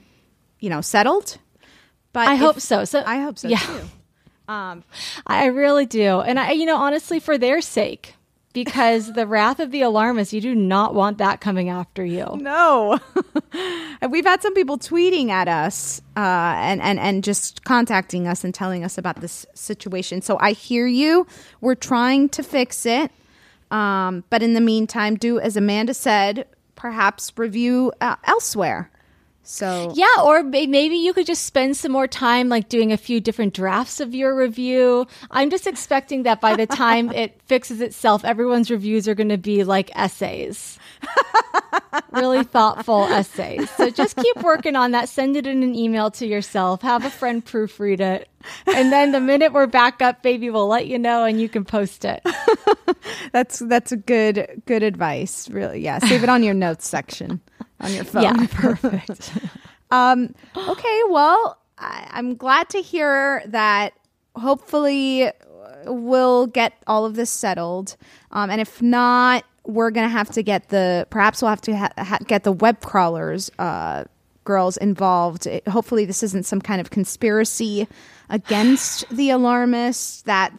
you 0.59 0.69
know, 0.69 0.81
settled. 0.81 1.37
But 2.13 2.27
I 2.27 2.33
if- 2.33 2.39
hope 2.39 2.59
so. 2.59 2.85
So 2.85 3.03
I 3.05 3.19
hope 3.19 3.37
so 3.37 3.49
yeah. 3.49 3.57
too. 3.57 3.81
Um, 4.47 4.83
I 5.27 5.47
really 5.47 5.85
do. 5.85 6.21
And 6.21 6.39
I, 6.39 6.51
you 6.51 6.65
know, 6.65 6.77
honestly, 6.77 7.19
for 7.19 7.37
their 7.37 7.61
sake, 7.61 8.15
because 8.63 9.13
the 9.13 9.27
wrath 9.27 9.59
of 9.59 9.69
the 9.69 9.83
alarmist, 9.83 10.33
you 10.33 10.41
do 10.41 10.55
not 10.55 10.95
want 10.95 11.19
that 11.19 11.39
coming 11.39 11.69
after 11.69 12.03
you. 12.03 12.25
No. 12.41 12.97
We've 14.09 14.25
had 14.25 14.41
some 14.41 14.55
people 14.55 14.79
tweeting 14.79 15.29
at 15.29 15.47
us 15.47 16.01
uh, 16.17 16.55
and, 16.57 16.81
and, 16.81 16.99
and 16.99 17.23
just 17.23 17.63
contacting 17.65 18.27
us 18.27 18.43
and 18.43 18.55
telling 18.55 18.83
us 18.83 18.97
about 18.97 19.21
this 19.21 19.45
situation. 19.53 20.23
So 20.23 20.39
I 20.41 20.53
hear 20.53 20.87
you. 20.87 21.27
We're 21.61 21.75
trying 21.75 22.29
to 22.29 22.41
fix 22.41 22.87
it. 22.87 23.11
Um, 23.69 24.23
but 24.31 24.41
in 24.41 24.55
the 24.55 24.61
meantime, 24.61 25.17
do 25.17 25.39
as 25.39 25.55
Amanda 25.55 25.93
said, 25.93 26.47
perhaps 26.73 27.31
review 27.35 27.91
uh, 28.01 28.15
elsewhere. 28.23 28.89
So 29.47 29.93
Yeah, 29.95 30.07
or 30.25 30.43
maybe 30.43 30.97
you 30.97 31.13
could 31.13 31.25
just 31.25 31.45
spend 31.45 31.77
some 31.77 31.93
more 31.93 32.05
time 32.05 32.49
like 32.49 32.67
doing 32.67 32.91
a 32.91 32.97
few 32.97 33.21
different 33.21 33.53
drafts 33.53 34.01
of 34.01 34.13
your 34.13 34.35
review. 34.35 35.07
I'm 35.31 35.49
just 35.49 35.67
expecting 35.67 36.23
that 36.23 36.41
by 36.41 36.57
the 36.57 36.67
time 36.67 37.11
it 37.11 37.39
fixes 37.45 37.79
itself, 37.79 38.25
everyone's 38.25 38.69
reviews 38.69 39.07
are 39.07 39.15
going 39.15 39.29
to 39.29 39.37
be 39.37 39.63
like 39.63 39.89
essays. 39.95 40.77
really 42.11 42.43
thoughtful 42.43 43.05
essays. 43.09 43.69
So 43.71 43.89
just 43.89 44.17
keep 44.17 44.35
working 44.43 44.75
on 44.75 44.91
that. 44.91 45.07
Send 45.07 45.37
it 45.37 45.47
in 45.47 45.63
an 45.63 45.75
email 45.75 46.11
to 46.11 46.27
yourself. 46.27 46.81
Have 46.81 47.05
a 47.05 47.09
friend 47.09 47.43
proofread 47.43 48.01
it. 48.01 48.27
And 48.65 48.91
then 48.91 49.13
the 49.13 49.21
minute 49.21 49.53
we're 49.53 49.65
back 49.65 50.01
up, 50.01 50.23
baby, 50.23 50.49
we'll 50.49 50.67
let 50.67 50.87
you 50.87 50.99
know 50.99 51.23
and 51.23 51.39
you 51.39 51.47
can 51.47 51.63
post 51.63 52.03
it. 52.03 52.21
that's 53.31 53.59
that's 53.59 53.93
a 53.93 53.97
good 53.97 54.61
good 54.65 54.83
advice. 54.83 55.49
Really, 55.49 55.79
yeah. 55.79 55.99
Save 55.99 56.23
it 56.23 56.29
on 56.29 56.43
your 56.43 56.53
notes 56.53 56.85
section 56.85 57.39
on 57.79 57.93
your 57.93 58.03
phone. 58.03 58.23
Yeah, 58.23 58.47
perfect. 58.51 59.31
um, 59.91 60.33
okay, 60.55 61.01
well, 61.09 61.57
I, 61.77 62.07
I'm 62.11 62.35
glad 62.35 62.69
to 62.69 62.81
hear 62.81 63.43
that. 63.47 63.93
Hopefully, 64.35 65.31
we'll 65.85 66.47
get 66.47 66.73
all 66.85 67.05
of 67.05 67.15
this 67.15 67.29
settled. 67.29 67.95
Um, 68.31 68.49
and 68.49 68.61
if 68.61 68.81
not, 68.81 69.45
we're 69.65 69.91
gonna 69.91 70.09
have 70.09 70.29
to 70.31 70.43
get 70.43 70.69
the 70.69 71.07
perhaps 71.09 71.41
we'll 71.41 71.49
have 71.49 71.61
to 71.61 71.75
ha- 71.75 71.91
ha- 71.97 72.19
get 72.25 72.43
the 72.43 72.51
web 72.51 72.81
crawlers 72.81 73.51
uh, 73.59 74.05
girls 74.43 74.77
involved. 74.77 75.47
It, 75.47 75.67
hopefully, 75.67 76.05
this 76.05 76.23
isn't 76.23 76.45
some 76.45 76.61
kind 76.61 76.79
of 76.79 76.89
conspiracy 76.89 77.87
against 78.29 79.07
the 79.09 79.29
alarmists. 79.29 80.21
That 80.23 80.53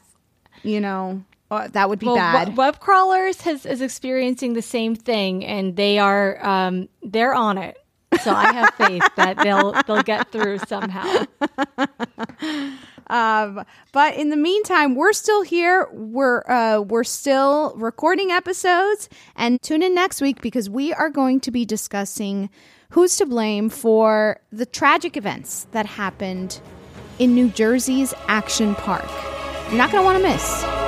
you 0.63 0.81
know. 0.81 1.25
Uh, 1.51 1.67
that 1.69 1.89
would 1.89 1.99
be 1.99 2.07
Well, 2.07 2.17
bad. 2.17 2.49
we- 2.51 2.55
web 2.55 2.79
crawlers 2.79 3.41
has, 3.43 3.65
is 3.65 3.81
experiencing 3.81 4.53
the 4.53 4.63
same 4.63 4.95
thing, 4.95 5.45
and 5.45 5.77
they 5.77 5.99
are 5.99 6.45
um, 6.47 6.89
they're 7.03 7.35
on 7.35 7.57
it. 7.59 7.79
So 8.23 8.33
I 8.35 8.53
have 8.53 8.75
faith 8.75 9.03
that 9.17 9.39
they'll 9.39 9.73
they'll 9.87 10.03
get 10.03 10.31
through 10.33 10.59
somehow. 10.61 11.25
Um, 13.11 13.65
but 13.93 14.17
in 14.17 14.29
the 14.29 14.37
meantime, 14.37 14.95
we're 14.95 15.15
still 15.15 15.41
here. 15.43 15.89
We're 15.93 16.43
uh, 16.47 16.81
we're 16.83 17.05
still 17.05 17.73
recording 17.77 18.31
episodes, 18.31 19.09
and 19.35 19.61
tune 19.63 19.83
in 19.83 19.95
next 19.95 20.21
week 20.21 20.43
because 20.43 20.69
we 20.69 20.93
are 20.93 21.09
going 21.09 21.41
to 21.41 21.51
be 21.51 21.65
discussing 21.65 22.51
who's 22.91 23.17
to 23.17 23.25
blame 23.25 23.71
for 23.71 24.41
the 24.53 24.67
tragic 24.67 25.17
events 25.17 25.67
that 25.73 25.87
happened 25.87 26.61
in 27.19 27.35
New 27.35 27.49
Jersey's 27.49 28.13
Action 28.27 28.75
Park. 28.75 29.09
You're 29.69 29.79
not 29.79 29.91
going 29.91 30.03
to 30.03 30.07
want 30.07 30.19
to 30.23 30.29
miss. 30.29 30.88